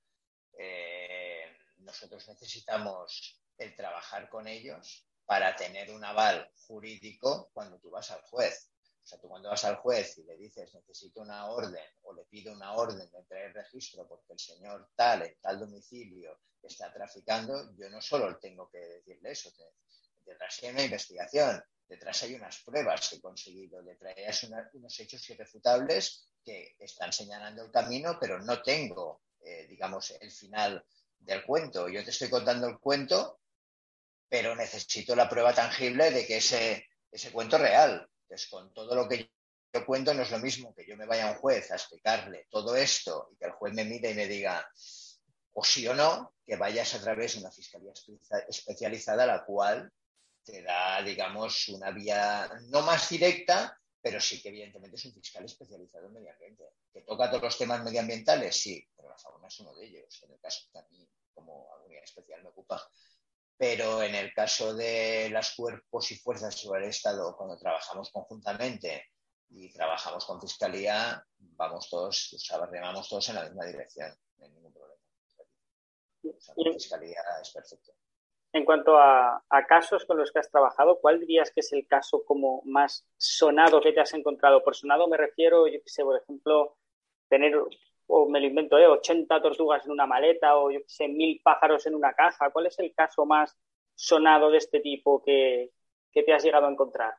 eh, 0.58 1.58
nosotros 1.78 2.28
necesitamos 2.28 3.39
el 3.58 3.76
trabajar 3.76 4.30
con 4.30 4.47
ellos 4.47 5.06
para 5.26 5.56
tener 5.56 5.91
un 5.91 6.04
aval 6.04 6.50
jurídico 6.67 7.50
cuando 7.54 7.80
tú 7.80 7.89
vas 7.89 8.12
al 8.12 8.21
juez. 8.21 8.71
O 9.04 9.08
sea, 9.08 9.19
tú 9.19 9.30
cuando 9.30 9.50
vas 9.50 9.63
al 9.63 9.78
juez 9.78 10.17
y 10.17 10.23
le 10.23 10.38
dices 10.38 10.73
necesito 10.73 11.21
una 11.21 11.50
orden 11.50 11.89
o 12.04 12.13
le 12.13 12.26
pido 12.26 12.52
una 12.52 12.73
orden 12.76 13.10
de 13.10 13.23
traer 13.23 13.54
registro 13.54 14.08
porque 14.08 14.34
el 14.34 14.39
señor 14.39 14.89
tal 14.95 15.21
en 15.23 15.36
tal 15.39 15.60
domicilio 15.60 16.39
está 16.62 16.91
traficando, 16.91 17.73
yo 17.78 17.89
no 17.89 18.02
solo 18.02 18.38
tengo 18.38 18.69
que 18.69 18.80
decirle 18.80 19.32
eso, 19.32 19.50
detrás 20.26 20.60
hay 20.63 20.69
una 20.69 20.84
investigación, 20.84 21.63
detrás 21.88 22.23
hay 22.23 22.36
unas 22.36 22.60
pruebas 22.63 23.10
que 23.10 23.15
he 23.17 23.21
conseguido, 23.21 23.82
detrás 23.82 24.15
hay 24.17 24.52
unos 24.73 25.00
hechos 25.00 25.30
irrefutables 25.30 26.30
que 26.43 26.76
están 26.80 27.12
señalando 27.12 27.63
el 27.63 27.71
camino, 27.71 28.17
pero 28.19 28.39
no 28.39 28.62
tengo 28.62 29.21
eh, 29.47 29.65
digamos, 29.69 30.12
el 30.19 30.32
final 30.32 30.84
del 31.19 31.43
cuento. 31.43 31.88
Yo 31.88 32.04
te 32.04 32.10
estoy 32.10 32.30
contando 32.30 32.67
el 32.67 32.80
cuento, 32.80 33.39
pero 34.28 34.56
necesito 34.56 35.15
la 35.15 35.30
prueba 35.30 35.54
tangible 35.54 36.12
de 36.12 36.26
que 36.26 36.38
ese, 36.38 36.86
ese 37.12 37.32
cuento 37.32 37.56
es 37.56 37.62
real. 37.62 38.10
Entonces, 38.23 38.50
con 38.50 38.73
todo 38.73 38.93
lo 38.93 39.08
que 39.08 39.32
yo 39.73 39.86
cuento 39.86 40.13
no 40.13 40.23
es 40.23 40.32
lo 40.32 40.39
mismo 40.39 40.73
que 40.76 40.86
yo 40.86 40.97
me 40.97 41.06
vaya 41.06 41.30
a 41.30 41.32
un 41.32 41.38
juez 41.38 41.71
a 41.71 41.76
explicarle 41.76 42.47
todo 42.50 42.76
esto 42.76 43.30
y 43.32 43.38
que 43.38 43.45
el 43.45 43.52
juez 43.52 43.73
me 43.73 43.86
mire 43.86 44.12
y 44.12 44.15
me 44.15 44.28
diga 44.28 44.69
o 45.54 45.63
sí 45.63 45.88
o 45.88 45.93
no, 45.93 46.34
que 46.45 46.56
vayas 46.56 46.93
a 46.95 47.02
través 47.02 47.34
de 47.34 47.39
una 47.39 47.52
fiscalía 47.52 47.93
especializada, 48.47 49.26
la 49.26 49.45
cual 49.45 49.91
te 50.47 50.62
da, 50.62 51.01
digamos, 51.03 51.67
una 51.67 51.91
vía 51.91 52.49
no 52.69 52.81
más 52.81 53.10
directa, 53.10 53.77
pero 54.01 54.21
sí 54.21 54.41
que 54.41 54.47
evidentemente 54.47 54.95
es 54.95 55.05
un 55.05 55.13
fiscal 55.13 55.43
especializado 55.43 56.07
en 56.07 56.13
medio 56.13 56.31
ambiente. 56.31 56.63
¿Que 56.93 57.01
toca 57.01 57.29
todos 57.29 57.43
los 57.43 57.57
temas 57.57 57.83
medioambientales? 57.83 58.55
Sí, 58.55 58.81
pero 58.95 59.10
la 59.10 59.17
fauna 59.17 59.49
es 59.49 59.60
uno 59.60 59.75
de 59.75 59.86
ellos, 59.86 60.23
en 60.23 60.31
el 60.31 60.39
caso 60.39 60.65
que 60.71 60.79
a 60.79 60.88
mí 60.89 61.05
como 61.33 61.67
unidad 61.86 62.03
especial 62.03 62.41
me 62.43 62.49
ocupa. 62.49 62.81
Pero 63.57 64.01
en 64.01 64.15
el 64.15 64.33
caso 64.33 64.73
de 64.73 65.29
los 65.31 65.53
cuerpos 65.53 66.12
y 66.12 66.15
fuerzas 66.17 66.55
sobre 66.55 66.86
el 66.86 66.91
Estado, 66.91 67.36
cuando 67.36 67.57
trabajamos 67.57 68.10
conjuntamente 68.10 69.07
y 69.49 69.69
trabajamos 69.73 70.25
con 70.25 70.39
fiscalía, 70.39 71.21
vamos 71.38 71.89
todos, 71.89 72.33
o 72.33 72.39
sea, 72.39 72.65
remamos 72.65 73.10
todos 73.10 73.27
en 73.29 73.36
la 73.36 73.43
misma 73.43 73.65
dirección, 73.65 74.15
no 74.38 74.45
hay 74.45 74.51
ningún 74.51 74.71
problema. 74.71 75.01
la 76.23 76.73
fiscalía 76.73 77.21
es 77.41 77.51
perfecto. 77.51 77.93
En 78.58 78.65
cuanto 78.65 78.98
a, 78.98 79.43
casos 79.67 80.04
con 80.06 80.17
los 80.17 80.32
que 80.32 80.39
has 80.39 80.50
trabajado, 80.50 81.00
¿cuál 81.00 81.20
dirías 81.20 81.52
que 81.52 81.60
es 81.60 81.72
el 81.74 81.86
caso 81.86 82.24
como 82.26 82.63
más 82.65 83.06
sonado 83.15 83.80
que 83.80 83.91
te 83.91 84.00
has 84.00 84.15
encontrado? 84.15 84.63
Por 84.63 84.76
sonado 84.76 85.08
me 85.08 85.15
refiero, 85.15 85.67
yo 85.67 85.80
qué 85.80 85.89
sé, 85.89 86.04
por 86.04 86.20
ejemplo, 86.20 86.76
tener, 87.30 87.54
o 88.08 88.28
me 88.28 88.39
lo 88.39 88.48
invento, 88.48 88.80
¿eh? 88.80 88.88
80 88.88 89.41
tortugas 89.43 89.86
en 89.86 89.91
una 89.91 90.08
maleta 90.08 90.58
o 90.58 90.72
yo 90.72 90.80
qué 90.80 90.89
sé, 90.89 91.08
mil 91.08 91.39
pájaros 91.43 91.86
en 91.86 91.93
una 91.93 92.13
caja. 92.13 92.50
¿Cuál 92.50 92.65
es 92.65 92.80
el 92.80 92.96
caso 92.96 93.28
más 93.28 93.56
sonado 93.93 94.50
de 94.50 94.58
este 94.58 94.80
tipo 94.80 95.22
que 95.24 95.72
te 96.12 96.34
has 96.34 96.43
llegado 96.43 96.65
a 96.65 96.72
encontrar? 96.72 97.13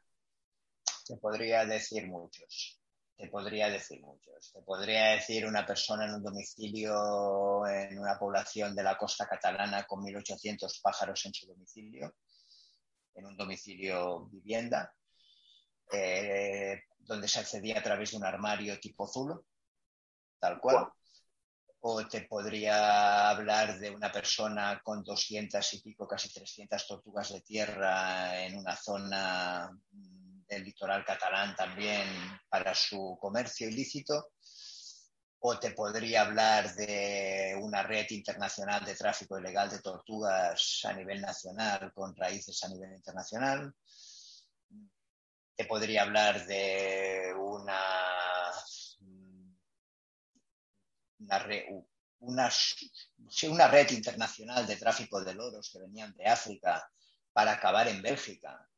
Te 1.07 1.17
podría 1.19 1.65
decir 1.65 2.09
muchos 2.09 2.78
te 3.19 3.27
podría 3.27 3.69
decir 3.69 4.01
muchos. 4.01 4.53
Te 4.53 4.63
podría 4.63 5.11
decir 5.11 5.45
una 5.45 5.67
persona 5.67 6.05
en 6.05 6.15
un 6.15 6.23
domicilio 6.23 7.67
en 7.67 7.99
una 7.99 8.17
población 8.17 8.77
de 8.77 8.85
la 8.85 8.97
costa 8.97 9.27
catalana 9.27 9.85
con 9.87 10.05
1.800 10.05 10.81
pájaros 10.81 11.27
en 11.27 11.35
su 11.35 11.49
domicilio, 11.49 12.15
en 13.15 13.27
un 13.27 13.37
domicilio 13.37 14.27
vivienda, 14.27 14.95
eh, 15.93 16.85
donde 16.97 17.27
se 17.27 17.41
accedía 17.41 17.81
a 17.81 17.83
través 17.83 18.13
de 18.13 18.19
un 18.19 18.25
armario 18.25 18.79
tipo 18.79 19.09
Zulo, 19.09 19.47
tal 20.39 20.61
cual. 20.61 20.87
O 21.81 22.07
te 22.07 22.23
podría 22.23 23.31
hablar 23.31 23.81
de 23.81 23.91
una 23.91 24.13
persona 24.13 24.81
con 24.85 25.03
200 25.03 25.75
y 25.75 25.83
pico, 25.83 26.07
casi 26.07 26.33
300 26.33 26.87
tortugas 26.87 27.33
de 27.33 27.41
tierra 27.41 28.45
en 28.45 28.59
una 28.59 28.77
zona 28.77 29.77
del 30.49 30.65
litoral 30.65 31.05
catalán 31.05 31.55
también 31.55 32.07
para 32.49 32.75
su 32.75 33.19
comercio 33.21 33.69
ilícito, 33.69 34.33
o 35.41 35.59
te 35.59 35.71
podría 35.71 36.23
hablar 36.23 36.75
de 36.75 37.57
una 37.61 37.83
red 37.83 38.07
internacional 38.11 38.85
de 38.85 38.97
tráfico 38.97 39.39
ilegal 39.39 39.71
de 39.71 39.81
tortugas 39.81 40.81
a 40.85 40.93
nivel 40.93 41.21
nacional 41.21 41.93
con 41.95 42.17
raíces 42.17 42.63
a 42.65 42.69
nivel 42.69 42.93
internacional. 42.93 43.73
Te 45.55 45.65
podría 45.65 46.03
hablar 46.03 46.45
de 46.47 47.35
una, 47.39 47.81
una, 52.19 52.51
una 53.49 53.69
red 53.69 53.91
internacional 53.91 54.67
de 54.67 54.77
tráfico 54.77 55.23
de 55.23 55.35
loros 55.35 55.71
que 55.73 55.79
venían 55.79 56.13
de 56.15 56.27
África 56.27 56.91
para 57.33 57.53
acabar 57.53 57.87
en 57.87 58.03
Bélgica 58.03 58.69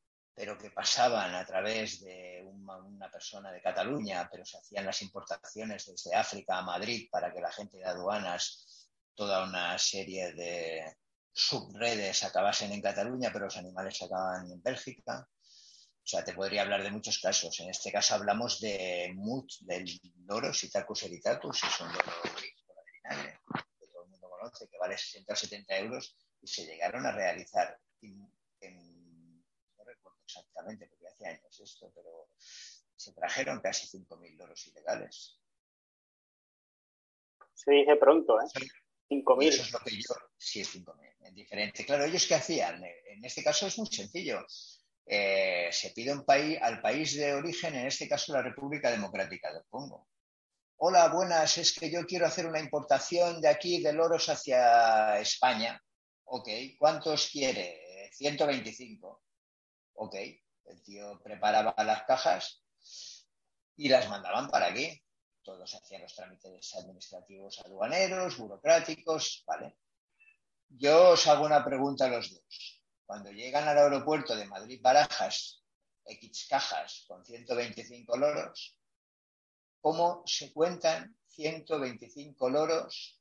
pero 0.41 0.57
que 0.57 0.71
pasaban 0.71 1.35
a 1.35 1.45
través 1.45 2.01
de 2.01 2.43
una, 2.47 3.11
persona 3.11 3.53
de 3.53 3.61
Cataluña, 3.61 4.27
pero 4.33 4.43
se 4.43 4.57
hacían 4.57 4.87
las 4.87 5.03
importaciones 5.03 5.85
desde 5.85 6.17
África 6.17 6.57
a 6.57 6.63
Madrid 6.63 7.11
para 7.11 7.31
que 7.31 7.43
la 7.43 7.53
gente 7.53 7.77
de 7.77 7.85
aduanas, 7.85 8.89
toda 9.15 9.45
una 9.45 9.77
serie 9.77 10.33
de 10.33 10.97
subredes 11.31 12.25
acabasen 12.25 12.73
en 12.73 12.81
Cataluña, 12.81 13.29
pero 13.31 13.45
los 13.45 13.57
animales 13.59 14.01
acababan 14.01 14.51
en 14.51 14.63
Bélgica. 14.63 15.29
O 15.29 16.07
sea, 16.07 16.25
te 16.25 16.33
podría 16.33 16.63
hablar 16.63 16.83
de 16.85 16.91
muchos 16.91 17.19
casos. 17.19 17.61
En 17.61 17.69
este 17.69 17.93
caso 17.93 18.15
hablamos 18.15 18.61
de 18.61 19.13
MUT, 19.15 19.47
del 19.61 19.85
loro 20.25 20.55
Sitacus 20.55 21.03
eritatus, 21.03 21.65
es 21.65 21.81
un 21.83 21.93
loro 21.93 22.13
que 23.79 23.87
todo 23.89 24.05
el 24.05 24.09
mundo 24.09 24.31
conoce, 24.31 24.67
que 24.69 24.79
vale 24.79 24.97
60 24.97 25.35
o 25.35 25.37
70 25.37 25.77
euros, 25.77 26.17
y 26.41 26.47
se 26.47 26.65
llegaron 26.65 27.05
a 27.05 27.13
realizar 27.13 27.79
en 28.01 29.00
exactamente, 30.31 30.87
porque 30.87 31.09
hace 31.09 31.27
años 31.27 31.61
esto, 31.61 31.93
pero 31.95 32.31
se 32.97 33.13
trajeron 33.13 33.61
casi 33.61 33.87
5.000 33.99 34.37
loros 34.37 34.67
ilegales. 34.69 35.39
Se 37.55 37.73
dice 37.73 37.97
pronto, 37.97 38.41
¿eh? 38.41 38.47
5.000. 39.11 39.49
Eso 39.49 39.63
es 39.63 39.73
lo 39.73 39.79
que 39.81 39.91
yo, 39.91 40.15
sí, 40.37 40.61
es 40.61 40.75
5.000, 40.75 41.17
es 41.21 41.35
diferente. 41.35 41.85
Claro, 41.85 42.05
¿ellos 42.05 42.27
qué 42.27 42.37
hacían? 42.37 42.83
En 42.85 43.25
este 43.25 43.43
caso 43.43 43.67
es 43.67 43.77
muy 43.79 43.89
sencillo. 43.89 44.47
Eh, 45.07 45.69
se 45.73 45.91
pide 45.91 46.13
un 46.13 46.25
país, 46.25 46.59
al 46.63 46.81
país 46.81 47.17
de 47.17 47.35
origen, 47.35 47.75
en 47.75 47.87
este 47.87 48.09
caso 48.09 48.33
la 48.33 48.43
República 48.43 48.91
Democrática 48.91 49.53
del 49.53 49.65
Congo. 49.69 50.07
Hola, 50.77 51.09
buenas, 51.09 51.59
es 51.59 51.79
que 51.79 51.91
yo 51.91 52.07
quiero 52.07 52.27
hacer 52.27 52.47
una 52.47 52.61
importación 52.61 53.41
de 53.41 53.49
aquí 53.49 53.83
de 53.83 53.93
loros 53.93 54.29
hacia 54.29 55.19
España. 55.19 55.83
Ok, 56.25 56.49
¿cuántos 56.79 57.29
quiere? 57.29 58.09
125. 58.13 59.23
Ok, 60.03 60.15
el 60.15 60.83
tío 60.83 61.21
preparaba 61.23 61.75
las 61.85 62.05
cajas 62.05 62.65
y 63.77 63.91
las 63.91 64.09
mandaban 64.09 64.49
para 64.49 64.69
aquí. 64.69 64.99
Todos 65.43 65.75
hacían 65.75 66.01
los 66.01 66.15
trámites 66.15 66.75
administrativos 66.75 67.59
aduaneros, 67.59 68.39
burocráticos, 68.39 69.45
¿vale? 69.47 69.77
Yo 70.71 71.11
os 71.11 71.27
hago 71.27 71.45
una 71.45 71.63
pregunta 71.63 72.07
a 72.07 72.09
los 72.09 72.33
dos. 72.33 72.83
Cuando 73.05 73.31
llegan 73.31 73.69
al 73.69 73.77
aeropuerto 73.77 74.35
de 74.35 74.47
Madrid-Barajas, 74.47 75.63
X 76.07 76.47
cajas 76.49 77.05
con 77.07 77.23
125 77.23 78.17
loros, 78.17 78.79
¿cómo 79.83 80.23
se 80.25 80.51
cuentan 80.55 81.15
125 81.27 82.49
loros 82.49 83.21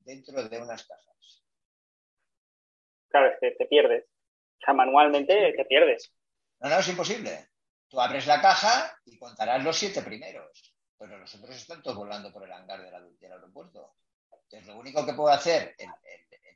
dentro 0.00 0.46
de 0.46 0.58
unas 0.58 0.86
cajas? 0.86 1.42
Claro, 3.08 3.32
es 3.32 3.38
que 3.40 3.50
te 3.52 3.64
pierdes 3.64 4.04
manualmente 4.72 5.52
te 5.56 5.64
pierdes. 5.64 6.12
No, 6.60 6.68
no, 6.70 6.78
es 6.78 6.88
imposible. 6.88 7.50
Tú 7.88 8.00
abres 8.00 8.26
la 8.26 8.40
caja 8.40 8.98
y 9.04 9.18
contarás 9.18 9.62
los 9.62 9.76
siete 9.76 10.02
primeros. 10.02 10.74
Pero 10.98 11.18
los 11.18 11.34
otros 11.34 11.56
están 11.56 11.82
todos 11.82 11.96
volando 11.96 12.32
por 12.32 12.44
el 12.44 12.52
hangar 12.52 12.82
del, 12.82 12.94
aeropuerto. 13.30 13.94
Entonces, 14.32 14.66
lo 14.66 14.78
único 14.78 15.04
que 15.04 15.14
puede 15.14 15.34
hacer 15.34 15.74
el, 15.78 15.88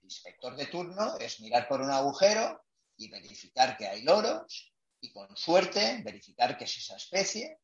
inspector 0.03 0.57
de 0.57 0.67
turno 0.67 1.19
es 1.19 1.39
mirar 1.41 1.69
por 1.69 1.83
un 1.83 1.91
agujero 1.91 2.65
y 2.97 3.11
verificar 3.11 3.77
que 3.77 3.87
hay 3.87 4.03
loros 4.03 4.73
y 5.01 5.13
con 5.13 5.37
suerte 5.37 6.01
verificar 6.03 6.57
que 6.57 6.65
es 6.65 6.79
esa 6.79 6.97
especie 6.97 7.61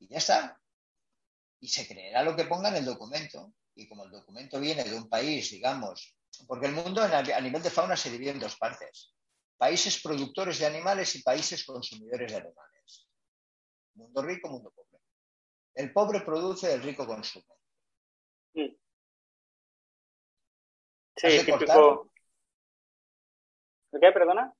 y 0.00 0.08
ya 0.08 0.18
está. 0.18 0.60
Y 1.60 1.68
se 1.68 1.86
creerá 1.86 2.24
lo 2.24 2.34
que 2.34 2.46
ponga 2.46 2.70
en 2.70 2.76
el 2.76 2.84
documento. 2.84 3.54
y 3.76 3.88
como 3.88 4.04
el 4.04 4.10
documento 4.10 4.58
viene 4.58 4.82
de 4.82 4.96
un 4.96 5.08
país, 5.08 5.50
digamos, 5.50 6.16
porque 6.46 6.66
el 6.66 6.72
mundo 6.72 7.02
a 7.02 7.40
nivel 7.40 7.62
de 7.62 7.70
fauna 7.70 7.96
se 7.96 8.10
divide 8.10 8.30
en 8.30 8.40
dos 8.40 8.56
partes. 8.56 9.14
Países 9.64 10.02
productores 10.02 10.58
de 10.58 10.66
animales 10.66 11.16
y 11.16 11.22
países 11.22 11.64
consumidores 11.64 12.30
de 12.30 12.36
animales. 12.36 13.08
Mundo 13.94 14.20
rico, 14.20 14.50
mundo 14.50 14.70
pobre. 14.70 15.02
El 15.74 15.90
pobre 15.90 16.20
produce, 16.20 16.70
el 16.70 16.82
rico 16.82 17.06
consume. 17.06 17.46
Sí, 18.52 18.76
típico. 21.46 22.10
¿Qué, 23.98 24.12
perdona? 24.12 24.52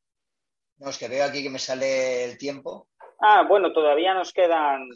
No, 0.78 0.88
es 0.88 0.96
que 0.96 1.08
veo 1.08 1.26
aquí 1.26 1.42
que 1.42 1.50
me 1.50 1.58
sale 1.58 2.24
el 2.24 2.38
tiempo. 2.38 2.88
Ah, 3.20 3.44
bueno, 3.46 3.74
todavía 3.74 4.14
nos 4.14 4.32
quedan, 4.32 4.88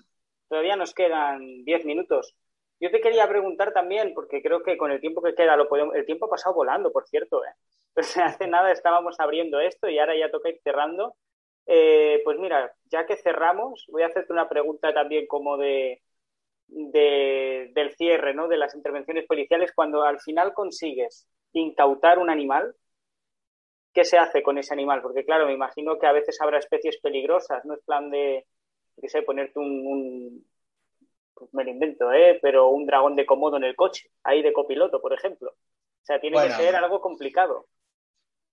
todavía 0.49 0.77
nos 0.77 0.94
quedan 0.94 1.64
diez 1.64 1.85
minutos. 1.85 2.35
Yo 2.81 2.90
te 2.90 3.03
quería 3.03 3.29
preguntar 3.29 3.75
también, 3.75 4.14
porque 4.14 4.40
creo 4.40 4.62
que 4.62 4.79
con 4.79 4.90
el 4.90 5.03
tiempo 5.03 5.21
que 5.21 5.35
queda, 5.35 5.55
lo 5.55 5.68
podemos, 5.68 5.94
el 5.94 6.07
tiempo 6.07 6.25
ha 6.25 6.31
pasado 6.31 6.55
volando, 6.55 6.90
por 6.90 7.07
cierto. 7.07 7.44
¿eh? 7.44 7.53
Pues 8.09 8.17
hace 8.17 8.47
nada 8.47 8.71
estábamos 8.71 9.19
abriendo 9.19 9.59
esto 9.59 9.89
y 9.89 9.99
ahora 9.99 10.17
ya 10.17 10.31
toca 10.31 10.51
ir 10.51 10.61
cerrando. 10.63 11.17
Eh, 11.67 12.21
pues 12.25 12.39
mira, 12.39 12.73
ya 12.85 13.07
que 13.07 13.17
cerramos, 13.17 13.87
voy 13.89 14.03
a 14.03 14.07
hacerte 14.07 14.33
una 14.33 14.49
pregunta 14.49 14.95
también 14.95 15.27
como 15.27 15.57
de, 15.57 16.01
de, 16.69 17.73
del 17.75 17.97
cierre, 17.97 18.35
¿no? 18.35 18.47
De 18.47 18.57
las 18.57 18.77
intervenciones 18.77 19.27
policiales. 19.27 19.73
Cuando 19.75 20.05
al 20.05 20.21
final 20.21 20.55
consigues 20.55 21.27
incautar 21.53 22.21
un 22.21 22.31
animal, 22.31 22.73
¿qué 23.93 24.05
se 24.05 24.17
hace 24.17 24.45
con 24.45 24.59
ese 24.59 24.75
animal? 24.75 25.03
Porque 25.03 25.25
claro, 25.25 25.47
me 25.47 25.55
imagino 25.55 25.99
que 25.99 26.07
a 26.07 26.13
veces 26.13 26.41
habrá 26.41 26.59
especies 26.59 27.01
peligrosas, 27.01 27.65
no 27.65 27.75
es 27.75 27.83
plan 27.85 28.11
de, 28.11 28.47
qué 29.01 29.09
sé, 29.09 29.23
ponerte 29.23 29.59
un, 29.59 30.47
pues 31.35 31.53
me 31.53 31.65
lo 31.65 31.71
invento, 31.71 32.13
¿eh? 32.13 32.39
pero 32.41 32.69
un 32.69 32.87
dragón 32.87 33.17
de 33.17 33.27
comodo 33.27 33.57
en 33.57 33.65
el 33.65 33.75
coche, 33.75 34.09
ahí 34.23 34.41
de 34.41 34.53
copiloto, 34.53 35.01
por 35.01 35.13
ejemplo. 35.15 35.51
O 35.51 36.05
sea, 36.05 36.21
tiene 36.21 36.41
que 36.41 36.53
ser 36.53 36.77
algo 36.77 37.01
complicado. 37.01 37.67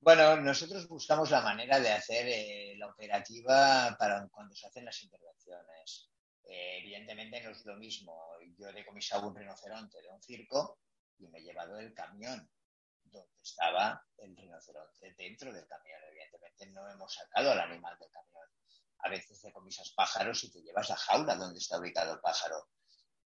Bueno, 0.05 0.35
nosotros 0.39 0.87
buscamos 0.87 1.31
la 1.31 1.41
manera 1.41 1.79
de 1.79 1.91
hacer 1.91 2.27
eh, 2.27 2.75
la 2.77 2.89
operativa 2.89 3.95
para 3.97 4.27
cuando 4.27 4.53
se 4.53 4.67
hacen 4.67 4.85
las 4.85 5.01
intervenciones. 5.01 6.11
Eh, 6.43 6.77
evidentemente 6.77 7.41
no 7.41 7.49
es 7.49 7.65
lo 7.65 7.75
mismo. 7.75 8.15
Yo 8.55 8.69
he 8.69 8.73
decomisado 8.73 9.27
un 9.27 9.35
rinoceronte 9.35 9.99
de 10.03 10.09
un 10.11 10.21
circo 10.21 10.77
y 11.17 11.27
me 11.27 11.39
he 11.39 11.41
llevado 11.41 11.79
el 11.79 11.91
camión 11.95 12.47
donde 13.03 13.33
estaba 13.41 14.05
el 14.17 14.37
rinoceronte 14.37 15.15
dentro 15.17 15.51
del 15.51 15.65
camión. 15.65 15.99
Evidentemente 16.11 16.67
no 16.67 16.87
hemos 16.87 17.11
sacado 17.11 17.53
al 17.53 17.61
animal 17.61 17.97
del 17.97 18.11
camión. 18.11 18.47
A 18.99 19.09
veces 19.09 19.41
decomisas 19.41 19.89
pájaros 19.89 20.43
y 20.43 20.51
te 20.51 20.61
llevas 20.61 20.87
la 20.87 20.97
jaula 20.97 21.35
donde 21.35 21.57
está 21.57 21.79
ubicado 21.79 22.13
el 22.13 22.19
pájaro. 22.19 22.69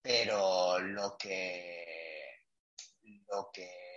Pero 0.02 0.78
lo 0.81 1.16
que, 1.16 2.42
lo 3.26 3.48
que 3.50 3.88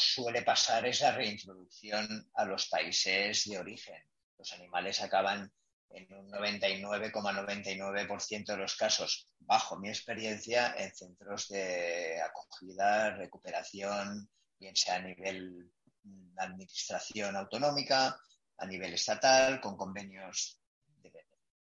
suele 0.00 0.42
pasar 0.42 0.86
es 0.86 1.02
la 1.02 1.12
reintroducción 1.12 2.28
a 2.34 2.44
los 2.44 2.68
países 2.68 3.44
de 3.44 3.58
origen. 3.58 4.02
Los 4.38 4.52
animales 4.52 5.02
acaban 5.02 5.52
en 5.90 6.12
un 6.14 6.30
99,99% 6.30 8.46
de 8.46 8.56
los 8.56 8.76
casos, 8.76 9.28
bajo 9.40 9.76
mi 9.76 9.88
experiencia, 9.88 10.72
en 10.78 10.94
centros 10.94 11.48
de 11.48 12.22
acogida, 12.22 13.16
recuperación, 13.16 14.30
bien 14.58 14.76
sea 14.76 14.94
a 14.96 15.02
nivel 15.02 15.70
mm, 16.04 16.38
administración 16.38 17.36
autonómica, 17.36 18.16
a 18.58 18.66
nivel 18.66 18.94
estatal, 18.94 19.60
con 19.60 19.76
convenios 19.76 20.60
de 21.02 21.10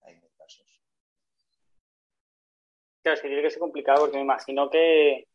Hay 0.01 0.19
casos. 0.37 0.81
Claro, 3.03 3.15
es 3.15 3.21
tiene 3.21 3.41
que 3.41 3.51
ser 3.51 3.59
complicado 3.59 4.01
porque 4.01 4.17
me 4.17 4.23
imagino 4.23 4.69
que 4.69 5.27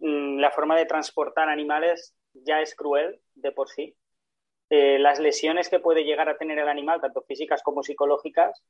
mm, 0.00 0.38
la 0.38 0.50
forma 0.50 0.76
de 0.76 0.84
transportar 0.86 1.48
animales 1.48 2.14
ya 2.34 2.60
es 2.60 2.74
cruel 2.74 3.20
de 3.34 3.52
por 3.52 3.68
sí. 3.68 3.96
Eh, 4.70 4.98
las 4.98 5.18
lesiones 5.18 5.68
que 5.68 5.80
puede 5.80 6.04
llegar 6.04 6.28
a 6.28 6.38
tener 6.38 6.58
el 6.58 6.68
animal, 6.68 7.00
tanto 7.00 7.22
físicas 7.22 7.62
como 7.62 7.82
psicológicas, 7.82 8.62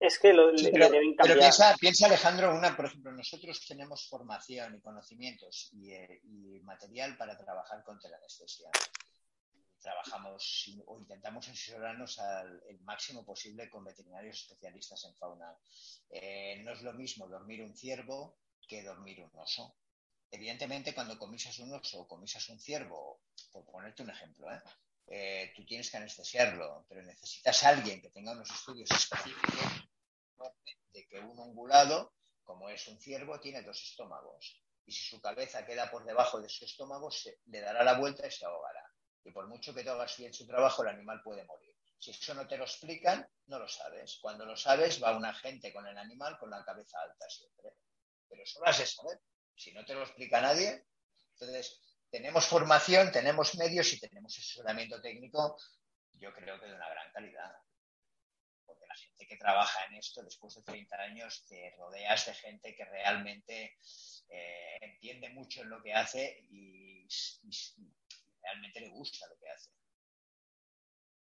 es 0.00 0.18
que 0.18 0.32
lo, 0.32 0.52
deben 0.52 1.14
cambiar. 1.14 1.38
Pero 1.38 1.76
piensa, 1.78 2.06
Alejandro, 2.06 2.54
una, 2.54 2.76
por 2.76 2.86
ejemplo, 2.86 3.12
nosotros 3.12 3.64
tenemos 3.66 4.08
formación 4.08 4.74
y 4.76 4.80
conocimientos 4.80 5.70
y, 5.72 5.92
eh, 5.92 6.20
material 6.62 7.16
para 7.16 7.36
trabajar 7.36 7.82
contra 7.84 8.10
la 8.10 8.16
anestesia. 8.16 8.70
Trabajamos 9.80 10.70
o 10.86 10.98
intentamos 10.98 11.46
asesorarnos 11.48 12.18
al 12.18 12.62
el 12.68 12.80
máximo 12.80 13.24
posible 13.24 13.68
con 13.68 13.84
veterinarios 13.84 14.40
especialistas 14.40 15.04
en 15.04 15.14
fauna. 15.14 15.54
Eh, 16.08 16.62
no 16.64 16.72
es 16.72 16.82
lo 16.82 16.94
mismo 16.94 17.28
dormir 17.28 17.62
un 17.62 17.76
ciervo 17.76 18.38
que 18.66 18.82
dormir 18.82 19.20
un 19.20 19.38
oso. 19.38 19.76
Evidentemente, 20.34 20.92
cuando 20.92 21.16
comisas 21.16 21.56
un 21.60 21.72
oso 21.72 22.00
o 22.00 22.08
comisas 22.08 22.48
un 22.48 22.58
ciervo, 22.58 23.20
por 23.52 23.64
ponerte 23.66 24.02
un 24.02 24.10
ejemplo, 24.10 24.52
¿eh? 24.52 24.60
Eh, 25.06 25.52
tú 25.54 25.64
tienes 25.64 25.88
que 25.88 25.96
anestesiarlo, 25.96 26.84
pero 26.88 27.02
necesitas 27.02 27.62
a 27.62 27.68
alguien 27.68 28.00
que 28.00 28.10
tenga 28.10 28.32
unos 28.32 28.50
estudios 28.50 28.90
específicos 28.90 29.54
de 30.92 31.06
que 31.06 31.20
un 31.20 31.38
ungulado, 31.38 32.14
como 32.42 32.68
es 32.68 32.88
un 32.88 32.98
ciervo, 32.98 33.38
tiene 33.38 33.62
dos 33.62 33.80
estómagos. 33.80 34.60
Y 34.84 34.90
si 34.90 35.04
su 35.04 35.20
cabeza 35.20 35.64
queda 35.64 35.88
por 35.88 36.04
debajo 36.04 36.40
de 36.40 36.48
su 36.48 36.64
estómago, 36.64 37.12
se, 37.12 37.38
le 37.46 37.60
dará 37.60 37.84
la 37.84 37.96
vuelta 38.00 38.26
y 38.26 38.30
se 38.32 38.44
ahogará. 38.44 38.84
Y 39.22 39.30
por 39.30 39.46
mucho 39.46 39.72
que 39.72 39.84
tú 39.84 39.90
hagas 39.90 40.16
bien 40.16 40.34
su 40.34 40.48
trabajo, 40.48 40.82
el 40.82 40.88
animal 40.88 41.22
puede 41.22 41.44
morir. 41.44 41.76
Si 41.96 42.10
eso 42.10 42.34
no 42.34 42.48
te 42.48 42.56
lo 42.56 42.64
explican, 42.64 43.24
no 43.46 43.60
lo 43.60 43.68
sabes. 43.68 44.18
Cuando 44.20 44.44
lo 44.44 44.56
sabes, 44.56 45.00
va 45.00 45.16
un 45.16 45.24
agente 45.24 45.72
con 45.72 45.86
el 45.86 45.96
animal 45.96 46.36
con 46.38 46.50
la 46.50 46.64
cabeza 46.64 46.98
alta 47.00 47.30
siempre. 47.30 47.70
Pero 48.28 48.42
eso 48.42 48.58
lo 48.58 48.66
has 48.66 48.78
de 48.78 48.86
saber. 48.86 49.20
Si 49.56 49.72
no 49.72 49.84
te 49.84 49.94
lo 49.94 50.02
explica 50.02 50.40
nadie, 50.40 50.84
entonces 51.32 51.80
tenemos 52.10 52.46
formación, 52.46 53.10
tenemos 53.12 53.56
medios 53.56 53.92
y 53.92 54.00
tenemos 54.00 54.38
asesoramiento 54.38 55.00
técnico, 55.00 55.56
yo 56.12 56.32
creo 56.32 56.60
que 56.60 56.66
de 56.66 56.74
una 56.74 56.88
gran 56.88 57.10
calidad. 57.12 57.56
Porque 58.64 58.86
la 58.86 58.94
gente 58.94 59.26
que 59.26 59.36
trabaja 59.36 59.84
en 59.86 59.94
esto, 59.96 60.22
después 60.22 60.54
de 60.54 60.62
30 60.62 60.96
años, 60.96 61.44
te 61.46 61.74
rodeas 61.76 62.26
de 62.26 62.34
gente 62.34 62.74
que 62.74 62.84
realmente 62.84 63.76
eh, 64.28 64.78
entiende 64.80 65.30
mucho 65.30 65.62
en 65.62 65.70
lo 65.70 65.82
que 65.82 65.92
hace 65.92 66.38
y, 66.50 67.06
realmente 68.42 68.80
le 68.80 68.90
gusta 68.90 69.26
lo 69.28 69.36
que 69.38 69.48
hace. 69.48 69.70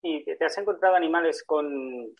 ¿Y 0.02 0.24
te 0.24 0.44
has 0.44 0.56
encontrado 0.58 0.96
animales 0.96 1.44
con 1.44 2.14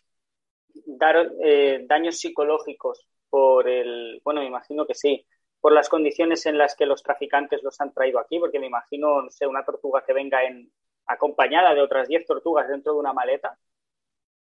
dar, 0.86 1.32
eh, 1.42 1.84
daños 1.86 2.18
psicológicos 2.18 3.06
por 3.28 3.68
el, 3.68 4.20
bueno, 4.22 4.40
me 4.40 4.46
imagino 4.46 4.86
que 4.86 4.94
sí, 4.94 5.26
por 5.60 5.72
las 5.72 5.88
condiciones 5.88 6.46
en 6.46 6.58
las 6.58 6.74
que 6.74 6.86
los 6.86 7.02
traficantes 7.02 7.62
los 7.62 7.80
han 7.80 7.92
traído 7.92 8.18
aquí, 8.18 8.38
porque 8.38 8.58
me 8.58 8.66
imagino, 8.66 9.22
no 9.22 9.30
sé, 9.30 9.46
una 9.46 9.64
tortuga 9.64 10.04
que 10.04 10.12
venga 10.12 10.42
en, 10.44 10.72
acompañada 11.06 11.74
de 11.74 11.82
otras 11.82 12.08
10 12.08 12.26
tortugas 12.26 12.68
dentro 12.68 12.92
de 12.92 12.98
una 12.98 13.12
maleta. 13.12 13.58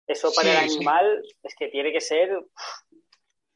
Eso 0.08 0.32
para 0.34 0.52
el 0.52 0.58
animal 0.58 1.24
es 1.42 1.56
que 1.56 1.70
tiene 1.70 1.92
que 1.92 2.02
ser. 2.02 2.30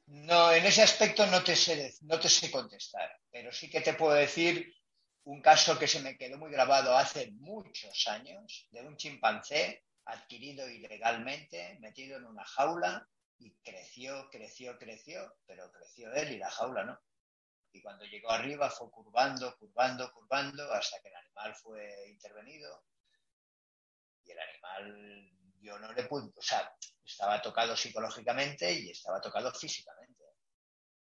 No, 0.08 0.52
en 0.52 0.66
ese 0.66 0.82
aspecto 0.82 1.26
no 1.28 1.44
te, 1.44 1.56
sé, 1.56 1.94
no 2.02 2.20
te 2.20 2.30
sé 2.30 2.50
contestar, 2.50 3.12
pero 3.30 3.52
sí 3.52 3.70
que 3.70 3.82
te 3.82 3.94
puedo 3.94 4.14
decir 4.14 4.74
un 5.26 5.42
caso 5.42 5.78
que 5.78 5.88
se 5.88 6.02
me 6.02 6.18
quedó 6.18 6.38
muy 6.38 6.52
grabado 6.52 6.98
hace 6.98 7.32
muchos 7.34 8.08
años 8.08 8.68
de 8.72 8.82
un 8.82 8.98
chimpancé 8.98 9.84
adquirido 10.06 10.68
ilegalmente, 10.68 11.78
metido 11.82 12.18
en 12.18 12.26
una 12.26 12.44
jaula 12.46 13.08
y 13.38 13.54
creció, 13.64 14.28
creció, 14.32 14.78
creció, 14.80 15.36
pero 15.46 15.72
creció 15.72 16.12
él 16.14 16.34
y 16.34 16.38
la 16.38 16.50
jaula 16.50 16.84
no. 16.84 17.00
Y 17.72 17.82
cuando 17.82 18.06
llegó 18.06 18.32
arriba 18.32 18.70
fue 18.70 18.90
curvando, 18.90 19.56
curvando, 19.58 20.12
curvando, 20.12 20.72
hasta 20.74 21.00
que 21.02 21.10
el 21.10 21.16
animal 21.16 21.56
fue 21.56 22.10
intervenido. 22.10 22.84
Y 24.26 24.32
el 24.32 24.40
animal, 24.40 25.32
yo 25.62 25.78
no 25.80 25.94
le 25.94 26.04
pude, 26.04 26.32
o 26.36 26.42
sea, 26.42 26.76
estaba 27.06 27.42
tocado 27.42 27.76
psicológicamente 27.76 28.72
y 28.72 28.90
estaba 28.90 29.22
tocado 29.22 29.52
físicamente. 29.54 30.24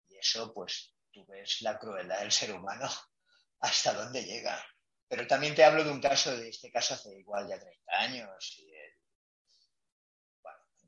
Y 0.10 0.18
eso, 0.18 0.54
pues, 0.54 0.94
tú 1.12 1.26
ves 1.26 1.62
la 1.62 1.78
crueldad 1.78 2.20
del 2.20 2.32
ser 2.32 2.54
humano 2.54 2.88
hasta 3.60 3.94
dónde 3.94 4.24
llega. 4.24 4.64
Pero 5.08 5.26
también 5.26 5.56
te 5.56 5.64
hablo 5.64 5.84
de 5.84 5.92
un 5.92 6.02
caso, 6.02 6.36
de 6.36 6.50
este 6.50 6.70
caso 6.72 6.94
hace 6.94 7.18
igual 7.18 7.48
ya 7.48 7.60
30 7.60 7.92
años. 7.94 8.56
Y 8.60 8.74
el, 8.76 8.94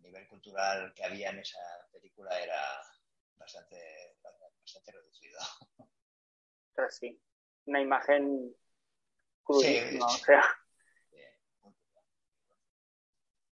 nivel 0.01 0.27
cultural 0.27 0.93
que 0.93 1.05
había 1.05 1.29
en 1.29 1.39
esa 1.39 1.59
película 1.91 2.37
era 2.39 2.81
bastante 3.37 4.17
reducido. 4.85 5.39
sí, 6.89 7.19
una 7.65 7.81
imagen 7.81 8.55
crudísima, 9.43 10.05
o 10.05 10.09
sea. 10.09 10.43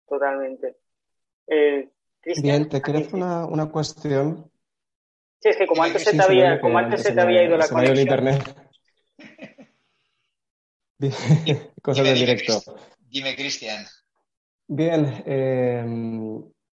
Totalmente. 0.07 0.77
Eh, 1.47 1.89
Bien, 2.41 2.67
te 2.69 2.81
quería 2.81 3.01
hacer 3.01 3.15
una, 3.15 3.45
una, 3.45 3.69
cuestión. 3.69 4.51
Sí, 5.39 5.49
es 5.49 5.57
que 5.57 5.65
como 5.65 5.83
antes 5.83 6.03
se 6.03 6.11
te 6.11 6.21
había, 6.21 6.59
como 6.59 6.77
antes 6.77 7.01
se 7.01 7.13
te 7.13 7.21
había 7.21 7.43
ido 7.43 7.57
la 7.57 7.65
se 7.65 7.73
conexión. 7.73 7.97
el 7.97 8.01
internet. 8.01 8.71
Cosas 11.81 12.05
del 12.05 12.19
directo. 12.19 12.61
Dime, 13.09 13.35
Cristian. 13.35 13.85
Bien, 14.67 15.23
eh, 15.25 15.83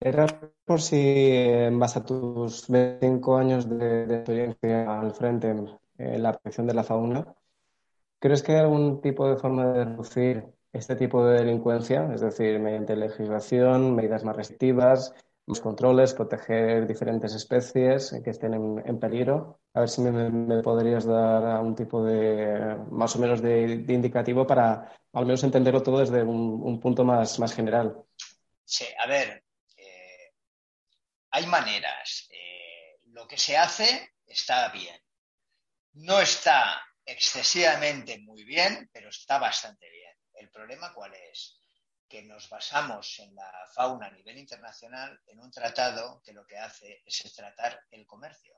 era 0.06 0.28
por 0.66 0.82
si, 0.82 0.98
en 1.00 1.80
base 1.80 1.98
a 2.00 2.04
tus 2.04 2.70
25 2.70 3.38
años 3.38 3.68
de, 3.68 4.04
experiencia 4.20 5.00
al 5.00 5.16
frente, 5.16 5.56
eh, 5.98 6.20
la 6.20 6.32
protección 6.34 6.68
de 6.68 6.76
la 6.76 6.84
fauna. 6.84 7.34
¿Crees 8.20 8.44
que 8.44 8.52
hay 8.52 8.60
algún 8.60 9.02
tipo 9.02 9.28
de 9.28 9.38
forma 9.38 9.66
de 9.74 9.86
reducir 9.86 10.46
este 10.72 10.96
tipo 10.96 11.26
de 11.26 11.40
delincuencia? 11.40 12.08
Es 12.14 12.22
decir, 12.22 12.60
mediante 12.60 12.96
legislación, 12.96 13.96
medidas 13.96 14.24
más 14.24 14.36
restrictivas, 14.36 15.16
más 15.48 15.60
controles, 15.60 16.14
proteger 16.14 16.86
diferentes 16.86 17.34
especies 17.34 18.16
que 18.24 18.30
estén 18.30 18.54
en, 18.54 19.00
peligro. 19.00 19.60
A 19.74 19.80
ver 19.80 19.90
si 19.90 20.02
me, 20.02 20.62
podrías 20.62 21.06
dar 21.06 21.64
un 21.64 21.74
tipo 21.74 22.04
de, 22.04 22.78
más 22.92 23.16
o 23.16 23.20
menos, 23.20 23.42
de, 23.42 23.84
indicativo 23.88 24.46
para 24.46 24.92
al 25.14 25.26
menos 25.26 25.44
entenderlo 25.44 25.82
todo 25.82 26.00
desde 26.00 26.22
un, 26.24 26.80
punto 26.80 27.04
más, 27.04 27.40
más 27.40 27.54
general. 27.54 28.04
Sí, 28.66 28.86
a 29.04 29.08
ver, 29.08 29.45
hay 31.36 31.48
maneras. 31.48 32.28
Eh, 32.30 33.02
lo 33.08 33.28
que 33.28 33.38
se 33.38 33.58
hace 33.58 34.14
está 34.26 34.70
bien. 34.70 34.98
No 35.96 36.22
está 36.22 36.82
excesivamente 37.04 38.20
muy 38.20 38.46
bien, 38.46 38.90
pero 38.94 39.10
está 39.10 39.38
bastante 39.38 39.90
bien. 39.90 40.18
¿El 40.34 40.50
problema 40.50 40.94
cuál 40.94 41.14
es? 41.14 41.60
Que 42.08 42.24
nos 42.24 42.48
basamos 42.48 43.20
en 43.20 43.36
la 43.36 43.52
fauna 43.74 44.08
a 44.08 44.12
nivel 44.12 44.38
internacional 44.38 45.22
en 45.28 45.42
un 45.42 45.52
tratado 45.52 46.22
que 46.24 46.32
lo 46.32 46.48
que 46.48 46.58
hace 46.58 47.04
es 47.06 47.34
tratar 47.34 47.82
el 47.92 48.06
comercio. 48.06 48.58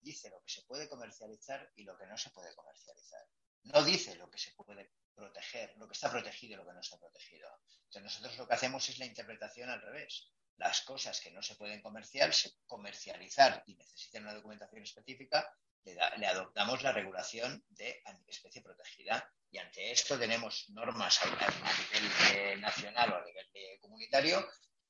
Dice 0.00 0.30
lo 0.30 0.42
que 0.42 0.50
se 0.50 0.62
puede 0.62 0.88
comercializar 0.88 1.70
y 1.76 1.84
lo 1.84 1.96
que 1.96 2.06
no 2.06 2.18
se 2.18 2.30
puede 2.30 2.52
comercializar. 2.56 3.24
No 3.62 3.84
dice 3.84 4.16
lo 4.16 4.28
que 4.28 4.38
se 4.38 4.52
puede 4.54 4.90
proteger, 5.14 5.76
lo 5.76 5.86
que 5.86 5.92
está 5.92 6.10
protegido 6.10 6.54
y 6.54 6.56
lo 6.56 6.66
que 6.66 6.72
no 6.72 6.80
está 6.80 6.98
protegido. 6.98 7.48
Entonces 7.84 8.02
nosotros 8.02 8.36
lo 8.36 8.48
que 8.48 8.54
hacemos 8.54 8.88
es 8.88 8.98
la 8.98 9.06
interpretación 9.06 9.70
al 9.70 9.80
revés. 9.80 10.32
Las 10.60 10.82
cosas 10.82 11.18
que 11.22 11.30
no 11.30 11.42
se 11.42 11.56
pueden 11.56 11.80
comerciar, 11.80 12.30
comercializar 12.66 13.62
y 13.66 13.76
necesitan 13.76 14.24
una 14.24 14.34
documentación 14.34 14.82
específica, 14.82 15.50
le, 15.84 16.26
adoptamos 16.26 16.82
la 16.82 16.92
regulación 16.92 17.64
de 17.70 18.02
especie 18.26 18.60
protegida 18.60 19.26
y 19.50 19.56
ante 19.56 19.90
esto 19.90 20.18
tenemos 20.18 20.68
normas 20.68 21.18
a, 21.22 21.26
nivel 21.30 22.60
nacional 22.60 23.10
o 23.10 23.16
a 23.16 23.24
nivel 23.24 23.46
comunitario 23.80 24.46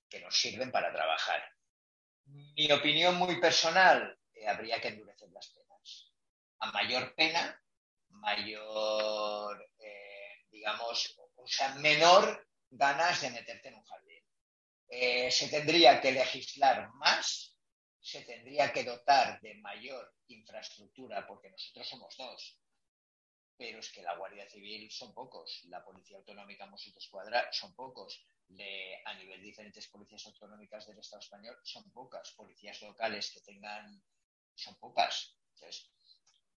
que 0.09 0.19
nos 0.19 0.37
sirven 0.37 0.73
para 0.73 0.93
trabajar. 0.93 1.41
Mi 2.25 2.73
opinión 2.73 3.15
muy 3.15 3.41
personal, 3.41 4.19
eh, 4.35 4.49
habría 4.49 4.81
que 4.81 4.89
endurecer 4.89 5.31
las 5.31 5.51
penas. 5.51 6.13
A 6.59 6.73
mayor 6.73 7.15
pena, 7.15 7.63
mayor, 8.09 9.71
eh, 9.79 10.47
digamos, 10.51 11.17
o 11.37 11.47
sea, 11.47 11.77
menor 11.77 12.45
ganas 12.71 13.21
de 13.21 13.31
meterte 13.31 13.69
en 13.69 13.77
un 13.77 13.85
jardín. 13.85 14.10
Se 14.91 15.49
tendría 15.49 16.01
que 16.01 16.13
legislar 16.13 16.91
más, 16.95 17.57
se 18.01 18.23
tendría 18.23 18.73
que 18.73 18.85
dotar 18.85 19.41
de 19.41 19.55
mayor 19.57 20.13
infraestructura, 20.29 21.27
porque 21.27 21.51
nosotros 21.51 21.89
somos 21.89 22.17
dos 22.17 22.61
pero 23.61 23.79
es 23.79 23.93
que 23.93 24.01
la 24.01 24.17
Guardia 24.17 24.49
Civil 24.49 24.91
son 24.91 25.13
pocos, 25.13 25.61
la 25.65 25.85
Policía 25.85 26.17
Autonómica 26.17 26.65
Mossos 26.65 26.97
Escuadra 26.97 27.47
son 27.53 27.75
pocos, 27.75 28.25
a 29.05 29.15
nivel 29.15 29.39
de 29.39 29.47
diferentes 29.47 29.87
policías 29.89 30.25
autonómicas 30.29 30.87
del 30.87 30.99
Estado 30.99 31.21
español 31.21 31.59
son 31.63 31.93
pocas, 31.93 32.33
policías 32.33 32.81
locales 32.81 33.31
que 33.31 33.43
tengan 33.43 34.03
son 34.55 34.77
pocas. 34.77 35.37
Entonces, 35.55 35.91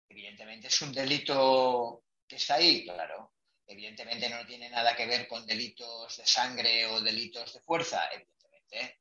evidentemente 0.08 0.68
es 0.68 0.80
un 0.80 0.92
delito 0.92 2.04
que 2.28 2.36
está 2.36 2.54
ahí, 2.54 2.84
claro. 2.84 3.32
Evidentemente 3.72 4.28
no 4.28 4.44
tiene 4.44 4.68
nada 4.68 4.94
que 4.94 5.06
ver 5.06 5.26
con 5.26 5.46
delitos 5.46 6.18
de 6.18 6.26
sangre 6.26 6.84
o 6.86 7.00
delitos 7.00 7.54
de 7.54 7.60
fuerza, 7.60 8.06
evidentemente, 8.12 9.00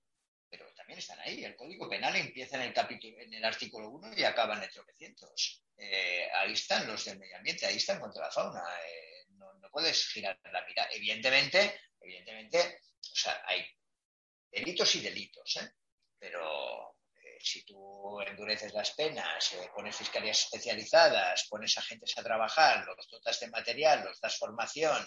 pero 0.50 0.74
también 0.74 1.00
están 1.00 1.20
ahí. 1.20 1.44
El 1.44 1.58
Código 1.58 1.90
Penal 1.90 2.16
empieza 2.16 2.56
en 2.56 2.64
el 2.64 2.74
capítulo, 2.74 3.20
en 3.20 3.34
el 3.34 3.44
artículo 3.44 3.90
1 3.90 4.18
y 4.18 4.24
acaba 4.24 4.56
en 4.56 4.64
el 4.64 4.72
300. 4.72 5.64
Eh, 5.78 6.30
ahí 6.36 6.54
están 6.54 6.88
los 6.88 7.04
del 7.04 7.20
medio 7.20 7.36
ambiente, 7.36 7.66
ahí 7.66 7.76
están 7.76 8.00
contra 8.00 8.26
la 8.26 8.32
fauna. 8.32 8.64
Eh, 8.88 9.26
no, 9.32 9.52
puedes 9.70 10.08
girar 10.08 10.40
la 10.44 10.66
mirada. 10.66 10.90
Evidentemente, 10.94 11.82
evidentemente, 12.00 12.80
o 12.98 13.16
sea, 13.16 13.44
hay 13.46 13.66
delitos 14.50 14.96
y 14.96 15.02
delitos, 15.02 15.58
¿eh? 15.58 15.70
pero 16.18 16.96
si 17.44 17.64
tú 17.66 18.20
endureces 18.22 18.74
las 18.74 18.92
penas, 18.92 19.56
pones 19.74 19.96
fiscalías 19.96 20.44
especializadas, 20.44 21.48
pones 21.50 21.78
agentes 21.78 22.18
a 22.18 22.24
trabajar, 22.24 22.86
los 22.86 23.10
dotas 23.10 23.40
de 23.40 23.50
material, 23.50 24.04
los 24.04 24.20
das 24.20 24.38
formación 24.38 24.98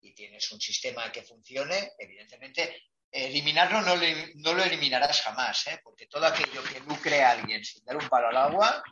y 0.00 0.14
tienes 0.14 0.50
un 0.52 0.60
sistema 0.60 1.10
que 1.12 1.22
funcione, 1.22 1.92
evidentemente 1.98 2.82
eliminarlo 3.10 3.82
no, 3.82 3.94
no 4.36 4.54
lo 4.54 4.64
eliminarás 4.64 5.20
jamás, 5.20 5.66
¿eh? 5.66 5.80
porque 5.84 6.06
todo 6.06 6.26
aquello 6.26 6.62
que 6.64 6.80
lucre 6.80 7.22
a 7.22 7.32
alguien 7.32 7.62
sin 7.64 7.84
dar 7.84 7.96
un 7.96 8.08
palo 8.08 8.28
al 8.28 8.36
agua, 8.36 8.82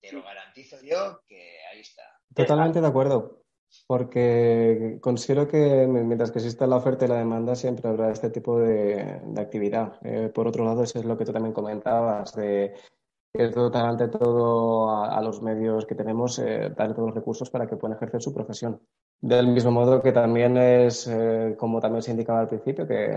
te 0.00 0.12
lo 0.12 0.22
garantizo 0.22 0.78
yo 0.82 1.22
que 1.26 1.58
ahí 1.70 1.80
está. 1.80 2.02
Totalmente 2.34 2.80
de 2.80 2.86
acuerdo, 2.86 3.39
porque 3.86 4.98
considero 5.00 5.48
que 5.48 5.86
mientras 5.86 6.30
que 6.30 6.38
exista 6.38 6.66
la 6.66 6.76
oferta 6.76 7.04
y 7.04 7.08
la 7.08 7.18
demanda 7.18 7.54
siempre 7.54 7.88
habrá 7.88 8.10
este 8.10 8.30
tipo 8.30 8.58
de, 8.58 9.20
actividad. 9.36 9.94
Eh, 10.02 10.30
por 10.34 10.46
otro 10.46 10.64
lado, 10.64 10.82
eso 10.82 10.98
es 10.98 11.04
lo 11.04 11.16
que 11.16 11.24
tú 11.24 11.32
también 11.32 11.54
comentabas, 11.54 12.34
de 12.34 12.74
que 13.32 13.48
dotar 13.48 13.86
ante 13.86 14.08
todo 14.08 14.90
a, 15.04 15.20
los 15.22 15.40
medios 15.40 15.86
que 15.86 15.94
tenemos, 15.94 16.38
eh, 16.38 16.72
dar 16.76 16.94
todos 16.94 17.08
los 17.08 17.14
recursos 17.14 17.48
para 17.50 17.66
que 17.66 17.76
puedan 17.76 17.96
ejercer 17.96 18.20
su 18.20 18.34
profesión. 18.34 18.80
Del 19.20 19.48
mismo 19.48 19.70
modo 19.70 20.02
que 20.02 20.12
también 20.12 20.56
es, 20.56 21.06
eh, 21.06 21.54
como 21.58 21.78
también 21.80 22.02
se 22.02 22.10
indicaba 22.10 22.40
al 22.40 22.48
principio, 22.48 22.86
que, 22.86 23.12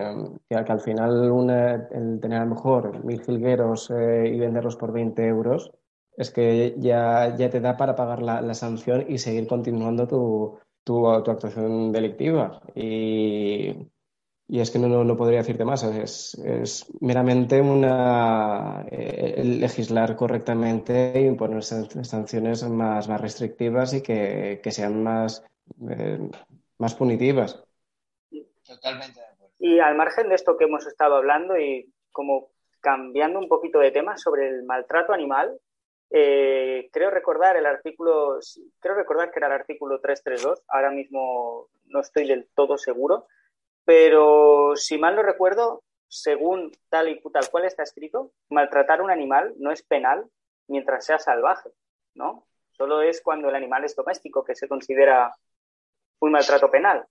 al 0.49 0.79
final 0.81 1.87
el 1.91 2.19
tener 2.19 2.41
a 2.41 2.45
lo 2.45 2.55
mejor 2.55 3.03
mil 3.03 3.21
jilgueros 3.21 3.89
eh, 3.89 4.27
y 4.27 4.37
venderlos 4.37 4.75
por 4.75 4.91
20 4.91 5.25
euros, 5.25 5.71
es 6.17 6.31
que 6.31 6.75
ya, 6.77 7.35
ya 7.35 7.49
te 7.49 7.59
da 7.59 7.77
para 7.77 7.95
pagar 7.95 8.21
la, 8.21 8.41
la 8.41 8.53
sanción 8.53 9.05
y 9.07 9.17
seguir 9.17 9.47
continuando 9.47 10.07
tu, 10.07 10.59
tu, 10.83 11.23
tu 11.23 11.31
actuación 11.31 11.91
delictiva. 11.91 12.61
Y, 12.75 13.89
y 14.47 14.59
es 14.59 14.69
que 14.71 14.79
no, 14.79 15.03
no, 15.03 15.17
podría 15.17 15.39
decirte 15.39 15.65
más, 15.65 15.83
es, 15.83 16.35
es 16.35 16.85
meramente 17.01 17.61
una 17.61 18.85
eh, 18.91 19.41
legislar 19.43 20.15
correctamente 20.15 21.13
y 21.21 21.25
imponer 21.25 21.63
sanciones 21.63 22.63
más, 22.63 23.07
más 23.07 23.21
restrictivas 23.21 23.93
y 23.93 24.01
que, 24.01 24.59
que 24.61 24.71
sean 24.71 25.01
más 25.01 25.43
eh, 25.89 26.29
más 26.77 26.95
punitivas. 26.95 27.63
Totalmente 28.65 29.19
de 29.19 29.25
acuerdo. 29.25 29.55
Y 29.59 29.79
al 29.79 29.95
margen 29.95 30.29
de 30.29 30.35
esto 30.35 30.57
que 30.57 30.65
hemos 30.65 30.85
estado 30.85 31.15
hablando 31.15 31.57
y 31.57 31.93
como 32.11 32.49
cambiando 32.81 33.39
un 33.39 33.47
poquito 33.47 33.79
de 33.79 33.91
tema 33.91 34.17
sobre 34.17 34.49
el 34.49 34.63
maltrato 34.63 35.13
animal, 35.13 35.57
eh, 36.15 36.89
creo 36.91 37.09
recordar 37.09 37.57
el 37.57 37.65
artículo, 37.65 38.37
creo 38.79 38.93
recordar 38.93 39.31
que 39.31 39.39
era 39.39 39.47
el 39.47 39.53
artículo 39.53 39.99
332, 39.99 40.63
ahora 40.67 40.91
mismo 40.91 41.69
no 41.85 42.01
estoy 42.01 42.27
del 42.27 42.47
todo 42.53 42.77
seguro, 42.77 43.25
pero 43.83 44.75
si 44.75 44.99
mal 44.99 45.15
no 45.15 45.23
recuerdo, 45.23 45.83
según 46.07 46.71
tal 46.89 47.09
y 47.09 47.19
tal 47.19 47.49
cual 47.49 47.65
está 47.65 47.81
escrito, 47.81 48.31
maltratar 48.49 48.99
a 48.99 49.03
un 49.03 49.09
animal 49.09 49.55
no 49.57 49.71
es 49.71 49.81
penal 49.81 50.29
mientras 50.67 51.03
sea 51.03 51.17
salvaje, 51.17 51.71
¿no? 52.13 52.45
Solo 52.73 53.01
es 53.01 53.19
cuando 53.19 53.49
el 53.49 53.55
animal 53.55 53.83
es 53.83 53.95
doméstico 53.95 54.43
que 54.43 54.53
se 54.53 54.67
considera 54.67 55.35
un 56.19 56.31
maltrato 56.31 56.69
penal. 56.69 57.07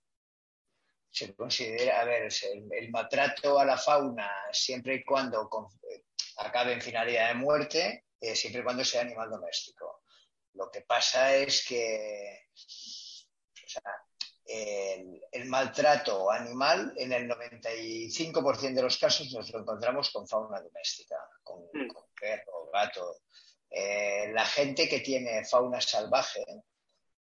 Se 1.10 1.34
considera, 1.34 2.02
a 2.02 2.04
ver, 2.04 2.28
el, 2.70 2.90
maltrato 2.92 3.58
a 3.58 3.64
la 3.64 3.76
fauna 3.76 4.30
siempre 4.52 4.94
y 4.94 5.04
cuando 5.04 5.50
acabe 6.38 6.74
en 6.74 6.80
finalidad 6.80 7.28
de 7.28 7.34
muerte, 7.34 8.04
eh, 8.22 8.36
siempre 8.36 8.60
y 8.60 8.64
cuando 8.64 8.84
sea 8.84 9.00
animal 9.00 9.28
doméstico. 9.28 10.02
Lo 10.54 10.70
que 10.70 10.82
pasa 10.82 11.34
es 11.34 11.66
que 11.66 12.46
el, 14.44 15.46
maltrato 15.46 16.30
animal 16.30 16.92
en 16.96 17.12
el 17.12 17.28
95% 17.28 18.74
de 18.74 18.82
los 18.82 18.96
casos 18.96 19.32
nos 19.32 19.50
lo 19.50 19.60
encontramos 19.60 20.10
con 20.10 20.28
fauna 20.28 20.60
doméstica, 20.60 21.16
con, 21.42 21.64
mm. 21.64 21.88
perro, 22.18 22.70
gato. 22.72 23.16
Eh, 23.68 24.30
la 24.32 24.46
gente 24.46 24.88
que 24.88 25.00
tiene 25.00 25.44
fauna 25.44 25.80
salvaje 25.80 26.44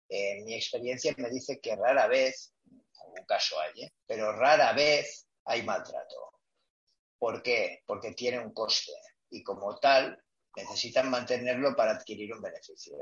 en 0.07 0.45
mi 0.45 0.53
experiencia 0.53 1.13
me 1.17 1.29
dice 1.29 1.59
que 1.59 1.75
rara 1.75 2.07
vez, 2.07 2.53
algún 3.01 3.25
caso 3.25 3.59
hay, 3.59 3.83
¿eh? 3.83 3.93
pero 4.07 4.31
rara 4.31 4.71
vez 4.71 5.27
hay 5.43 5.63
maltrato. 5.63 6.39
¿Por 7.19 7.43
qué? 7.43 7.83
Porque 7.85 8.13
tiene 8.13 8.39
un 8.39 8.53
coste 8.53 8.93
y 9.29 9.43
como 9.43 9.77
tal 9.77 10.24
necesitan 10.55 11.09
mantenerlo 11.09 11.75
para 11.75 11.91
adquirir 11.91 12.33
un 12.33 12.41
beneficio. 12.41 12.95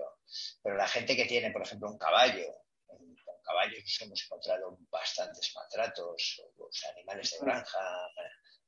Pero 0.61 0.75
la 0.75 0.87
gente 0.87 1.15
que 1.15 1.25
tiene, 1.25 1.51
por 1.51 1.61
ejemplo, 1.61 1.89
un 1.89 1.97
caballo, 1.97 2.45
con 2.85 3.15
caballos 3.43 4.01
hemos 4.01 4.23
encontrado 4.23 4.77
bastantes 4.89 5.53
maltratos, 5.55 6.41
los 6.57 6.85
animales 6.95 7.31
de 7.31 7.45
granja, 7.45 8.11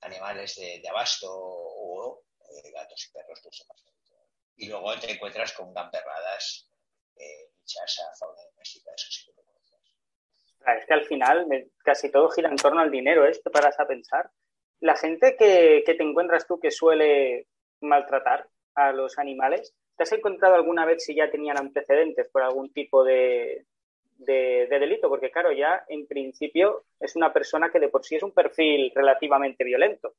animales 0.02 0.56
de, 0.56 0.88
abasto 0.90 1.28
o 1.32 2.24
eh, 2.42 2.72
gatos 2.72 3.08
y 3.08 3.12
perros, 3.12 3.40
pues 3.42 3.66
Y 4.58 4.68
luego 4.70 4.98
te 5.00 5.12
encuentras 5.12 5.54
con 5.54 5.74
gamperradas 5.74 6.70
eh, 7.18 7.50
fauna 8.20 8.42
doméstica, 8.52 8.92
eso 8.96 9.08
sí 9.10 9.26
que 9.26 9.32
lo 9.34 9.44
conoces. 9.44 10.80
Es 10.80 10.86
que 10.86 10.94
al 10.94 11.06
final 11.06 11.48
casi 11.84 12.12
todo 12.12 12.30
gira 12.30 12.50
en 12.50 12.56
torno 12.56 12.82
al 12.82 12.92
dinero, 12.92 13.26
¿eh? 13.26 13.32
Te 13.44 13.50
paras 13.50 13.80
a 13.80 13.88
pensar. 13.88 14.32
La 14.80 14.96
gente 14.96 15.36
que, 15.38 15.84
te 15.86 16.04
encuentras 16.04 16.46
tú 16.46 16.60
que 16.60 16.72
suele 16.72 17.48
maltratar 17.82 18.48
a 18.76 18.92
los 18.92 19.18
animales, 19.18 19.74
¿te 19.98 20.04
has 20.04 20.12
encontrado 20.12 20.56
alguna 20.56 20.86
vez 20.86 21.04
si 21.04 21.16
ya 21.16 21.32
tenían 21.32 21.58
antecedentes 21.58 22.28
por 22.30 22.44
algún 22.44 22.72
tipo 22.72 23.04
de, 23.04 23.66
de, 24.18 24.68
delito? 24.68 25.10
Porque 25.10 25.32
claro, 25.32 25.52
ya 25.52 25.86
en 25.88 26.06
principio 26.08 26.86
es 27.00 27.16
una 27.16 27.34
persona 27.34 27.72
que 27.72 27.80
de 27.80 27.90
por 27.90 28.04
sí 28.04 28.16
es 28.16 28.24
un 28.24 28.32
perfil 28.32 28.92
relativamente 28.94 29.64
violento. 29.64 30.14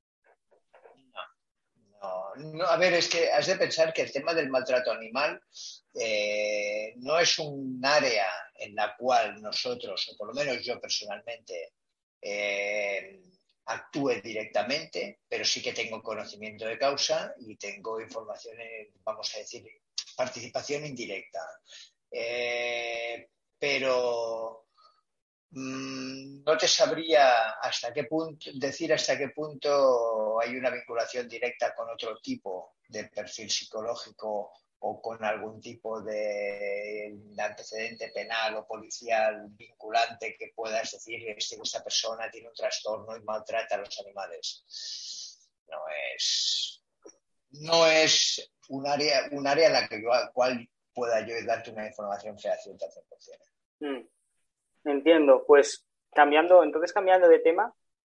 No, 2.00 2.34
no, 2.36 2.64
a 2.64 2.76
ver, 2.76 2.94
es 2.94 3.08
que 3.08 3.30
has 3.30 3.46
de 3.46 3.56
pensar 3.56 3.92
que 3.92 4.02
el 4.02 4.12
tema 4.12 4.32
del 4.32 4.48
maltrato 4.48 4.92
animal 4.92 5.40
eh, 5.94 6.94
no 6.96 7.18
es 7.18 7.38
un 7.38 7.80
área 7.84 8.26
en 8.54 8.74
la 8.74 8.94
cual 8.96 9.40
nosotros, 9.42 10.08
o 10.12 10.16
por 10.16 10.28
lo 10.28 10.34
menos 10.34 10.64
yo 10.64 10.80
personalmente, 10.80 11.72
eh, 12.20 13.20
actúe 13.66 14.20
directamente, 14.22 15.20
pero 15.28 15.44
sí 15.44 15.62
que 15.62 15.72
tengo 15.72 16.02
conocimiento 16.02 16.66
de 16.66 16.78
causa 16.78 17.34
y 17.38 17.56
tengo 17.56 18.00
información, 18.00 18.56
vamos 19.04 19.34
a 19.34 19.38
decir, 19.38 19.64
participación 20.16 20.86
indirecta. 20.86 21.40
Eh, 22.10 23.28
pero 23.58 24.66
mm, 25.50 26.44
no 26.44 26.56
te 26.56 26.68
sabría 26.68 27.50
hasta 27.60 27.92
qué 27.92 28.04
punto 28.04 28.50
decir 28.54 28.92
hasta 28.92 29.18
qué 29.18 29.30
punto 29.30 30.40
hay 30.40 30.56
una 30.56 30.70
vinculación 30.70 31.28
directa 31.28 31.74
con 31.74 31.90
otro 31.90 32.18
tipo 32.20 32.76
de 32.88 33.04
perfil 33.04 33.50
psicológico 33.50 34.52
o 34.80 35.00
con 35.00 35.24
algún 35.24 35.60
tipo 35.60 36.02
de 36.02 37.18
antecedente 37.38 38.10
penal 38.14 38.56
o 38.56 38.66
policial 38.66 39.46
vinculante 39.50 40.36
que 40.38 40.52
puedas 40.54 40.92
decir 40.92 41.24
que 41.24 41.36
esta 41.38 41.82
persona 41.82 42.30
tiene 42.30 42.48
un 42.48 42.54
trastorno 42.54 43.16
y 43.16 43.22
maltrata 43.22 43.76
a 43.76 43.78
los 43.78 44.00
animales. 44.00 44.64
No 45.66 45.78
es, 46.14 46.84
no 47.50 47.86
es 47.86 48.52
un 48.68 48.86
área, 48.86 49.28
un 49.32 49.46
área 49.46 49.66
en 49.68 49.72
la 49.72 49.88
que 49.88 50.02
cual 50.32 50.68
pueda 50.92 51.26
yo 51.26 51.34
darte 51.44 51.70
una 51.70 51.86
información 51.86 52.38
fehaciente 52.38 52.84
al 52.84 52.90
100%. 52.90 53.46
Mm, 53.80 54.88
entiendo. 54.90 55.44
Pues 55.46 55.84
cambiando, 56.12 56.62
entonces 56.62 56.92
cambiando 56.92 57.28
de 57.28 57.40
tema, 57.40 57.74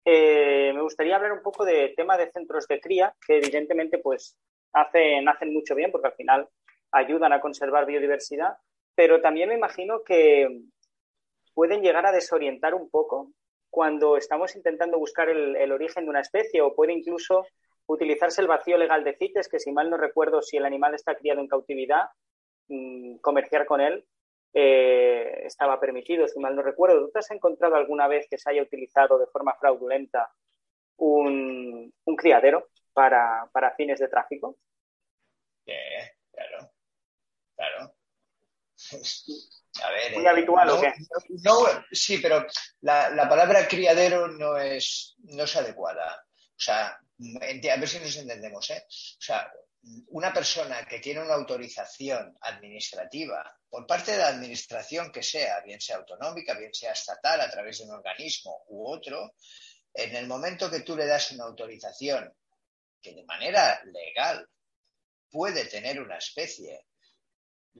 eh, 0.05 0.71
me 0.73 0.81
gustaría 0.81 1.15
hablar 1.15 1.33
un 1.33 1.41
poco 1.41 1.65
de 1.65 1.93
tema 1.95 2.17
de 2.17 2.31
centros 2.31 2.67
de 2.67 2.79
cría, 2.79 3.15
que 3.25 3.37
evidentemente 3.37 3.97
pues 3.97 4.37
hacen, 4.81 5.25
mucho 5.53 5.75
bien 5.75 5.91
porque 5.91 6.07
al 6.07 6.13
final 6.13 6.49
ayudan 6.91 7.33
a 7.33 7.41
conservar 7.41 7.85
biodiversidad, 7.85 8.57
pero 8.95 9.21
también 9.21 9.49
me 9.49 9.55
imagino 9.55 10.03
que 10.03 10.61
pueden 11.53 11.81
llegar 11.81 12.05
a 12.05 12.11
desorientar 12.11 12.73
un 12.73 12.89
poco 12.89 13.31
cuando 13.69 14.17
estamos 14.17 14.55
intentando 14.55 14.97
buscar 14.97 15.29
el, 15.29 15.71
origen 15.71 16.05
de 16.05 16.09
una 16.09 16.21
especie 16.21 16.61
o 16.61 16.73
puede 16.73 16.93
incluso 16.93 17.45
utilizarse 17.85 18.41
el 18.41 18.47
vacío 18.47 18.77
legal 18.77 19.03
de 19.03 19.15
CITES, 19.15 19.49
que 19.49 19.59
si 19.59 19.71
mal 19.71 19.89
no 19.89 19.97
recuerdo, 19.97 20.41
si 20.41 20.57
el 20.57 20.65
animal 20.65 20.93
está 20.93 21.15
criado 21.15 21.41
en 21.41 21.47
cautividad, 21.47 22.09
mm, 22.67 23.17
comerciar 23.17 23.65
con 23.65 23.81
él 23.81 24.05
eh, 24.53 25.43
estaba 25.45 25.79
permitido, 25.79 26.27
si 26.27 26.39
mal 26.39 26.55
no 26.55 26.63
recuerdo. 26.63 27.05
¿Tú 27.05 27.11
te 27.11 27.19
has 27.19 27.31
encontrado 27.31 27.75
alguna 27.75 28.07
vez 28.07 28.27
que 28.29 28.37
se 28.37 28.49
haya 28.49 28.63
utilizado 28.63 29.19
de 29.19 29.27
forma 29.27 29.53
fraudulenta 29.53 30.31
un, 30.97 31.93
criadero 32.17 32.69
para, 32.93 33.49
fines 33.75 33.99
de 33.99 34.07
tráfico? 34.07 34.57
Claro. 36.31 36.71
Claro. 37.55 37.95
A 39.83 39.91
ver, 39.91 40.13
¿Muy 40.13 40.25
habitual 40.25 40.69
o 40.69 40.81
qué? 40.81 40.93
sí, 41.91 42.19
pero 42.19 42.45
la, 42.81 43.27
palabra 43.29 43.67
criadero 43.67 44.27
no 44.27 44.57
es, 44.57 45.15
no 45.19 45.43
es 45.43 45.55
adecuada. 45.55 46.23
O 46.25 46.59
sea, 46.59 46.87
a 46.87 47.77
ver 47.77 47.87
si 47.87 47.99
nos 47.99 48.15
entendemos, 48.15 48.69
¿eh? 48.71 48.83
O 48.87 49.21
sea, 49.21 49.51
una 50.09 50.33
persona 50.33 50.85
que 50.85 50.99
tiene 50.99 51.21
una 51.21 51.35
autorización 51.35 52.35
administrativa 52.41 53.57
por 53.69 53.85
parte 53.85 54.13
de 54.13 54.17
la 54.17 54.29
administración 54.29 55.11
que 55.11 55.23
sea, 55.23 55.61
bien 55.61 55.79
sea 55.79 55.97
autonómica, 55.97 56.57
bien 56.57 56.73
sea 56.73 56.93
estatal, 56.93 57.41
a 57.41 57.49
través 57.49 57.77
de 57.77 57.85
un 57.85 57.91
organismo 57.91 58.63
u 58.67 58.87
otro, 58.87 59.35
en 59.93 60.15
el 60.15 60.27
momento 60.27 60.69
que 60.69 60.81
tú 60.81 60.95
le 60.95 61.05
das 61.05 61.31
una 61.31 61.45
autorización 61.45 62.33
que 63.01 63.13
de 63.13 63.23
manera 63.25 63.81
legal 63.85 64.47
puede 65.29 65.65
tener 65.65 66.01
una 66.01 66.17
especie 66.17 66.87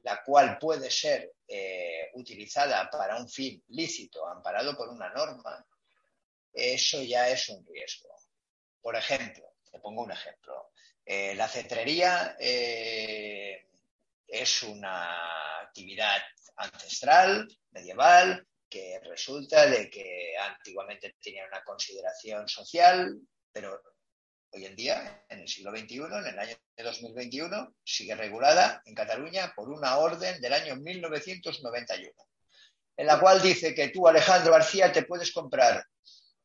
la 0.04 0.24
cual 0.24 0.58
puede 0.60 0.90
ser 0.92 1.34
eh, 1.48 2.12
utilizada 2.14 2.90
para 2.90 3.18
un 3.18 3.30
fin 3.30 3.64
lícito, 3.70 4.28
amparado 4.28 4.76
por 4.76 4.90
una 4.90 5.10
norma, 5.10 5.66
eso 6.54 7.02
ya 7.02 7.30
es 7.30 7.50
un 7.50 7.66
riesgo. 7.66 8.10
Por 8.82 8.96
ejemplo, 8.96 9.56
te 9.72 9.80
pongo 9.80 10.04
un 10.04 10.12
ejemplo. 10.12 10.72
Eh, 11.06 11.36
la 11.36 11.48
cetrería 11.48 12.36
eh, 12.40 13.68
es 14.28 14.64
una 14.64 15.62
actividad 15.62 16.22
ancestral, 16.58 17.48
medieval, 17.72 18.46
que 18.70 19.00
resulta 19.04 19.66
de 19.68 19.90
que 19.90 20.36
antiguamente 20.38 21.16
tenía 21.22 21.46
una 21.46 21.64
consideración 21.64 22.48
social, 22.48 23.18
pero 23.52 23.82
hoy 24.52 24.66
en 24.66 24.76
día, 24.76 25.26
en 25.30 25.40
el 25.40 25.48
siglo 25.48 25.72
XXI, 25.72 25.96
en 25.96 26.28
el 26.28 26.40
año 26.40 26.56
2021, 26.78 27.76
sigue 27.84 28.16
regulada 28.16 28.82
en 28.86 28.96
Cataluña 28.96 29.54
por 29.56 29.70
una 29.70 29.98
orden 29.98 30.40
del 30.42 30.54
año 30.54 30.76
1991, 30.76 32.14
en 32.98 33.06
la 33.06 33.20
cual 33.20 33.42
dice 33.42 33.74
que 33.76 33.90
tú, 33.90 34.08
Alejandro 34.08 34.54
García, 34.54 34.92
te 34.92 35.04
puedes 35.04 35.32
comprar 35.32 35.86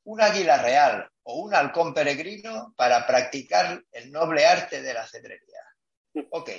un 0.05 0.21
águila 0.21 0.61
real 0.61 1.09
o 1.23 1.37
un 1.43 1.55
halcón 1.55 1.95
peregrino 1.95 2.75
para 2.77 3.07
practicar 3.07 3.83
el 3.93 4.11
noble 4.11 4.45
arte 4.45 4.83
de 4.83 4.95
la 4.95 5.07
cedrería. 5.07 5.61
Ok, 6.31 6.51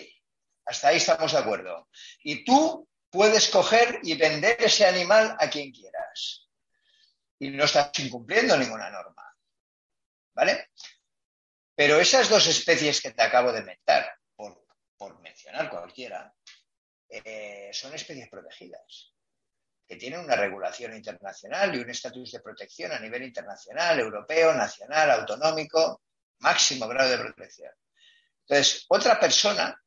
hasta 0.66 0.88
ahí 0.90 0.98
estamos 0.98 1.32
de 1.32 1.38
acuerdo. 1.38 1.90
Y 2.24 2.44
tú 2.46 2.88
puedes 3.10 3.50
coger 3.50 4.00
y 4.04 4.16
vender 4.16 4.58
ese 4.60 4.86
animal 4.86 5.36
a 5.40 5.50
quien 5.50 5.72
quieras. 5.72 6.48
Y 7.40 7.50
no 7.50 7.66
estás 7.66 7.92
incumpliendo 8.00 8.58
ninguna 8.58 8.90
norma. 8.90 9.24
¿Vale? 10.34 10.70
Pero 11.76 12.00
esas 12.00 12.30
dos 12.30 12.48
especies 12.48 13.02
que 13.02 13.12
te 13.12 13.24
acabo 13.24 13.52
de 13.52 13.64
mentar, 13.64 14.18
por, 14.36 15.20
mencionar 15.20 15.70
cualquiera, 15.70 16.34
eh, 17.10 17.70
son 17.74 17.94
especies 17.94 18.30
protegidas, 18.30 19.14
que 19.86 19.96
tienen 19.98 20.22
una 20.22 20.36
regulación 20.36 20.96
internacional 20.96 21.76
y 21.76 21.80
un 21.80 21.90
estatus 21.90 22.32
de 22.32 22.40
protección 22.40 22.92
a 22.92 23.00
nivel 23.00 23.24
internacional, 23.24 24.00
europeo, 24.00 24.54
nacional, 24.54 25.12
autonómico, 25.12 26.04
máximo 26.40 26.88
grado 26.88 27.10
de 27.10 27.18
protección. 27.18 27.74
Entonces, 28.42 28.86
otra 28.90 29.20
persona, 29.20 29.78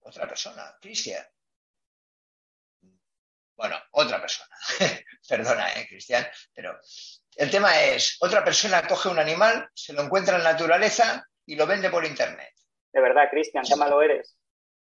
otra 0.00 0.28
persona, 0.28 0.76
Cristian, 0.80 1.24
bueno, 3.54 3.78
otra 3.92 4.20
persona, 4.20 4.56
perdona, 5.28 5.72
eh, 5.74 5.86
Cristian, 5.88 6.26
pero 6.52 6.78
el 7.36 7.50
tema 7.50 7.82
es, 7.82 8.16
otra 8.20 8.44
persona 8.44 8.86
coge 8.86 9.08
un 9.08 9.18
animal, 9.18 9.68
se 9.74 9.92
lo 9.92 10.02
encuentra 10.02 10.36
en 10.36 10.44
la 10.44 10.52
naturaleza 10.52 11.26
y 11.46 11.56
lo 11.56 11.66
vende 11.66 11.90
por 11.90 12.04
internet. 12.04 12.52
De 12.92 13.00
verdad, 13.00 13.28
Cristian, 13.30 13.64
qué 13.66 13.76
malo 13.76 14.02
eres. 14.02 14.36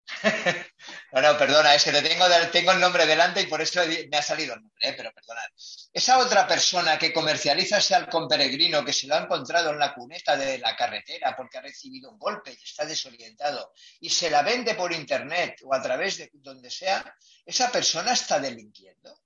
no, 1.13 1.21
no, 1.21 1.37
perdona, 1.37 1.75
es 1.75 1.85
que 1.85 1.93
te 1.93 2.01
tengo, 2.01 2.25
tengo, 2.51 2.73
el 2.73 2.81
nombre 2.81 3.05
delante 3.05 3.43
y 3.43 3.47
por 3.47 3.61
eso 3.61 3.83
me 4.11 4.17
ha 4.17 4.23
salido 4.23 4.55
el 4.55 4.63
nombre, 4.63 4.89
eh, 4.89 4.95
pero 4.97 5.13
perdonad. 5.13 5.49
Esa 5.93 6.19
otra 6.19 6.47
persona 6.47 6.99
que 6.99 7.13
comercializa 7.13 7.77
ese 7.77 7.95
halcón 7.95 8.27
peregrino 8.27 8.83
que 8.85 8.95
se 8.95 9.07
lo 9.07 9.17
ha 9.17 9.23
encontrado 9.23 9.71
en 9.71 9.79
la 9.79 9.95
cuneta 9.95 10.37
de 10.37 10.59
la 10.59 10.75
carretera 10.75 11.37
porque 11.37 11.59
ha 11.59 11.63
recibido 11.63 12.11
un 12.11 12.19
golpe 12.19 12.53
y 12.53 12.63
está 12.63 12.87
desorientado 12.87 13.73
y 14.01 14.09
se 14.09 14.31
la 14.31 14.43
vende 14.43 14.75
por 14.75 14.93
internet 14.93 15.61
o 15.65 15.75
a 15.75 15.83
través 15.83 16.17
de 16.17 16.31
donde 16.33 16.71
sea, 16.71 17.05
esa 17.45 17.71
persona 17.71 18.13
está 18.13 18.41
delinquiendo. 18.41 19.21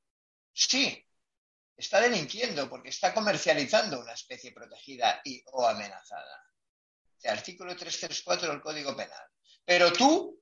Sí, 0.52 1.06
está 1.76 2.00
delinquiendo 2.00 2.68
porque 2.68 2.90
está 2.90 3.12
comercializando 3.14 4.00
una 4.00 4.12
especie 4.12 4.52
protegida 4.52 5.20
y 5.24 5.42
o 5.52 5.66
amenazada. 5.66 6.42
El 7.22 7.30
artículo 7.30 7.76
334 7.76 8.48
del 8.48 8.60
Código 8.60 8.96
Penal. 8.96 9.24
Pero 9.64 9.92
tú, 9.92 10.40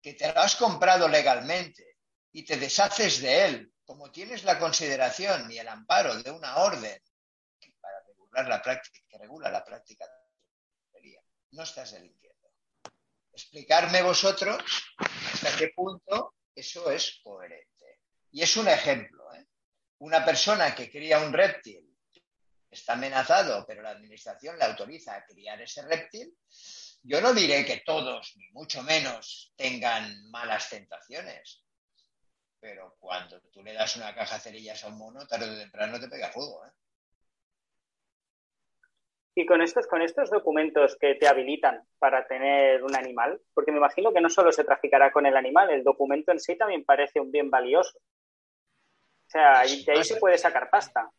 que 0.00 0.14
te 0.14 0.32
lo 0.32 0.40
has 0.40 0.56
comprado 0.56 1.08
legalmente 1.08 1.98
y 2.32 2.44
te 2.44 2.56
deshaces 2.56 3.20
de 3.20 3.46
él, 3.46 3.72
como 3.84 4.10
tienes 4.10 4.44
la 4.44 4.58
consideración 4.58 5.50
y 5.50 5.58
el 5.58 5.68
amparo 5.68 6.22
de 6.22 6.30
una 6.30 6.58
orden 6.58 7.02
para 7.80 8.00
regular 8.06 8.46
la 8.46 8.62
práctica, 8.62 9.00
que 9.08 9.18
regula 9.18 9.50
la 9.50 9.64
práctica 9.64 10.04
de 10.04 10.18
no 11.52 11.62
estás 11.62 11.92
delinquiendo. 11.92 12.52
Explicarme 13.32 14.02
vosotros 14.02 14.62
hasta 15.32 15.56
qué 15.56 15.68
punto 15.74 16.34
eso 16.54 16.90
es 16.90 17.20
coherente. 17.22 18.00
Y 18.30 18.42
es 18.42 18.56
un 18.56 18.68
ejemplo. 18.68 19.32
¿eh? 19.34 19.47
Una 19.98 20.24
persona 20.24 20.74
que 20.74 20.90
cría 20.90 21.20
un 21.20 21.32
reptil 21.32 21.84
está 22.70 22.92
amenazado, 22.94 23.64
pero 23.66 23.82
la 23.82 23.90
administración 23.90 24.58
le 24.58 24.64
autoriza 24.64 25.16
a 25.16 25.24
criar 25.24 25.60
ese 25.60 25.82
reptil, 25.82 26.36
yo 27.02 27.20
no 27.20 27.32
diré 27.32 27.64
que 27.64 27.82
todos, 27.84 28.34
ni 28.36 28.48
mucho 28.50 28.82
menos, 28.82 29.52
tengan 29.56 30.30
malas 30.30 30.68
tentaciones. 30.68 31.64
Pero 32.60 32.96
cuando 32.98 33.40
tú 33.52 33.62
le 33.62 33.72
das 33.72 33.96
una 33.96 34.14
caja 34.14 34.34
de 34.34 34.40
cerillas 34.40 34.84
a 34.84 34.88
un 34.88 34.98
mono, 34.98 35.26
tarde 35.26 35.50
o 35.50 35.58
temprano 35.58 36.00
te 36.00 36.08
pega 36.08 36.32
fuego. 36.32 36.66
¿eh? 36.66 36.70
Y 39.36 39.46
con 39.46 39.62
estos, 39.62 39.86
con 39.86 40.02
estos 40.02 40.30
documentos 40.30 40.96
que 41.00 41.14
te 41.14 41.28
habilitan 41.28 41.86
para 42.00 42.26
tener 42.26 42.82
un 42.82 42.96
animal, 42.96 43.40
porque 43.54 43.70
me 43.70 43.78
imagino 43.78 44.12
que 44.12 44.20
no 44.20 44.28
solo 44.28 44.50
se 44.50 44.64
traficará 44.64 45.12
con 45.12 45.26
el 45.26 45.36
animal, 45.36 45.70
el 45.70 45.84
documento 45.84 46.32
en 46.32 46.40
sí 46.40 46.56
también 46.56 46.84
parece 46.84 47.20
un 47.20 47.30
bien 47.30 47.48
valioso. 47.48 48.00
O 49.28 49.30
sea, 49.30 49.62
de 49.62 49.92
ahí 49.92 50.04
se 50.04 50.16
puede 50.16 50.38
sacar 50.38 50.70
pasta. 50.70 51.10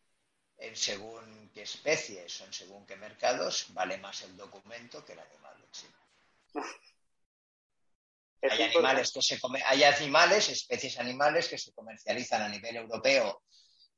En 0.58 0.76
según 0.76 1.50
qué 1.54 1.62
especies 1.62 2.40
o 2.40 2.44
en 2.44 2.52
según 2.52 2.84
qué 2.84 2.96
mercados, 2.96 3.66
vale 3.70 3.98
más 3.98 4.22
el 4.22 4.36
documento 4.36 5.04
que 5.04 5.12
el 5.12 5.20
animal 5.20 5.54
hay 8.42 8.62
animales 8.62 9.12
que 9.12 9.22
se 9.22 9.38
hay 9.66 9.84
animales, 9.84 10.48
especies 10.48 10.98
animales 10.98 11.48
que 11.48 11.58
se 11.58 11.72
comercializan 11.72 12.42
a 12.42 12.48
nivel 12.48 12.76
europeo 12.76 13.42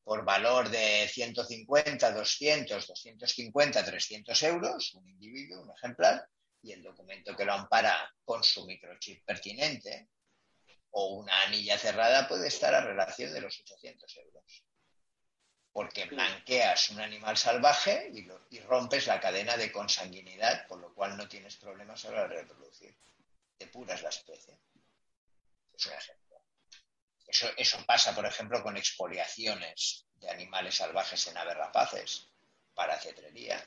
por 0.04 0.24
valor 0.24 0.68
de 0.68 1.08
150, 1.08 2.12
200, 2.12 2.86
250, 2.86 3.84
300 3.84 4.42
euros, 4.42 4.94
un 4.94 5.08
individuo, 5.08 5.62
un 5.62 5.70
ejemplar, 5.70 6.26
y 6.60 6.72
el 6.72 6.82
documento 6.82 7.36
que 7.36 7.44
lo 7.44 7.52
ampara 7.52 8.12
con 8.24 8.42
su 8.42 8.66
microchip 8.66 9.24
pertinente 9.24 10.08
o 10.92 11.14
una 11.14 11.42
anilla 11.42 11.78
cerrada 11.78 12.28
puede 12.28 12.48
estar 12.48 12.74
a 12.74 12.80
relación 12.80 13.32
de 13.32 13.40
los 13.40 13.60
800 13.60 14.16
euros. 14.16 14.64
Porque 15.72 16.04
blanqueas 16.04 16.90
un 16.90 17.00
animal 17.00 17.36
salvaje 17.36 18.10
y, 18.12 18.28
y 18.54 18.60
rompes 18.60 19.06
la 19.06 19.20
cadena 19.20 19.56
de 19.56 19.72
consanguinidad, 19.72 20.66
por 20.66 20.78
lo 20.78 20.94
cual 20.94 21.16
no 21.16 21.28
tienes 21.28 21.56
problemas 21.56 22.04
a 22.04 22.10
la 22.10 22.22
hora 22.22 22.28
de 22.34 22.42
reproducir. 22.42 22.96
Depuras 23.58 24.02
la 24.02 24.10
especie. 24.10 24.58
Es 25.72 25.86
un 25.86 25.92
ejemplo. 25.92 26.22
Eso, 27.56 27.78
pasa, 27.86 28.14
por 28.14 28.26
ejemplo, 28.26 28.62
con 28.62 28.76
expoliaciones 28.76 30.06
de 30.16 30.28
animales 30.28 30.74
salvajes 30.76 31.26
en 31.28 31.38
aves 31.38 31.56
rapaces 31.56 32.28
para 32.74 32.98
cetrería. 32.98 33.66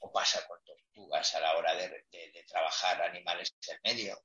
O 0.00 0.12
pasa 0.12 0.46
con 0.46 0.62
tortugas 0.62 1.34
a 1.34 1.40
la 1.40 1.56
hora 1.56 1.74
de, 1.74 2.04
trabajar 2.46 3.00
animales 3.02 3.54
del 3.66 3.80
medio. 3.82 4.22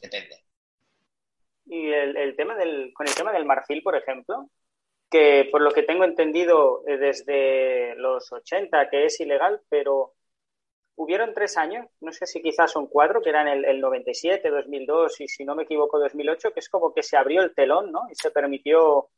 Depende. 0.00 0.44
Y 1.66 1.92
el, 1.92 2.34
tema 2.36 2.56
del, 2.56 2.92
con 2.94 3.06
el 3.06 3.14
tema 3.14 3.32
del 3.32 3.44
marfil, 3.44 3.82
por 3.82 3.94
ejemplo, 3.94 4.48
que 5.10 5.48
por 5.50 5.60
lo 5.60 5.70
que 5.70 5.82
tengo 5.82 6.04
entendido 6.04 6.82
eh, 6.86 6.96
desde 6.96 7.94
los 7.96 8.32
80 8.32 8.88
que 8.88 9.04
es 9.04 9.20
ilegal, 9.20 9.60
pero 9.68 10.14
hubieron 10.96 11.34
tres 11.34 11.56
años, 11.58 11.86
no 12.00 12.10
sé 12.12 12.26
si 12.26 12.40
quizás 12.42 12.72
son 12.72 12.86
cuatro, 12.86 13.20
que 13.20 13.28
eran 13.28 13.48
el, 13.48 13.64
el 13.64 13.80
97, 13.80 14.48
2002 14.48 15.20
y 15.20 15.28
si 15.28 15.44
no 15.44 15.54
me 15.54 15.64
equivoco 15.64 15.98
2008, 15.98 16.52
que 16.52 16.60
es 16.60 16.68
como 16.68 16.94
que 16.94 17.02
se 17.02 17.16
abrió 17.16 17.42
el 17.42 17.54
telón, 17.54 17.92
¿no? 17.92 18.06
Y 18.10 18.14
se 18.14 18.30
permitió 18.30 19.10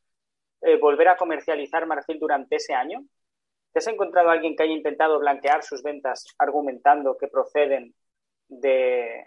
eh, 0.61 0.77
volver 0.77 1.07
a 1.07 1.17
comercializar 1.17 1.87
marfil 1.87 2.19
durante 2.19 2.57
ese 2.57 2.73
año. 2.73 3.03
¿Te 3.71 3.79
has 3.79 3.87
encontrado 3.87 4.29
alguien 4.29 4.55
que 4.55 4.63
haya 4.63 4.73
intentado 4.73 5.19
blanquear 5.19 5.63
sus 5.63 5.81
ventas 5.81 6.25
argumentando 6.37 7.17
que 7.17 7.27
proceden 7.27 7.95
de, 8.47 9.23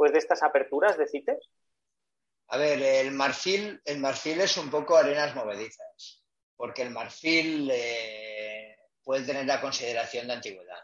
pues 0.00 0.12
de 0.12 0.18
estas 0.18 0.42
aperturas 0.42 0.96
de 0.96 1.06
CITES? 1.06 1.50
A 2.48 2.56
ver, 2.56 2.80
el 2.80 3.10
marfil, 3.10 3.82
el 3.84 3.98
marfil 3.98 4.40
es 4.40 4.56
un 4.56 4.70
poco 4.70 4.96
arenas 4.96 5.34
movedizas, 5.34 6.22
porque 6.56 6.80
el 6.80 6.90
marfil 6.90 7.70
eh, 7.70 8.78
puede 9.04 9.26
tener 9.26 9.44
la 9.44 9.60
consideración 9.60 10.26
de 10.26 10.32
antigüedad. 10.32 10.82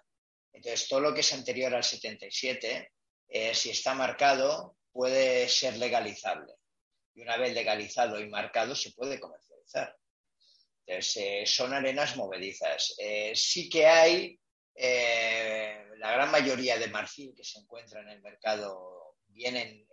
Entonces, 0.53 0.87
todo 0.87 1.01
lo 1.01 1.15
que 1.15 1.21
es 1.21 1.33
anterior 1.33 1.75
al 1.75 1.83
77, 1.83 2.93
eh, 3.29 3.55
si 3.55 3.71
está 3.71 3.95
marcado, 3.95 4.77
puede 4.93 5.49
ser 5.49 5.79
legalizable. 5.79 6.53
Y 7.15 7.23
una 7.23 7.39
vez 7.39 7.55
legalizado 7.55 8.21
y 8.21 8.29
marcado, 8.29 8.77
se 8.77 8.93
puede 8.93 9.19
comercializar. 9.19 9.97
Entonces, 10.85 11.17
eh, 11.17 11.47
son 11.47 11.73
arenas 11.73 12.19
movedizas. 12.19 12.95
Eh, 12.99 13.33
sí 13.35 13.71
que 13.71 13.87
hay 13.87 14.39
la 14.77 16.13
gran 16.13 16.31
mayoría 16.31 16.77
de 16.77 16.89
marfil 16.89 17.33
que 17.35 17.45
se 17.45 17.61
encuentra 17.61 18.03
en 18.03 18.11
el 18.11 18.21
mercado 18.21 18.96
vienen, 19.37 19.87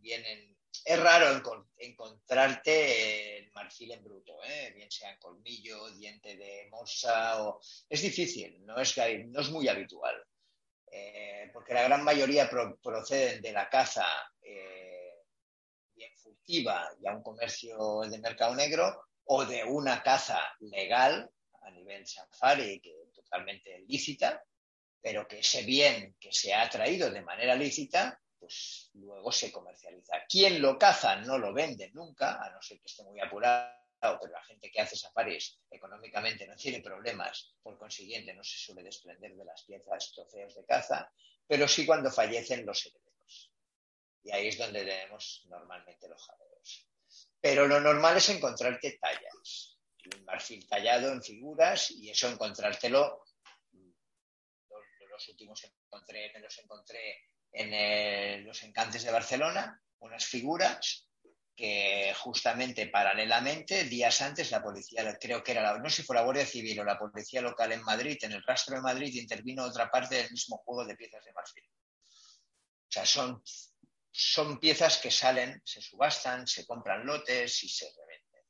vienen 0.00 0.58
es 0.84 1.00
raro 1.00 1.42
encontrarte 1.76 3.38
el 3.38 3.52
marfil 3.52 3.92
en 3.92 4.02
bruto, 4.02 4.38
¿eh? 4.44 4.72
bien 4.74 4.90
sea 4.90 5.12
en 5.12 5.18
colmillo, 5.18 5.90
diente 5.90 6.36
de 6.36 6.66
morsa, 6.70 7.42
o... 7.42 7.60
es 7.88 8.00
difícil, 8.00 8.64
no 8.64 8.80
es, 8.80 8.96
no 9.26 9.40
es 9.40 9.50
muy 9.50 9.68
habitual, 9.68 10.16
eh, 10.90 11.50
porque 11.52 11.74
la 11.74 11.82
gran 11.82 12.02
mayoría 12.04 12.48
proceden 12.82 13.42
de 13.42 13.52
la 13.52 13.68
caza 13.68 14.06
eh, 14.40 15.24
bien 15.94 16.16
furtiva 16.16 16.88
y 17.02 17.06
a 17.06 17.14
un 17.14 17.22
comercio 17.22 18.00
de 18.08 18.18
mercado 18.18 18.54
negro, 18.54 19.04
o 19.24 19.44
de 19.44 19.64
una 19.64 20.02
caza 20.02 20.40
legal 20.60 21.30
a 21.62 21.70
nivel 21.70 22.06
safari, 22.06 22.80
que 22.80 22.94
totalmente 23.14 23.80
lícita, 23.86 24.42
pero 25.02 25.28
que 25.28 25.40
ese 25.40 25.64
bien 25.64 26.16
que 26.18 26.32
se 26.32 26.54
ha 26.54 26.66
traído 26.70 27.10
de 27.10 27.20
manera 27.20 27.54
lícita 27.54 28.18
pues 28.38 28.90
luego 28.94 29.32
se 29.32 29.50
comercializa. 29.52 30.24
Quien 30.28 30.60
lo 30.62 30.78
caza 30.78 31.16
no 31.16 31.38
lo 31.38 31.52
vende 31.52 31.90
nunca, 31.92 32.42
a 32.42 32.50
no 32.50 32.62
ser 32.62 32.78
que 32.80 32.86
esté 32.86 33.02
muy 33.04 33.20
apurado, 33.20 33.72
pero 34.00 34.32
la 34.32 34.42
gente 34.44 34.70
que 34.70 34.80
hace 34.80 34.96
safaris 34.96 35.58
económicamente 35.70 36.46
no 36.46 36.54
tiene 36.54 36.80
problemas, 36.80 37.54
por 37.62 37.78
consiguiente 37.78 38.32
no 38.34 38.44
se 38.44 38.58
suele 38.58 38.82
desprender 38.82 39.34
de 39.34 39.44
las 39.44 39.64
piezas, 39.64 40.12
trofeos 40.12 40.54
de 40.54 40.64
caza, 40.64 41.12
pero 41.46 41.66
sí 41.66 41.84
cuando 41.84 42.10
fallecen 42.10 42.64
los 42.64 42.86
herederos. 42.86 43.52
Y 44.22 44.30
ahí 44.30 44.48
es 44.48 44.58
donde 44.58 44.84
tenemos 44.84 45.44
normalmente 45.48 46.08
los 46.08 46.22
jaleos. 46.24 46.86
Pero 47.40 47.66
lo 47.66 47.80
normal 47.80 48.16
es 48.16 48.28
encontrarte 48.28 48.98
tallas, 49.00 49.78
un 50.14 50.24
marfil 50.24 50.66
tallado 50.68 51.12
en 51.12 51.22
figuras 51.22 51.90
y 51.90 52.10
eso 52.10 52.28
encontrártelo. 52.28 53.24
Los, 53.72 55.10
los 55.10 55.28
últimos 55.28 55.60
que 55.60 55.68
encontré, 55.86 56.32
me 56.32 56.40
los 56.40 56.58
encontré 56.58 57.16
en 57.52 58.44
los 58.44 58.62
encantes 58.62 59.02
de 59.02 59.12
Barcelona, 59.12 59.80
unas 60.00 60.24
figuras 60.24 61.08
que 61.58 62.14
justamente 62.16 62.86
paralelamente, 62.86 63.82
días 63.82 64.22
antes, 64.22 64.52
la 64.52 64.62
policía, 64.62 65.18
creo 65.20 65.42
que 65.42 65.50
era 65.50 65.60
la, 65.60 65.76
no 65.76 65.90
sé 65.90 65.96
si 65.96 66.02
fue 66.04 66.14
la 66.14 66.22
Guardia 66.22 66.46
Civil 66.46 66.78
o 66.78 66.84
la 66.84 66.96
policía 66.96 67.40
local 67.40 67.72
en 67.72 67.82
Madrid, 67.82 68.16
en 68.22 68.30
el 68.30 68.44
rastro 68.44 68.76
de 68.76 68.82
Madrid, 68.82 69.12
intervino 69.14 69.64
otra 69.64 69.90
parte 69.90 70.14
del 70.14 70.30
mismo 70.30 70.58
juego 70.58 70.86
de 70.86 70.94
piezas 70.94 71.24
de 71.24 71.32
marfil. 71.32 71.64
O 71.64 72.90
sea, 72.90 73.04
son, 73.04 73.42
son 74.12 74.60
piezas 74.60 74.98
que 74.98 75.10
salen, 75.10 75.60
se 75.64 75.82
subastan, 75.82 76.46
se 76.46 76.64
compran 76.64 77.04
lotes 77.04 77.64
y 77.64 77.68
se 77.68 77.86
revenden. 77.86 78.44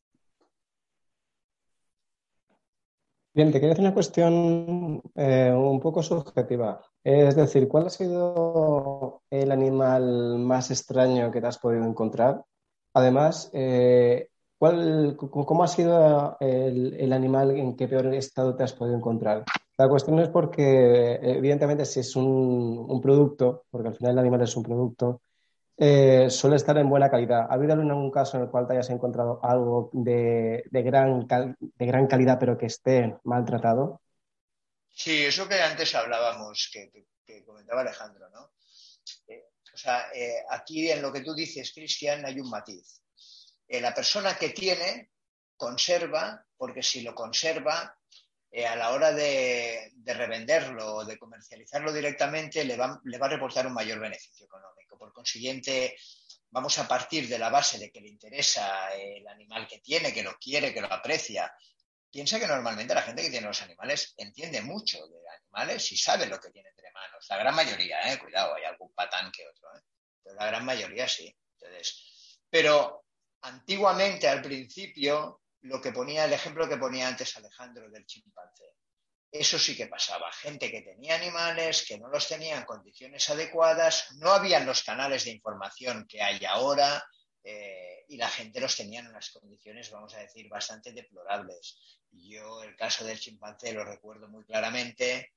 Bien, 3.32 3.50
te 3.50 3.60
quería 3.60 3.72
hacer 3.72 3.84
una 3.84 3.94
cuestión 3.94 5.00
eh, 5.14 5.50
un 5.50 5.80
poco 5.80 6.02
subjetiva. 6.02 6.84
Es 7.10 7.36
decir, 7.36 7.68
¿cuál 7.68 7.86
ha 7.86 7.90
sido 7.90 9.22
el 9.30 9.50
animal 9.50 10.38
más 10.40 10.70
extraño 10.70 11.30
que 11.30 11.40
te 11.40 11.46
has 11.46 11.56
podido 11.56 11.86
encontrar? 11.86 12.44
Además, 12.92 13.50
eh, 13.54 14.28
¿cómo 14.58 15.64
ha 15.64 15.68
sido 15.68 16.36
el, 16.38 17.10
animal 17.10 17.52
en 17.52 17.76
qué 17.76 17.88
peor 17.88 18.12
estado 18.12 18.54
te 18.54 18.64
has 18.64 18.74
podido 18.74 18.94
encontrar? 18.94 19.44
La 19.78 19.88
cuestión 19.88 20.18
es 20.18 20.28
porque, 20.28 21.18
evidentemente, 21.22 21.86
si 21.86 22.00
es 22.00 22.14
un, 22.14 23.00
producto, 23.00 23.64
porque 23.70 23.88
al 23.88 23.94
final 23.94 24.12
el 24.12 24.18
animal 24.18 24.42
es 24.42 24.54
un 24.54 24.64
producto, 24.64 25.22
eh, 25.78 26.28
suele 26.28 26.56
estar 26.56 26.76
en 26.76 26.90
buena 26.90 27.08
calidad. 27.08 27.46
¿Ha 27.48 27.54
habido 27.54 27.72
algún 27.72 28.10
caso 28.10 28.36
en 28.36 28.42
el 28.42 28.50
cual 28.50 28.66
te 28.66 28.74
hayas 28.74 28.90
encontrado 28.90 29.40
algo 29.42 29.88
de, 29.94 30.62
gran, 30.70 31.26
de 31.26 31.86
gran 31.86 32.06
calidad 32.06 32.38
pero 32.38 32.58
que 32.58 32.66
esté 32.66 33.16
maltratado? 33.24 34.02
Sí, 35.00 35.24
eso 35.26 35.48
que 35.48 35.62
antes 35.62 35.94
hablábamos, 35.94 36.70
que, 36.72 36.90
comentaba 37.46 37.82
Alejandro, 37.82 38.28
¿no? 38.30 38.50
Eh, 39.28 39.44
o 39.72 39.76
sea, 39.76 40.10
eh, 40.12 40.42
aquí 40.50 40.90
en 40.90 41.00
lo 41.00 41.12
que 41.12 41.20
tú 41.20 41.36
dices, 41.36 41.72
Cristian, 41.72 42.26
hay 42.26 42.40
un 42.40 42.50
matiz. 42.50 43.00
Eh, 43.68 43.80
la 43.80 43.94
persona 43.94 44.36
que 44.36 44.48
tiene 44.48 45.12
conserva, 45.56 46.44
porque 46.56 46.82
si 46.82 47.02
lo 47.02 47.14
conserva, 47.14 47.96
a 48.66 48.76
la 48.76 48.90
hora 48.90 49.12
de, 49.12 49.92
revenderlo 50.04 50.96
o 50.96 51.04
de 51.04 51.16
comercializarlo 51.16 51.92
directamente, 51.92 52.64
le 52.64 52.76
va, 52.76 53.00
le 53.04 53.18
va 53.18 53.26
a 53.26 53.30
reportar 53.30 53.68
un 53.68 53.74
mayor 53.74 54.00
beneficio 54.00 54.46
económico. 54.46 54.98
Por 54.98 55.12
consiguiente, 55.12 55.96
vamos 56.50 56.76
a 56.78 56.88
partir 56.88 57.28
de 57.28 57.38
la 57.38 57.50
base 57.50 57.78
de 57.78 57.92
que 57.92 58.00
le 58.00 58.08
interesa 58.08 58.92
el 58.96 59.28
animal 59.28 59.68
que 59.68 59.78
tiene, 59.78 60.12
que 60.12 60.24
lo 60.24 60.36
quiere, 60.38 60.74
que 60.74 60.80
lo 60.80 60.92
aprecia 60.92 61.52
piensa 62.10 62.38
que 62.38 62.46
normalmente 62.46 62.94
la 62.94 63.02
gente 63.02 63.22
que 63.22 63.30
tiene 63.30 63.46
los 63.46 63.62
animales 63.62 64.14
entiende 64.16 64.60
mucho 64.62 65.06
de 65.06 65.18
animales 65.40 65.92
y 65.92 65.96
sabe 65.96 66.26
lo 66.26 66.40
que 66.40 66.50
tiene 66.50 66.70
entre 66.70 66.90
manos. 66.92 67.26
La 67.28 67.36
gran 67.36 67.54
mayoría, 67.54 68.12
¿eh? 68.12 68.18
cuidado, 68.18 68.54
hay 68.54 68.64
algún 68.64 68.92
patán 68.94 69.30
que 69.30 69.46
otro, 69.46 69.68
¿eh? 69.76 69.82
pero 70.22 70.36
la 70.36 70.46
gran 70.46 70.64
mayoría 70.64 71.08
sí. 71.08 71.34
Entonces, 71.60 72.38
pero 72.48 73.04
antiguamente, 73.42 74.28
al 74.28 74.42
principio, 74.42 75.42
lo 75.62 75.80
que 75.80 75.92
ponía, 75.92 76.24
el 76.24 76.32
ejemplo 76.32 76.68
que 76.68 76.76
ponía 76.76 77.08
antes 77.08 77.36
Alejandro 77.36 77.90
del 77.90 78.06
chimpancé, 78.06 78.74
eso 79.30 79.58
sí 79.58 79.76
que 79.76 79.86
pasaba. 79.86 80.32
Gente 80.32 80.70
que 80.70 80.82
tenía 80.82 81.16
animales, 81.16 81.84
que 81.86 81.98
no 81.98 82.08
los 82.08 82.26
tenía 82.26 82.56
en 82.56 82.64
condiciones 82.64 83.28
adecuadas, 83.28 84.12
no 84.16 84.32
habían 84.32 84.64
los 84.64 84.82
canales 84.82 85.24
de 85.24 85.32
información 85.32 86.06
que 86.08 86.22
hay 86.22 86.44
ahora, 86.46 87.04
eh, 87.44 88.04
y 88.08 88.16
la 88.16 88.28
gente 88.28 88.60
los 88.60 88.76
tenía 88.76 89.00
en 89.00 89.08
unas 89.08 89.30
condiciones, 89.30 89.90
vamos 89.90 90.14
a 90.14 90.20
decir, 90.20 90.48
bastante 90.48 90.92
deplorables. 90.92 91.78
Yo 92.10 92.62
el 92.62 92.76
caso 92.76 93.04
del 93.04 93.20
chimpancé 93.20 93.72
lo 93.72 93.84
recuerdo 93.84 94.28
muy 94.28 94.44
claramente, 94.44 95.32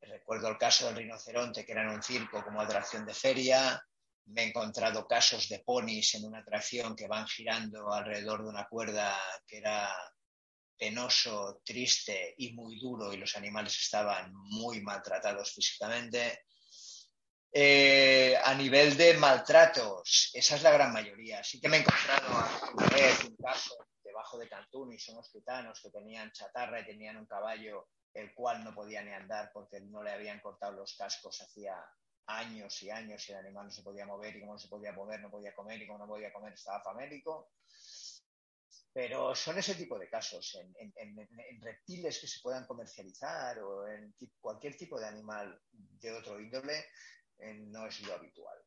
recuerdo 0.00 0.48
el 0.48 0.58
caso 0.58 0.86
del 0.86 0.96
rinoceronte, 0.96 1.64
que 1.64 1.72
era 1.72 1.82
en 1.82 1.90
un 1.90 2.02
circo 2.02 2.42
como 2.44 2.60
atracción 2.60 3.04
de 3.04 3.14
feria, 3.14 3.82
me 4.26 4.42
he 4.42 4.48
encontrado 4.48 5.06
casos 5.06 5.48
de 5.48 5.60
ponis 5.60 6.14
en 6.14 6.24
una 6.24 6.38
atracción 6.38 6.96
que 6.96 7.06
van 7.06 7.28
girando 7.28 7.92
alrededor 7.92 8.42
de 8.42 8.48
una 8.48 8.66
cuerda 8.66 9.16
que 9.46 9.58
era 9.58 9.94
penoso, 10.76 11.62
triste 11.64 12.34
y 12.38 12.52
muy 12.52 12.78
duro 12.78 13.12
y 13.12 13.16
los 13.16 13.36
animales 13.36 13.76
estaban 13.78 14.32
muy 14.34 14.80
maltratados 14.82 15.52
físicamente. 15.52 16.45
Eh, 17.58 18.36
a 18.36 18.54
nivel 18.54 18.98
de 18.98 19.14
maltratos, 19.14 20.30
esa 20.34 20.56
es 20.56 20.62
la 20.62 20.72
gran 20.72 20.92
mayoría. 20.92 21.42
Sí 21.42 21.58
que 21.58 21.70
me 21.70 21.78
he 21.78 21.80
encontrado 21.80 22.28
una 22.74 22.86
vez 22.88 23.24
un 23.24 23.34
caso 23.36 23.74
debajo 24.04 24.36
de 24.36 24.46
Cantún 24.46 24.92
y 24.92 24.98
son 24.98 25.24
gitanos 25.24 25.80
que 25.80 25.88
tenían 25.88 26.30
chatarra 26.32 26.80
y 26.80 26.84
tenían 26.84 27.16
un 27.16 27.24
caballo 27.24 27.88
el 28.12 28.34
cual 28.34 28.62
no 28.62 28.74
podía 28.74 29.02
ni 29.02 29.10
andar 29.10 29.52
porque 29.54 29.80
no 29.80 30.02
le 30.02 30.10
habían 30.10 30.40
cortado 30.40 30.72
los 30.72 30.98
cascos 30.98 31.40
hacía 31.40 31.82
años 32.26 32.82
y 32.82 32.90
años 32.90 33.26
y 33.26 33.32
el 33.32 33.38
animal 33.38 33.64
no 33.64 33.70
se 33.70 33.82
podía 33.82 34.04
mover 34.04 34.36
y 34.36 34.40
como 34.40 34.52
no 34.52 34.58
se 34.58 34.68
podía 34.68 34.92
mover 34.92 35.20
no 35.22 35.30
podía 35.30 35.54
comer 35.54 35.80
y 35.80 35.86
como 35.86 36.00
no 36.00 36.06
podía 36.06 36.34
comer 36.34 36.52
estaba 36.52 36.82
famélico. 36.82 37.52
Pero 38.92 39.34
son 39.34 39.56
ese 39.56 39.76
tipo 39.76 39.98
de 39.98 40.10
casos. 40.10 40.58
En, 40.76 41.62
reptiles 41.62 42.20
que 42.20 42.26
se 42.26 42.40
puedan 42.42 42.66
comercializar 42.66 43.58
o 43.60 43.88
en 43.88 44.14
cualquier 44.42 44.76
tipo 44.76 45.00
de 45.00 45.06
animal 45.06 45.58
de 45.72 46.12
otro 46.12 46.38
índole, 46.38 46.84
eh, 47.38 47.54
no 47.54 47.86
es 47.86 48.00
lo 48.02 48.14
habitual. 48.14 48.58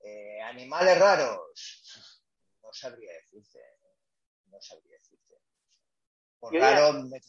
Eh, 0.00 0.40
animales 0.42 0.98
raros, 0.98 2.22
no 2.62 2.72
sabría 2.72 3.12
decirte. 3.12 3.60
No 4.46 4.60
sabría 4.60 4.98
decirte. 4.98 5.34
Por 6.38 6.54
raro, 6.54 6.92
me, 7.04 7.20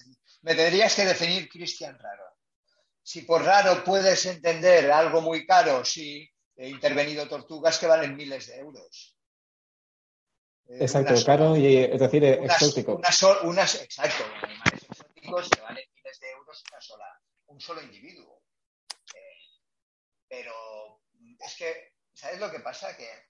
me, 0.41 0.55
tendrías 0.55 0.95
que 0.95 1.05
definir 1.05 1.49
Cristian 1.49 1.97
raro. 1.97 2.37
Si 3.01 3.21
por 3.21 3.43
raro 3.43 3.83
puedes 3.83 4.25
entender 4.25 4.91
algo 4.91 5.21
muy 5.21 5.45
caro, 5.45 5.83
sí, 5.85 6.29
he 6.57 6.69
intervenido 6.69 7.27
tortugas 7.27 7.79
que 7.79 7.87
valen 7.87 8.15
miles 8.15 8.47
de 8.47 8.57
euros. 8.57 9.17
Eh, 10.67 10.79
exacto, 10.81 11.13
caro 11.25 11.55
y 11.55 11.77
es 11.77 11.99
decir, 11.99 12.23
exótico. 12.25 12.99
exacto, 13.81 14.23
animales 14.43 14.83
exóticos 14.83 15.49
que 15.49 15.61
valen 15.61 15.85
miles 15.95 16.19
de 16.19 16.29
euros 16.31 16.63
una 16.69 16.81
sola, 16.81 17.21
un 17.47 17.61
solo 17.61 17.81
individuo. 17.81 18.36
Eh, 20.29 20.43
pero 20.43 21.01
es 21.39 21.55
que, 21.55 21.93
¿sabes 22.13 22.39
lo 22.39 22.51
que 22.51 22.59
pasa? 22.59 22.95
Que 22.95 23.29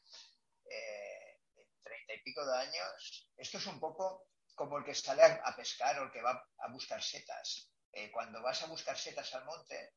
eh, 0.69 1.39
treinta 1.83 2.13
y 2.13 2.23
pico 2.23 2.45
de 2.45 2.57
años, 2.57 3.29
esto 3.37 3.57
es 3.57 3.67
un 3.67 3.79
poco 3.79 4.27
como 4.55 4.77
el 4.77 4.83
que 4.83 4.95
sale 4.95 5.23
a, 5.23 5.55
pescar 5.55 5.99
o 5.99 6.03
el 6.05 6.11
que 6.11 6.21
va 6.21 6.43
a 6.59 6.71
buscar 6.71 7.01
setas. 7.01 7.71
cuando 8.11 8.41
vas 8.41 8.61
a 8.63 8.67
buscar 8.67 8.97
setas 8.97 9.33
al 9.35 9.45
monte, 9.45 9.93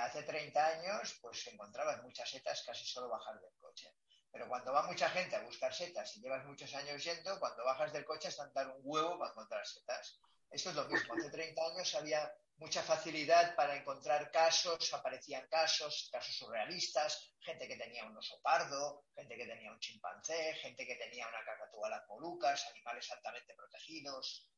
hace 0.00 0.22
30 0.22 0.66
años, 0.66 1.18
pues 1.20 1.46
encontrabas 1.48 2.02
muchas 2.02 2.30
setas 2.30 2.62
casi 2.64 2.86
solo 2.86 3.08
bajar 3.08 3.38
del 3.40 3.54
coche. 3.58 3.94
Pero 4.34 4.48
cuando 4.48 4.72
va 4.72 4.82
mucha 4.82 5.08
gente 5.10 5.36
a 5.36 5.42
buscar 5.42 5.72
setas 5.72 6.16
y 6.16 6.20
llevas 6.20 6.44
muchos 6.44 6.74
años 6.74 7.04
yendo, 7.04 7.38
cuando 7.38 7.64
bajas 7.64 7.92
del 7.92 8.04
coche 8.04 8.28
están 8.28 8.52
dar 8.52 8.68
un 8.68 8.80
huevo 8.82 9.18
para 9.18 9.30
encontrar 9.30 9.64
setas. 9.64 10.18
Esto 10.50 10.70
es 10.70 10.76
lo 10.76 10.88
mismo. 10.88 11.14
Hace 11.14 11.30
30 11.30 11.62
años 11.64 11.94
había 11.94 12.34
mucha 12.64 12.82
facilidad 12.82 13.54
para 13.54 13.76
encontrar 13.76 14.30
casos, 14.30 14.90
aparecían 14.94 15.46
casos, 15.48 16.08
casos 16.10 16.34
surrealistas, 16.34 17.30
gente 17.40 17.68
que 17.68 17.76
tenía 17.76 18.06
un 18.06 18.16
oso 18.16 18.40
pardo, 18.40 19.04
gente 19.14 19.36
que 19.36 19.44
tenía 19.44 19.70
un 19.70 19.78
chimpancé, 19.78 20.54
gente 20.54 20.86
que 20.86 20.94
tenía 20.94 21.28
una 21.28 21.44
cacatúa 21.44 21.90
las 21.90 22.08
molucas, 22.08 22.66
animales 22.70 23.10
altamente 23.10 23.54
protegidos 23.54 24.48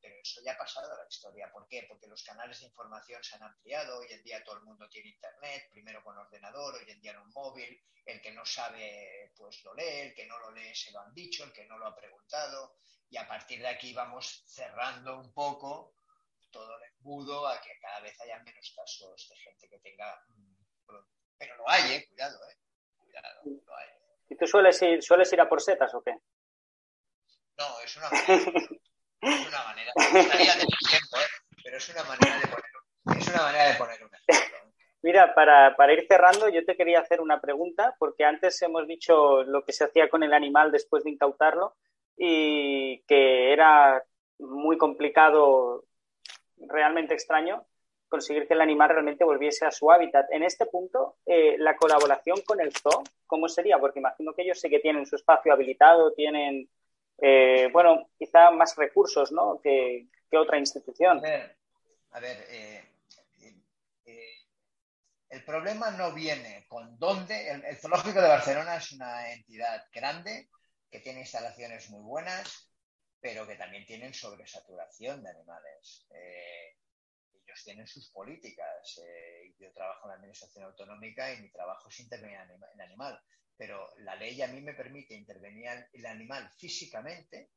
pero 0.00 0.14
eso 0.22 0.40
ya 0.44 0.52
ha 0.52 0.56
pasado 0.56 0.92
a 0.92 0.96
la 0.96 1.08
historia. 1.08 1.50
¿Por 1.50 1.66
qué? 1.66 1.84
Porque 1.88 2.06
los 2.06 2.22
canales 2.22 2.60
de 2.60 2.66
información 2.66 3.24
se 3.24 3.34
han 3.34 3.42
ampliado, 3.42 3.98
hoy 3.98 4.06
en 4.10 4.22
día 4.22 4.44
todo 4.44 4.58
el 4.58 4.62
mundo 4.62 4.88
tiene 4.88 5.08
internet, 5.08 5.68
primero 5.72 6.04
con 6.04 6.16
ordenador, 6.16 6.76
hoy 6.76 6.88
en 6.88 7.00
día 7.00 7.12
en 7.12 7.18
un 7.18 7.32
móvil, 7.32 7.82
el 8.04 8.20
que 8.20 8.30
no 8.30 8.44
sabe 8.44 9.32
pues 9.36 9.60
lo 9.64 9.74
lee, 9.74 10.02
el 10.02 10.14
que 10.14 10.26
no 10.26 10.38
lo 10.38 10.52
lee 10.52 10.72
se 10.72 10.92
lo 10.92 11.00
han 11.00 11.12
dicho, 11.12 11.42
el 11.42 11.52
que 11.52 11.66
no 11.66 11.78
lo 11.78 11.88
ha 11.88 11.96
preguntado, 11.96 12.76
y 13.10 13.16
a 13.16 13.26
partir 13.26 13.58
de 13.58 13.68
aquí 13.68 13.92
vamos 13.92 14.44
cerrando 14.46 15.18
un 15.18 15.32
poco 15.32 15.94
todo 16.50 16.76
el 16.76 16.84
embudo 16.84 17.46
a 17.46 17.60
que 17.60 17.78
cada 17.80 18.00
vez 18.00 18.20
haya 18.20 18.38
menos 18.42 18.72
casos 18.74 19.28
de 19.28 19.36
gente 19.36 19.68
que 19.68 19.78
tenga... 19.78 20.20
Pero 21.38 21.56
lo 21.56 21.68
hay, 21.68 21.92
¿eh? 21.92 22.06
Cuidado, 22.08 22.38
¿eh? 22.48 22.56
Cuidado, 22.98 23.42
lo 23.44 23.76
hay. 23.76 23.88
¿Y 24.30 24.36
tú 24.36 24.46
sueles 24.46 24.80
ir, 24.82 25.02
sueles 25.02 25.32
ir 25.32 25.40
a 25.40 25.48
por 25.48 25.62
setas 25.62 25.94
o 25.94 26.02
qué? 26.02 26.12
No, 27.56 27.80
es 27.80 27.96
una 27.96 28.08
es 29.20 29.48
una 29.48 29.64
manera, 29.64 29.92
tiempo, 29.92 31.16
¿eh? 31.16 31.26
pero 31.64 31.76
es 31.76 31.88
una 31.88 32.04
manera 32.04 32.38
de 32.38 32.46
poner, 32.46 33.20
es 33.20 33.28
una 33.28 33.42
manera 33.42 33.68
de 33.72 33.74
poner 33.74 34.04
un 34.04 34.10
ejemplo. 34.14 34.58
Mira, 35.02 35.34
para, 35.34 35.76
para, 35.76 35.92
ir 35.92 36.06
cerrando, 36.06 36.48
yo 36.48 36.64
te 36.64 36.76
quería 36.76 37.00
hacer 37.00 37.20
una 37.20 37.40
pregunta, 37.40 37.94
porque 37.98 38.24
antes 38.24 38.60
hemos 38.62 38.86
dicho 38.86 39.42
lo 39.44 39.64
que 39.64 39.72
se 39.72 39.84
hacía 39.84 40.08
con 40.08 40.22
el 40.22 40.34
animal 40.34 40.70
después 40.70 41.04
de 41.04 41.10
incautarlo 41.10 41.76
y 42.16 43.00
que 43.02 43.52
era 43.52 44.04
muy 44.38 44.76
complicado, 44.76 45.84
realmente 46.66 47.14
extraño, 47.14 47.66
conseguir 48.08 48.46
que 48.46 48.54
el 48.54 48.60
animal 48.60 48.88
realmente 48.90 49.24
volviese 49.24 49.66
a 49.66 49.70
su 49.70 49.90
hábitat. 49.90 50.26
En 50.30 50.42
este 50.42 50.66
punto, 50.66 51.16
eh, 51.26 51.56
la 51.58 51.76
colaboración 51.76 52.40
con 52.46 52.60
el 52.60 52.72
zoo, 52.72 53.02
¿cómo 53.26 53.48
sería? 53.48 53.78
Porque 53.78 53.98
imagino 53.98 54.32
que 54.34 54.42
ellos 54.42 54.60
sí 54.60 54.70
que 54.70 54.80
tienen 54.80 55.06
su 55.06 55.16
espacio 55.16 55.52
habilitado, 55.52 56.12
tienen 56.12 56.68
eh, 57.20 57.68
bueno, 57.72 58.08
quizá 58.16 58.50
más 58.50 58.76
recursos 58.76 59.32
¿no? 59.32 59.60
que, 59.62 60.06
otra 60.32 60.58
institución. 60.58 61.18
A 62.10 62.20
ver, 62.20 62.46
eh, 62.48 62.84
eh, 64.06 64.32
el 65.28 65.44
problema 65.44 65.90
no 65.90 66.12
viene 66.12 66.66
con 66.68 66.98
dónde. 66.98 67.50
El, 67.50 67.76
Zoológico 67.76 68.20
de 68.20 68.28
Barcelona 68.28 68.76
es 68.76 68.92
una 68.92 69.32
entidad 69.32 69.84
grande 69.92 70.48
que 70.90 71.00
tiene 71.00 71.20
instalaciones 71.20 71.90
muy 71.90 72.02
buenas, 72.02 72.67
pero 73.20 73.46
que 73.46 73.56
también 73.56 73.84
tienen 73.86 74.14
sobresaturación 74.14 75.22
de 75.22 75.30
animales. 75.30 76.06
ellos 76.10 77.64
tienen 77.64 77.86
sus 77.86 78.10
políticas. 78.10 79.00
yo 79.58 79.72
trabajo 79.72 80.06
en 80.06 80.08
la 80.08 80.14
administración 80.16 80.64
autonómica 80.64 81.32
y 81.32 81.42
mi 81.42 81.50
trabajo 81.50 81.88
es 81.88 82.00
intervenir 82.00 82.38
en 82.74 82.80
animal 82.80 83.20
pero 83.58 83.90
la 83.98 84.14
ley 84.14 84.40
a 84.40 84.46
mí 84.46 84.60
me 84.60 84.72
permite 84.72 85.14
intervenir 85.14 85.68
el 85.92 86.06
animal 86.06 86.48
físicamente 86.56 87.50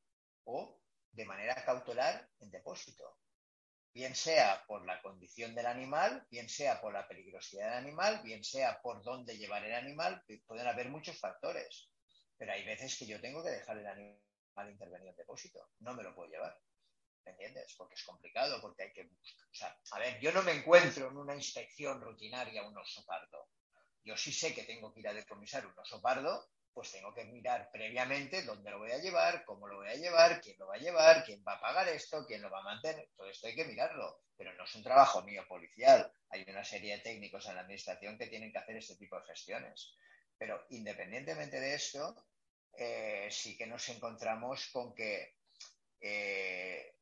o 0.45 0.81
de 1.11 1.25
manera 1.25 1.63
cautelar 1.63 2.27
en 2.39 2.49
depósito. 2.49 3.19
Bien 3.93 4.15
sea 4.15 4.63
por 4.65 4.83
la 4.85 4.99
condición 5.01 5.53
del 5.53 5.67
animal, 5.67 6.25
bien 6.31 6.49
sea 6.49 6.81
por 6.81 6.91
la 6.91 7.07
peligrosidad 7.07 7.65
del 7.65 7.85
animal, 7.85 8.21
bien 8.23 8.43
sea 8.43 8.81
por 8.81 9.03
dónde 9.03 9.37
llevar 9.37 9.63
el 9.63 9.75
animal, 9.75 10.23
pueden 10.47 10.65
haber 10.65 10.89
muchos 10.89 11.19
factores. 11.19 11.91
Pero 12.37 12.53
hay 12.53 12.65
veces 12.65 12.97
que 12.97 13.05
yo 13.05 13.21
tengo 13.21 13.43
que 13.43 13.51
dejar 13.51 13.77
el 13.77 13.85
animal 13.85 14.19
intervenir 14.69 15.09
en 15.09 15.15
depósito. 15.15 15.71
No 15.79 15.93
me 15.93 16.03
lo 16.03 16.13
puedo 16.13 16.29
llevar. 16.29 16.59
¿Me 17.25 17.31
entiendes? 17.31 17.75
Porque 17.77 17.95
es 17.95 18.03
complicado, 18.03 18.59
porque 18.61 18.83
hay 18.83 18.93
que 18.93 19.03
buscar. 19.03 19.47
O 19.49 19.55
sea, 19.55 19.79
a 19.91 19.99
ver, 19.99 20.19
yo 20.19 20.31
no 20.31 20.43
me 20.43 20.53
encuentro 20.53 21.07
en 21.07 21.17
una 21.17 21.35
inspección 21.35 22.01
rutinaria 22.01 22.63
un 22.63 22.77
oso 22.77 23.05
pardo 23.05 23.49
yo 24.03 24.17
sí 24.17 24.31
sé 24.31 24.53
que 24.53 24.63
tengo 24.63 24.93
que 24.93 25.01
ir 25.01 25.07
a 25.07 25.13
decomisar 25.13 25.65
un 25.65 25.77
oso 25.77 26.01
pardo, 26.01 26.49
pues 26.73 26.91
tengo 26.91 27.13
que 27.13 27.25
mirar 27.25 27.69
previamente 27.71 28.43
dónde 28.43 28.71
lo 28.71 28.79
voy 28.79 28.91
a 28.91 28.97
llevar, 28.97 29.43
cómo 29.45 29.67
lo 29.67 29.77
voy 29.77 29.89
a 29.89 29.95
llevar, 29.95 30.41
quién 30.41 30.57
lo 30.57 30.67
va 30.67 30.75
a 30.75 30.79
llevar, 30.79 31.23
quién 31.25 31.43
va 31.45 31.53
a 31.53 31.61
pagar 31.61 31.87
esto, 31.89 32.25
quién 32.25 32.41
lo 32.41 32.49
va 32.49 32.59
a 32.59 32.63
mantener. 32.63 33.09
Todo 33.15 33.29
esto 33.29 33.47
hay 33.47 33.55
que 33.55 33.65
mirarlo, 33.65 34.21
pero 34.37 34.53
no 34.53 34.63
es 34.63 34.75
un 34.75 34.83
trabajo 34.83 35.21
mío 35.23 35.45
policial. 35.47 36.11
Hay 36.29 36.45
una 36.47 36.63
serie 36.63 36.95
de 36.95 37.03
técnicos 37.03 37.45
en 37.47 37.55
la 37.55 37.61
administración 37.61 38.17
que 38.17 38.27
tienen 38.27 38.51
que 38.51 38.57
hacer 38.57 38.77
este 38.77 38.95
tipo 38.95 39.19
de 39.19 39.25
gestiones. 39.25 39.93
Pero 40.37 40.65
independientemente 40.69 41.59
de 41.59 41.75
esto, 41.75 42.15
eh, 42.77 43.27
sí 43.29 43.57
que 43.57 43.67
nos 43.67 43.87
encontramos 43.89 44.69
con 44.71 44.93
que 44.93 45.35
eh, 45.99 46.93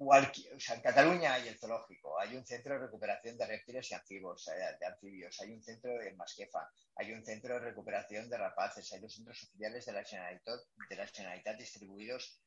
o 0.00 0.60
sea, 0.60 0.76
en 0.76 0.82
Cataluña 0.82 1.34
hay 1.34 1.48
el 1.48 1.58
zoológico, 1.58 2.20
hay 2.20 2.36
un 2.36 2.46
centro 2.46 2.74
de 2.74 2.86
recuperación 2.86 3.36
de 3.36 3.46
reptiles 3.46 3.90
y 3.90 3.94
anfibios, 3.94 4.46
eh, 4.48 4.76
de 4.78 4.86
anfibios, 4.86 5.40
hay 5.40 5.52
un 5.52 5.62
centro 5.62 6.00
en 6.00 6.16
Masquefa, 6.16 6.70
hay 6.94 7.12
un 7.12 7.24
centro 7.24 7.54
de 7.54 7.60
recuperación 7.60 8.30
de 8.30 8.38
rapaces, 8.38 8.92
hay 8.92 9.00
dos 9.00 9.14
centros 9.14 9.42
oficiales 9.42 9.86
de 9.86 9.92
la 9.92 10.04
Generalitat, 10.04 10.60
de 10.88 10.96
la 10.96 11.06
Generalitat 11.06 11.58
distribuidos, 11.58 12.40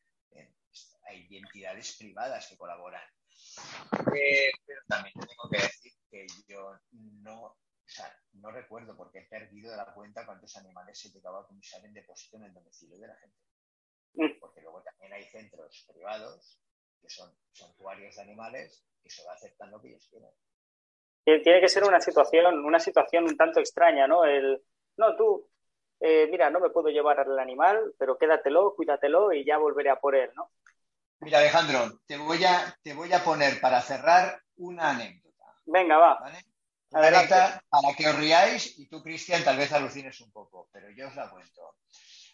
hay 1.07 1.27
entidades 1.29 1.97
privadas 1.97 2.47
que 2.47 2.57
colaboran. 2.57 3.03
Pero 4.05 4.81
también 4.87 5.13
tengo 5.13 5.49
que 5.51 5.61
decir 5.61 5.91
que 6.09 6.27
yo 6.47 6.79
no, 6.91 7.57
sea, 7.91 8.17
no 8.33 8.51
recuerdo 8.51 8.95
porque 8.95 9.19
he 9.19 9.25
perdido 9.25 9.71
de 9.71 9.77
la 9.77 9.93
cuenta 9.93 10.25
cuántos 10.25 10.55
animales 10.57 10.99
se 10.99 11.09
llegaba 11.09 11.41
a 11.41 11.45
comisar 11.45 11.83
en 11.85 11.93
depósito 11.93 12.37
en 12.37 12.43
el 12.43 12.53
domicilio 12.53 12.97
de 12.97 13.07
la 13.07 13.15
gente. 13.15 13.37
Mm. 14.13 14.39
Porque 14.39 14.61
luego 14.61 14.81
también 14.81 15.13
hay 15.13 15.23
centros 15.25 15.85
privados 15.91 16.59
que 17.01 17.09
son 17.09 17.33
santuarios 17.51 18.15
de 18.15 18.21
animales, 18.21 18.85
y 19.03 19.09
se 19.09 19.25
va 19.25 19.33
aceptando 19.33 19.81
que 19.81 19.89
ellos 19.89 20.07
quieren. 20.09 20.29
Tiene 21.23 21.61
que 21.61 21.67
ser 21.67 21.83
una 21.83 21.99
situación, 21.99 22.65
una 22.65 22.79
situación 22.79 23.25
un 23.25 23.37
tanto 23.37 23.59
extraña, 23.59 24.07
¿no? 24.07 24.23
El, 24.25 24.61
no, 24.97 25.15
tú, 25.15 25.49
eh, 25.99 26.27
mira, 26.29 26.49
no 26.49 26.59
me 26.59 26.69
puedo 26.69 26.89
llevar 26.89 27.19
al 27.19 27.37
animal, 27.37 27.93
pero 27.97 28.17
quédatelo, 28.17 28.73
cuídatelo 28.75 29.31
y 29.31 29.45
ya 29.45 29.57
volveré 29.57 29.91
a 29.91 29.99
por 29.99 30.15
él, 30.15 30.31
¿no? 30.35 30.51
Mira, 31.19 31.37
Alejandro, 31.39 31.99
te 32.07 32.17
voy 32.17 32.43
a, 32.43 32.75
te 32.81 32.93
voy 32.93 33.13
a 33.13 33.23
poner 33.23 33.61
para 33.61 33.81
cerrar 33.81 34.41
una 34.57 34.91
anécdota. 34.91 35.45
Venga, 35.65 35.97
va. 35.97 36.19
Una 36.19 36.31
anécdota 36.91 37.63
para 37.69 37.93
que 37.95 38.07
os 38.07 38.15
riáis 38.15 38.77
y 38.79 38.87
tú, 38.87 39.01
Cristian, 39.01 39.43
tal 39.43 39.57
vez 39.57 39.71
alucines 39.71 40.19
un 40.21 40.31
poco, 40.31 40.69
pero 40.71 40.89
yo 40.91 41.07
os 41.07 41.15
la 41.15 41.29
cuento. 41.29 41.75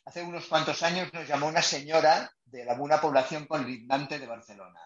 Hace 0.05 0.23
unos 0.23 0.47
cuantos 0.47 0.81
años 0.83 1.13
nos 1.13 1.27
llamó 1.27 1.47
una 1.47 1.61
señora 1.61 2.31
de 2.45 2.65
la, 2.65 2.73
una 2.73 2.99
población 3.01 3.45
colindante 3.45 4.19
de 4.19 4.27
Barcelona. 4.27 4.79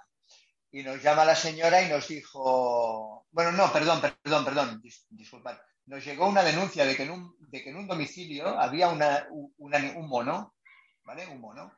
Y 0.72 0.84
nos 0.84 1.02
llama 1.04 1.26
la 1.26 1.36
señora 1.36 1.82
y 1.82 1.90
nos 1.90 2.08
dijo, 2.08 3.26
bueno, 3.32 3.52
no, 3.52 3.72
perdón, 3.72 4.02
perdón, 4.02 4.46
perdón, 4.46 4.82
disculpad. 5.10 5.58
Nos 5.86 6.04
llegó 6.06 6.28
una 6.28 6.44
denuncia 6.44 6.86
de 6.86 6.96
que 6.96 7.04
en 7.04 7.12
un, 7.12 7.36
de 7.40 7.62
que 7.62 7.70
en 7.70 7.76
un 7.76 7.88
domicilio 7.88 8.48
había 8.58 8.88
una, 8.88 9.28
un 9.30 10.08
mono, 10.08 10.56
¿vale? 11.04 11.28
Un 11.28 11.42
mono 11.42 11.72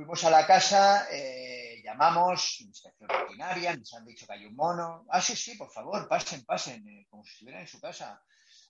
Fuimos 0.00 0.24
a 0.24 0.30
la 0.30 0.46
casa, 0.46 1.08
eh, 1.12 1.82
llamamos, 1.84 2.58
inspección 2.62 3.06
rutinaria, 3.06 3.76
nos 3.76 3.92
han 3.92 4.06
dicho 4.06 4.26
que 4.26 4.32
hay 4.32 4.46
un 4.46 4.56
mono. 4.56 5.04
Ah, 5.10 5.20
sí, 5.20 5.36
sí, 5.36 5.58
por 5.58 5.70
favor, 5.70 6.08
pasen, 6.08 6.42
pasen, 6.46 6.88
eh, 6.88 7.06
como 7.10 7.22
si 7.22 7.32
estuvieran 7.32 7.60
en 7.60 7.68
su 7.68 7.78
casa. 7.78 8.18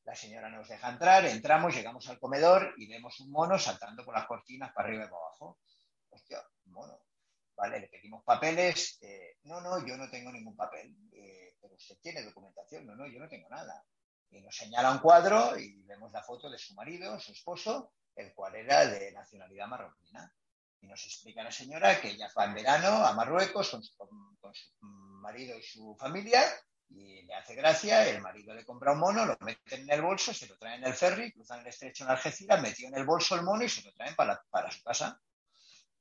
La 0.03 0.17
señora 0.17 0.51
nos 0.51 0.69
deja 0.69 0.91
entrar, 0.91 1.25
entramos, 1.27 1.73
llegamos 1.73 2.09
al 2.09 2.19
comedor 2.19 2.75
y 2.79 2.89
vemos 2.89 3.21
un 3.21 3.31
mono 3.31 3.61
saltando 3.61 4.05
por 4.05 4.13
las 4.13 4.27
cortinas 4.27 4.73
para 4.73 4.89
arriba 4.89 5.05
y 5.05 5.07
para 5.07 5.23
abajo. 5.23 5.61
Hostia, 6.09 6.43
mono. 6.65 6.99
Vale, 7.55 7.79
le 7.79 7.87
pedimos 7.87 8.25
papeles. 8.25 8.99
Eh, 9.01 9.37
no, 9.45 9.61
no, 9.61 9.87
yo 9.87 9.97
no 9.97 10.11
tengo 10.11 10.33
ningún 10.33 10.57
papel. 10.57 10.93
pero 11.61 11.77
usted 11.77 11.97
tiene 12.03 12.25
documentación. 12.25 12.85
No, 12.87 12.97
no, 12.97 13.07
yo 13.07 13.21
no 13.21 13.29
tengo 13.29 13.49
nada. 13.51 13.85
Y 14.33 14.41
nos 14.41 14.57
señala 14.57 14.91
un 14.91 14.99
cuadro 14.99 15.57
y 15.57 15.81
vemos 15.85 16.11
la 16.11 16.25
foto 16.25 16.51
de 16.51 16.59
su 16.59 16.75
marido, 16.75 17.21
su 17.21 17.31
esposo, 17.31 17.93
el 18.17 18.35
cual 18.35 18.57
era 18.57 18.85
de 18.87 19.13
nacionalidad 19.13 19.69
marroquina. 19.69 20.35
Y 20.83 20.87
nos 20.87 21.05
explica 21.05 21.43
la 21.43 21.53
señora 21.53 22.01
que 22.01 22.11
ella 22.11 22.31
va 22.37 22.47
en 22.47 22.55
verano 22.55 23.05
a 23.05 23.13
Marruecos 23.15 23.71
con 23.71 23.83
su, 23.83 23.95
marido 25.21 25.59
y 25.59 25.63
su 25.63 25.95
familia 25.99 26.43
y 26.89 27.23
le 27.23 27.35
hace 27.35 27.55
gracia, 27.55 28.09
el 28.09 28.21
marido 28.21 28.55
le 28.55 28.65
compra 28.65 28.93
un 28.93 28.99
mono, 28.99 29.25
lo 29.25 29.37
mete 29.41 29.77
en 29.77 29.91
el 29.91 30.03
bolso, 30.03 30.35
se 30.35 30.47
lo 30.47 30.59
trae 30.59 30.77
en 30.77 30.85
el 30.85 30.95
ferry, 30.95 31.33
cruzan 31.33 31.61
el 31.61 31.69
estrecho 31.69 32.05
en 32.05 32.11
Algeciras, 32.11 32.61
metió 32.61 32.89
en 32.89 32.97
el 32.97 33.05
bolso 33.05 33.37
el 33.37 33.43
mono 33.43 33.63
y 33.63 33.69
se 33.69 33.83
lo 33.83 33.93
traen 33.93 34.17
para, 34.17 34.43
su 34.71 34.83
casa. 34.83 35.21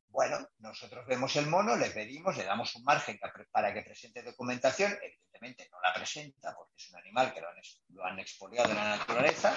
Bueno, 0.07 0.49
nosotros 0.57 1.05
vemos 1.05 1.35
el 1.35 1.45
mono, 1.45 1.75
le 1.75 1.91
pedimos, 1.91 2.35
le 2.35 2.43
damos 2.43 2.75
un 2.75 2.83
margen 2.83 3.19
para 3.51 3.73
que 3.73 3.83
presente 3.83 4.23
documentación, 4.23 4.97
evidentemente 5.03 5.69
no 5.71 5.79
la 5.81 5.93
presenta 5.93 6.55
porque 6.55 6.73
es 6.77 6.89
un 6.89 6.97
animal 6.97 7.31
que 7.31 7.41
lo 7.41 8.03
han, 8.03 8.19
expoliado 8.19 8.69
en 8.71 8.77
la 8.77 8.97
naturaleza 8.97 9.53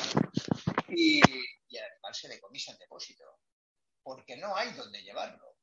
y, 0.89 1.23
y 1.69 1.79
al 1.79 1.91
animal 1.93 2.15
se 2.15 2.29
le 2.29 2.41
comisa 2.41 2.73
en 2.73 2.79
depósito 2.79 3.25
porque 4.03 4.37
no 4.37 4.57
hay 4.57 4.73
donde 4.73 5.03
llevarlo. 5.03 5.57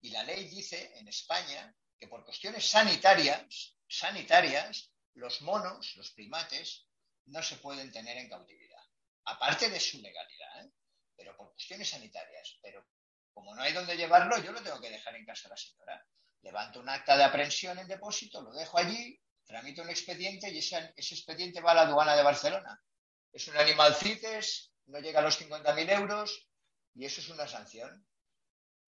Y 0.00 0.10
la 0.10 0.22
ley 0.22 0.48
dice 0.48 0.92
en 0.96 1.08
España 1.08 1.74
que 1.98 2.08
por 2.08 2.24
cuestiones 2.24 2.68
sanitarias, 2.68 3.76
sanitarias, 3.88 4.90
los 5.14 5.42
monos, 5.42 5.94
los 5.96 6.10
primates, 6.12 6.86
no 7.26 7.42
se 7.42 7.56
pueden 7.56 7.92
tener 7.92 8.16
en 8.16 8.28
cautividad. 8.28 8.82
Aparte 9.24 9.68
de 9.68 9.78
su 9.78 10.00
legalidad, 10.00 10.64
¿eh? 10.64 10.72
pero 11.16 11.36
por 11.36 11.52
cuestiones 11.52 11.90
sanitarias. 11.90 12.58
Pero 12.62 12.86
como 13.32 13.54
no 13.54 13.62
hay 13.62 13.72
donde 13.72 13.96
llevarlo, 13.96 14.38
yo 14.38 14.52
lo 14.52 14.62
tengo 14.62 14.80
que 14.80 14.90
dejar 14.90 15.14
en 15.14 15.26
casa 15.26 15.48
de 15.48 15.50
la 15.50 15.56
señora. 15.56 16.06
Levanto 16.42 16.80
un 16.80 16.88
acta 16.88 17.16
de 17.16 17.24
aprehensión 17.24 17.78
en 17.78 17.86
depósito, 17.86 18.40
lo 18.40 18.52
dejo 18.52 18.78
allí, 18.78 19.20
tramito 19.44 19.82
un 19.82 19.90
expediente 19.90 20.50
y 20.50 20.58
ese, 20.58 20.94
ese 20.96 21.14
expediente 21.14 21.60
va 21.60 21.72
a 21.72 21.74
la 21.74 21.82
aduana 21.82 22.16
de 22.16 22.22
Barcelona. 22.22 22.82
Es 23.30 23.46
un 23.48 23.56
animal 23.58 23.94
CITES, 23.94 24.72
no 24.86 24.98
llega 25.00 25.20
a 25.20 25.22
los 25.22 25.40
50.000 25.40 25.92
euros, 25.92 26.49
y 26.94 27.04
eso 27.04 27.20
es 27.20 27.28
una 27.28 27.46
sanción. 27.46 28.06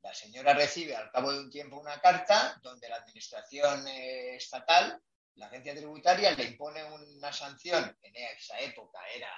La 0.02 0.14
señora 0.14 0.54
recibe 0.54 0.96
al 0.96 1.10
cabo 1.10 1.32
de 1.32 1.40
un 1.40 1.50
tiempo 1.50 1.78
una 1.78 2.00
carta 2.00 2.58
donde 2.62 2.88
la 2.88 2.96
administración 2.96 3.86
eh, 3.86 4.36
estatal, 4.36 5.00
la 5.34 5.46
agencia 5.46 5.74
tributaria, 5.74 6.32
le 6.32 6.44
impone 6.44 6.82
una 6.84 7.32
sanción, 7.32 7.96
en 8.02 8.16
esa 8.16 8.58
época 8.58 8.98
era, 9.14 9.32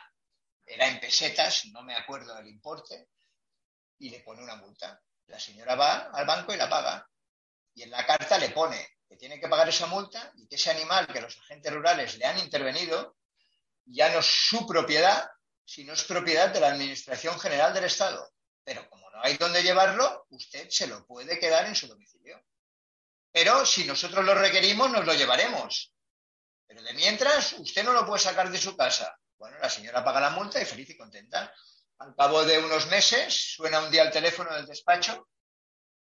era 0.66 0.88
en 0.88 1.00
pesetas, 1.00 1.66
no 1.66 1.82
me 1.82 1.94
acuerdo 1.94 2.34
del 2.34 2.48
importe, 2.48 3.08
y 3.98 4.10
le 4.10 4.20
pone 4.20 4.42
una 4.42 4.56
multa. 4.56 5.00
La 5.26 5.38
señora 5.38 5.74
va 5.74 6.10
al 6.12 6.26
banco 6.26 6.52
y 6.52 6.56
la 6.56 6.68
paga. 6.68 7.08
Y 7.74 7.82
en 7.82 7.90
la 7.90 8.06
carta 8.06 8.38
le 8.38 8.50
pone 8.50 8.88
que 9.08 9.16
tiene 9.16 9.38
que 9.38 9.48
pagar 9.48 9.68
esa 9.68 9.86
multa 9.86 10.32
y 10.36 10.46
que 10.46 10.56
ese 10.56 10.70
animal 10.70 11.06
que 11.06 11.20
los 11.20 11.38
agentes 11.38 11.72
rurales 11.72 12.16
le 12.16 12.24
han 12.24 12.38
intervenido 12.38 13.16
ya 13.86 14.10
no 14.10 14.20
es 14.20 14.26
su 14.26 14.66
propiedad, 14.66 15.30
sino 15.64 15.92
es 15.92 16.04
propiedad 16.04 16.50
de 16.50 16.60
la 16.60 16.68
Administración 16.68 17.38
General 17.38 17.72
del 17.74 17.84
Estado. 17.84 18.33
Pero 18.64 18.88
como 18.88 19.10
no 19.10 19.20
hay 19.22 19.36
dónde 19.36 19.62
llevarlo, 19.62 20.26
usted 20.30 20.68
se 20.70 20.86
lo 20.86 21.06
puede 21.06 21.38
quedar 21.38 21.66
en 21.66 21.74
su 21.74 21.86
domicilio. 21.86 22.42
Pero 23.30 23.66
si 23.66 23.84
nosotros 23.84 24.24
lo 24.24 24.34
requerimos, 24.34 24.90
nos 24.90 25.04
lo 25.04 25.12
llevaremos. 25.12 25.92
Pero 26.66 26.82
de 26.82 26.94
mientras, 26.94 27.52
usted 27.54 27.84
no 27.84 27.92
lo 27.92 28.06
puede 28.06 28.20
sacar 28.20 28.50
de 28.50 28.58
su 28.58 28.76
casa. 28.76 29.18
Bueno, 29.36 29.58
la 29.58 29.68
señora 29.68 30.04
paga 30.04 30.20
la 30.20 30.30
multa 30.30 30.60
y 30.60 30.64
feliz 30.64 30.88
y 30.90 30.96
contenta. 30.96 31.52
Al 31.98 32.14
cabo 32.16 32.44
de 32.44 32.58
unos 32.58 32.86
meses, 32.88 33.54
suena 33.54 33.80
un 33.80 33.90
día 33.90 34.02
el 34.02 34.10
teléfono 34.10 34.54
del 34.54 34.66
despacho. 34.66 35.28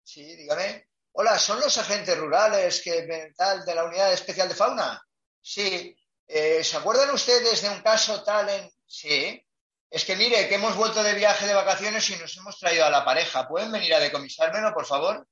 Sí, 0.03 0.37
dígame. 0.37 0.89
Hola, 1.13 1.39
¿son 1.39 1.61
los 1.61 1.77
agentes 1.79 2.17
rurales 2.17 2.83
que 2.83 3.03
de 3.03 3.75
la 3.75 3.85
unidad 3.85 4.13
especial 4.13 4.49
de 4.49 4.55
fauna? 4.55 5.03
Sí. 5.41 5.97
Eh, 6.27 6.65
¿Se 6.65 6.77
acuerdan 6.77 7.11
ustedes 7.11 7.63
de 7.63 7.71
un 7.71 7.83
caso 7.83 8.23
tal 8.25 8.49
en...? 8.49 8.71
Sí. 8.87 9.46
Es 9.97 10.05
que 10.05 10.15
mire, 10.15 10.47
que 10.47 10.57
hemos 10.57 10.77
vuelto 10.77 11.03
de 11.03 11.15
viaje 11.15 11.47
de 11.47 11.55
vacaciones 11.55 12.11
y 12.11 12.17
nos 12.17 12.37
hemos 12.37 12.59
traído 12.59 12.85
a 12.85 12.91
la 12.91 13.03
pareja. 13.03 13.49
¿Pueden 13.49 13.73
venir 13.73 13.95
a 13.95 13.99
decomisármelo, 13.99 14.75
por 14.75 14.85
favor? 14.85 15.27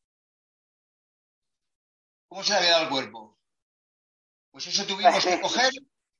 ¿Cómo 2.27 2.43
se 2.43 2.53
le 2.53 2.57
había 2.57 2.71
dado 2.71 2.85
el 2.85 2.89
cuerpo? 2.89 3.39
Pues 4.51 4.67
eso 4.69 4.87
tuvimos 4.87 5.23
que 5.23 5.39
coger, 5.43 5.71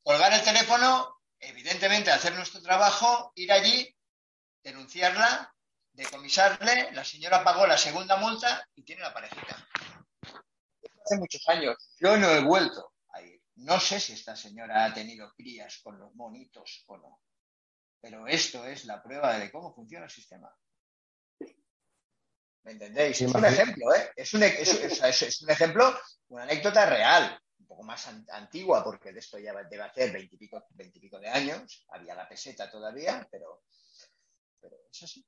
colgar 0.03 0.31
el 0.35 0.43
teléfono, 0.43 1.23
evidentemente 1.39 2.11
hacer 2.11 2.35
nuestro 2.35 2.61
trabajo, 2.61 3.33
ir 3.35 3.51
allí, 3.51 3.97
denunciarla, 4.63 5.51
decomisarle, 5.93 6.93
la 6.93 7.03
señora 7.03 7.43
pagó 7.43 7.67
la 7.67 7.79
segunda 7.79 8.19
multa 8.19 8.69
y 8.75 8.83
tiene 8.83 9.01
la 9.01 9.15
parejita. 9.15 9.67
Hace 11.03 11.17
muchos 11.17 11.49
años, 11.49 11.77
yo 11.99 12.19
no 12.19 12.29
he 12.29 12.41
vuelto 12.41 12.93
a 13.09 13.23
ir. 13.23 13.41
No 13.55 13.81
sé 13.81 13.99
si 14.01 14.13
esta 14.13 14.37
señora 14.37 14.85
ha 14.85 14.93
tenido 14.93 15.33
crías 15.33 15.81
con 15.83 15.99
los 15.99 16.15
monitos 16.15 16.85
o 16.89 16.99
no. 16.99 17.24
Pero 18.05 18.27
esto 18.27 18.67
es 18.67 18.85
la 18.85 19.03
prueba 19.03 19.39
de 19.39 19.51
cómo 19.51 19.75
funciona 19.75 20.05
el 20.05 20.11
sistema. 20.11 20.55
¿Me 22.65 22.73
entendéis? 22.73 23.23
es 23.23 23.35
un 23.35 23.45
ejemplo, 23.47 23.95
¿eh? 23.95 24.11
Es 24.15 24.35
un, 24.35 24.43
es, 24.43 25.41
un, 25.43 25.51
ejemplo, 25.51 25.91
una 26.29 26.43
anécdota 26.43 26.85
real, 26.85 27.39
un 27.61 27.67
poco 27.67 27.83
más 27.83 28.07
antigua, 28.29 28.85
porque 28.85 29.11
de 29.11 29.21
esto 29.21 29.39
ya 29.39 29.55
debe 29.55 29.85
hacer 29.85 30.13
veintipico, 30.13 30.63
veintipico 30.75 31.19
de 31.19 31.29
años. 31.29 31.87
Había 31.89 32.15
la 32.15 32.29
peseta 32.29 32.71
todavía, 32.71 33.27
pero, 33.31 33.63
pero 34.61 34.77
es 34.93 35.03
así. 35.03 35.27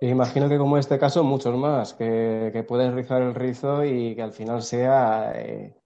Imagino 0.00 0.48
que 0.48 0.56
como 0.56 0.78
este 0.78 0.98
caso, 0.98 1.22
muchos 1.22 1.54
más, 1.54 1.92
que, 1.92 2.48
que 2.50 2.62
puedes 2.62 2.94
rizar 2.94 3.20
el 3.20 3.34
rizo 3.34 3.84
y 3.84 4.16
que 4.16 4.22
al 4.22 4.32
final 4.32 4.62
sea 4.62 5.32
eh, 5.34 5.79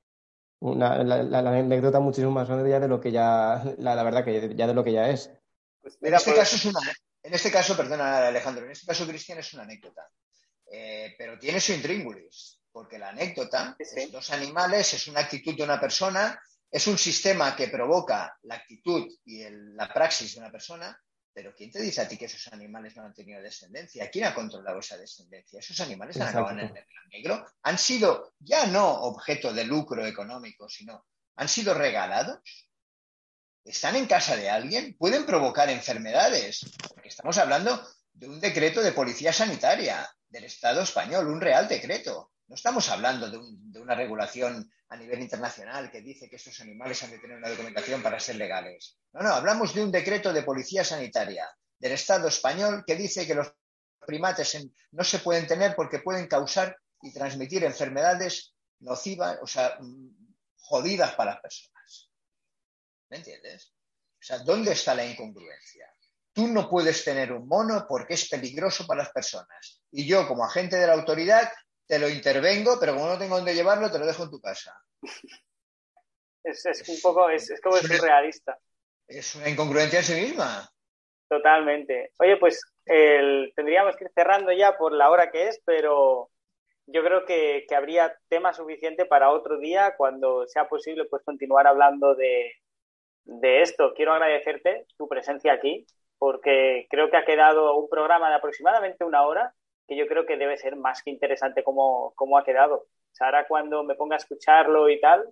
una, 0.64 1.04
la, 1.04 1.38
anécdota 1.38 2.00
muchísimo 2.00 2.30
más 2.30 2.48
grande 2.48 2.70
ya 2.70 2.80
de 2.80 2.88
lo 2.88 3.00
que 3.00 3.12
ya, 3.12 3.62
la, 3.78 4.02
verdad 4.02 4.24
que 4.24 4.54
ya 4.56 4.66
de 4.66 4.74
lo 4.74 4.82
que 4.82 4.92
ya 4.92 5.10
es. 5.10 5.30
Pues 5.82 5.98
en 6.00 6.14
este 6.14 6.34
caso 6.34 6.56
es 6.56 6.64
una, 6.64 6.80
en 7.22 7.34
este 7.34 7.50
caso, 7.50 7.76
perdona 7.76 8.28
Alejandro, 8.28 8.64
en 8.64 8.70
este 8.70 8.86
caso 8.86 9.06
Cristian 9.06 9.38
es 9.38 9.52
una 9.52 9.64
anécdota, 9.64 10.08
eh, 10.70 11.14
pero 11.18 11.38
tiene 11.38 11.60
su 11.60 11.72
intríngulis, 11.72 12.62
porque 12.72 12.98
la 12.98 13.10
anécdota 13.10 13.76
es 13.78 14.10
dos 14.10 14.30
animales, 14.30 14.94
es 14.94 15.06
una 15.06 15.20
actitud 15.20 15.54
de 15.54 15.64
una 15.64 15.78
persona, 15.78 16.40
es 16.70 16.86
un 16.86 16.96
sistema 16.96 17.54
que 17.54 17.68
provoca 17.68 18.34
la 18.44 18.54
actitud 18.54 19.06
y 19.26 19.44
la 19.50 19.92
praxis 19.92 20.34
de 20.34 20.40
una 20.40 20.50
persona, 20.50 20.98
pero 21.34 21.52
¿quién 21.52 21.70
te 21.72 21.82
dice 21.82 22.00
a 22.00 22.08
ti 22.08 22.16
que 22.16 22.26
esos 22.26 22.52
animales 22.52 22.96
no 22.96 23.02
han 23.02 23.12
tenido 23.12 23.42
descendencia? 23.42 24.08
¿Quién 24.08 24.26
ha 24.26 24.34
controlado 24.34 24.78
esa 24.78 24.96
descendencia? 24.96 25.58
Esos 25.58 25.80
animales 25.80 26.18
han 26.20 26.28
acabado 26.28 26.58
en 26.58 26.60
el 26.60 26.86
negro. 27.10 27.44
Han 27.62 27.76
sido 27.76 28.34
ya 28.38 28.66
no 28.66 28.88
objeto 28.88 29.52
de 29.52 29.64
lucro 29.64 30.06
económico, 30.06 30.68
sino 30.68 31.04
han 31.34 31.48
sido 31.48 31.74
regalados. 31.74 32.38
¿Están 33.64 33.96
en 33.96 34.06
casa 34.06 34.36
de 34.36 34.48
alguien? 34.48 34.94
Pueden 34.96 35.26
provocar 35.26 35.68
enfermedades. 35.70 36.70
Porque 36.88 37.08
estamos 37.08 37.36
hablando 37.38 37.84
de 38.12 38.28
un 38.28 38.38
decreto 38.38 38.80
de 38.80 38.92
policía 38.92 39.32
sanitaria 39.32 40.08
del 40.28 40.44
Estado 40.44 40.82
español, 40.82 41.26
un 41.28 41.40
real 41.40 41.66
decreto. 41.66 42.30
No 42.54 42.56
estamos 42.56 42.88
hablando 42.88 43.28
de, 43.28 43.80
una 43.80 43.96
regulación 43.96 44.70
a 44.88 44.96
nivel 44.96 45.20
internacional 45.20 45.90
que 45.90 46.00
dice 46.02 46.30
que 46.30 46.36
estos 46.36 46.60
animales 46.60 47.02
han 47.02 47.10
de 47.10 47.18
tener 47.18 47.36
una 47.36 47.48
documentación 47.48 48.00
para 48.00 48.20
ser 48.20 48.36
legales. 48.36 48.96
No, 49.12 49.24
no, 49.24 49.30
hablamos 49.30 49.74
de 49.74 49.82
un 49.82 49.90
decreto 49.90 50.32
de 50.32 50.44
policía 50.44 50.84
sanitaria 50.84 51.50
del 51.76 51.90
Estado 51.90 52.28
español 52.28 52.84
que 52.86 52.94
dice 52.94 53.26
que 53.26 53.34
los 53.34 53.52
primates 54.06 54.68
no 54.92 55.02
se 55.02 55.18
pueden 55.18 55.48
tener 55.48 55.74
porque 55.74 55.98
pueden 55.98 56.28
causar 56.28 56.78
y 57.02 57.12
transmitir 57.12 57.64
enfermedades 57.64 58.54
nocivas, 58.78 59.36
o 59.42 59.48
sea, 59.48 59.76
mm, 59.80 60.10
jodidas 60.54 61.12
para 61.16 61.32
las 61.32 61.40
personas. 61.40 62.08
¿Me 63.10 63.16
entiendes? 63.16 63.74
O 64.12 64.22
sea, 64.22 64.38
¿dónde 64.38 64.70
está 64.70 64.94
la 64.94 65.04
incongruencia? 65.04 65.92
tú 66.34 66.48
no 66.48 66.68
puedes 66.68 67.04
tener 67.04 67.32
un 67.32 67.46
mono 67.46 67.86
porque 67.88 68.14
es 68.14 68.28
peligroso 68.28 68.86
para 68.86 69.04
las 69.04 69.12
personas. 69.12 69.80
Y 69.92 70.04
yo, 70.04 70.26
como 70.26 70.44
agente 70.44 70.76
de 70.76 70.86
la 70.86 70.94
autoridad, 70.94 71.48
te 71.86 71.98
lo 71.98 72.08
intervengo, 72.08 72.78
pero 72.80 72.94
como 72.94 73.08
no 73.08 73.18
tengo 73.18 73.36
dónde 73.36 73.54
llevarlo, 73.54 73.90
te 73.90 73.98
lo 73.98 74.06
dejo 74.06 74.24
en 74.24 74.30
tu 74.30 74.40
casa. 74.40 74.74
Es, 76.42 76.88
un 76.88 77.00
poco, 77.00 77.30
es, 77.30 77.50
es 77.50 77.60
como 77.60 77.76
surrealista. 77.76 78.58
Es 79.06 79.34
una 79.34 79.48
incongruencia 79.48 80.00
en 80.00 80.04
sí 80.04 80.14
misma. 80.14 80.68
Totalmente. 81.28 82.12
Oye, 82.18 82.36
pues 82.36 82.60
tendríamos 82.84 83.96
que 83.96 84.04
ir 84.04 84.10
cerrando 84.14 84.52
ya 84.52 84.76
por 84.76 84.92
la 84.92 85.10
hora 85.10 85.30
que 85.30 85.48
es, 85.48 85.60
pero 85.64 86.30
yo 86.86 87.02
creo 87.02 87.24
que, 87.24 87.66
habría 87.74 88.14
tema 88.28 88.52
suficiente 88.52 89.06
para 89.06 89.30
otro 89.30 89.58
día, 89.58 89.94
cuando 89.96 90.46
sea 90.46 90.68
posible, 90.68 91.06
pues 91.06 91.22
continuar 91.24 91.66
hablando 91.66 92.14
de, 92.14 92.52
de 93.24 93.62
esto. 93.62 93.94
Quiero 93.94 94.12
agradecerte 94.12 94.86
tu 94.96 95.08
presencia 95.08 95.52
aquí, 95.52 95.86
porque 96.18 96.86
creo 96.90 97.10
que 97.10 97.16
ha 97.16 97.24
quedado 97.24 97.76
un 97.76 97.88
programa 97.88 98.28
de 98.28 98.36
aproximadamente 98.36 99.04
una 99.04 99.22
hora, 99.22 99.54
que 99.86 99.96
yo 99.96 100.06
creo 100.06 100.26
que 100.26 100.36
debe 100.36 100.56
ser 100.56 100.76
más 100.76 101.02
que 101.02 101.10
interesante 101.10 101.62
como, 101.62 102.12
como 102.14 102.38
ha 102.38 102.44
quedado. 102.44 102.74
O 102.76 103.14
sea, 103.14 103.28
ahora 103.28 103.46
cuando 103.46 103.84
me 103.84 103.94
ponga 103.94 104.16
a 104.16 104.18
escucharlo 104.18 104.88
y 104.88 105.00
tal, 105.00 105.24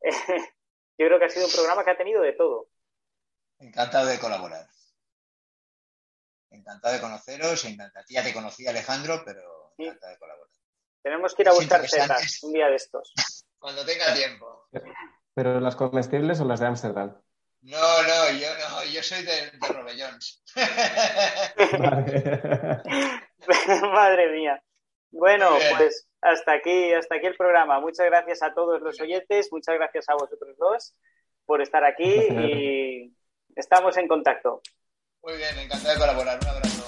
yo 0.02 1.06
creo 1.06 1.18
que 1.18 1.24
ha 1.26 1.28
sido 1.28 1.46
un 1.46 1.52
programa 1.52 1.84
que 1.84 1.90
ha 1.90 1.96
tenido 1.96 2.22
de 2.22 2.32
todo. 2.32 2.68
Encantado 3.58 4.06
de 4.06 4.18
colaborar. 4.18 4.66
Encantado 6.50 6.94
de 6.94 7.00
conoceros, 7.00 7.64
encantado. 7.64 8.06
Ya 8.08 8.24
te 8.24 8.32
conocí, 8.32 8.66
Alejandro, 8.66 9.22
pero 9.24 9.74
encantado 9.76 10.12
de 10.12 10.18
colaborar. 10.18 10.50
Tenemos 11.02 11.34
que 11.34 11.42
ir 11.42 11.48
a 11.48 11.52
buscar 11.52 11.88
setas 11.88 12.42
un 12.42 12.52
día 12.52 12.68
de 12.68 12.76
estos. 12.76 13.12
Cuando 13.58 13.84
tenga 13.84 14.14
tiempo. 14.14 14.68
¿Pero 15.34 15.60
las 15.60 15.76
comestibles 15.76 16.40
o 16.40 16.44
las 16.44 16.60
de 16.60 16.66
Ámsterdam? 16.66 17.20
No, 17.62 18.02
no, 18.02 18.30
yo 18.38 18.48
no, 18.58 18.84
yo 18.84 19.02
soy 19.02 19.22
de, 19.22 19.50
de 19.50 19.68
Robellons. 19.68 20.42
Madre 23.92 24.32
mía. 24.32 24.62
Bueno, 25.10 25.50
pues 25.76 26.08
hasta 26.22 26.52
aquí, 26.52 26.92
hasta 26.92 27.16
aquí 27.16 27.26
el 27.26 27.36
programa. 27.36 27.80
Muchas 27.80 28.06
gracias 28.06 28.42
a 28.42 28.54
todos 28.54 28.80
los 28.80 28.98
oyentes, 29.00 29.48
muchas 29.52 29.74
gracias 29.74 30.08
a 30.08 30.14
vosotros 30.14 30.56
dos 30.56 30.94
por 31.44 31.60
estar 31.60 31.84
aquí 31.84 32.08
y 32.08 33.14
estamos 33.56 33.96
en 33.96 34.08
contacto. 34.08 34.62
Muy 35.22 35.36
bien, 35.36 35.58
encantado 35.58 35.94
de 35.94 36.00
colaborar. 36.00 36.38
Un 36.40 36.48
abrazo. 36.48 36.79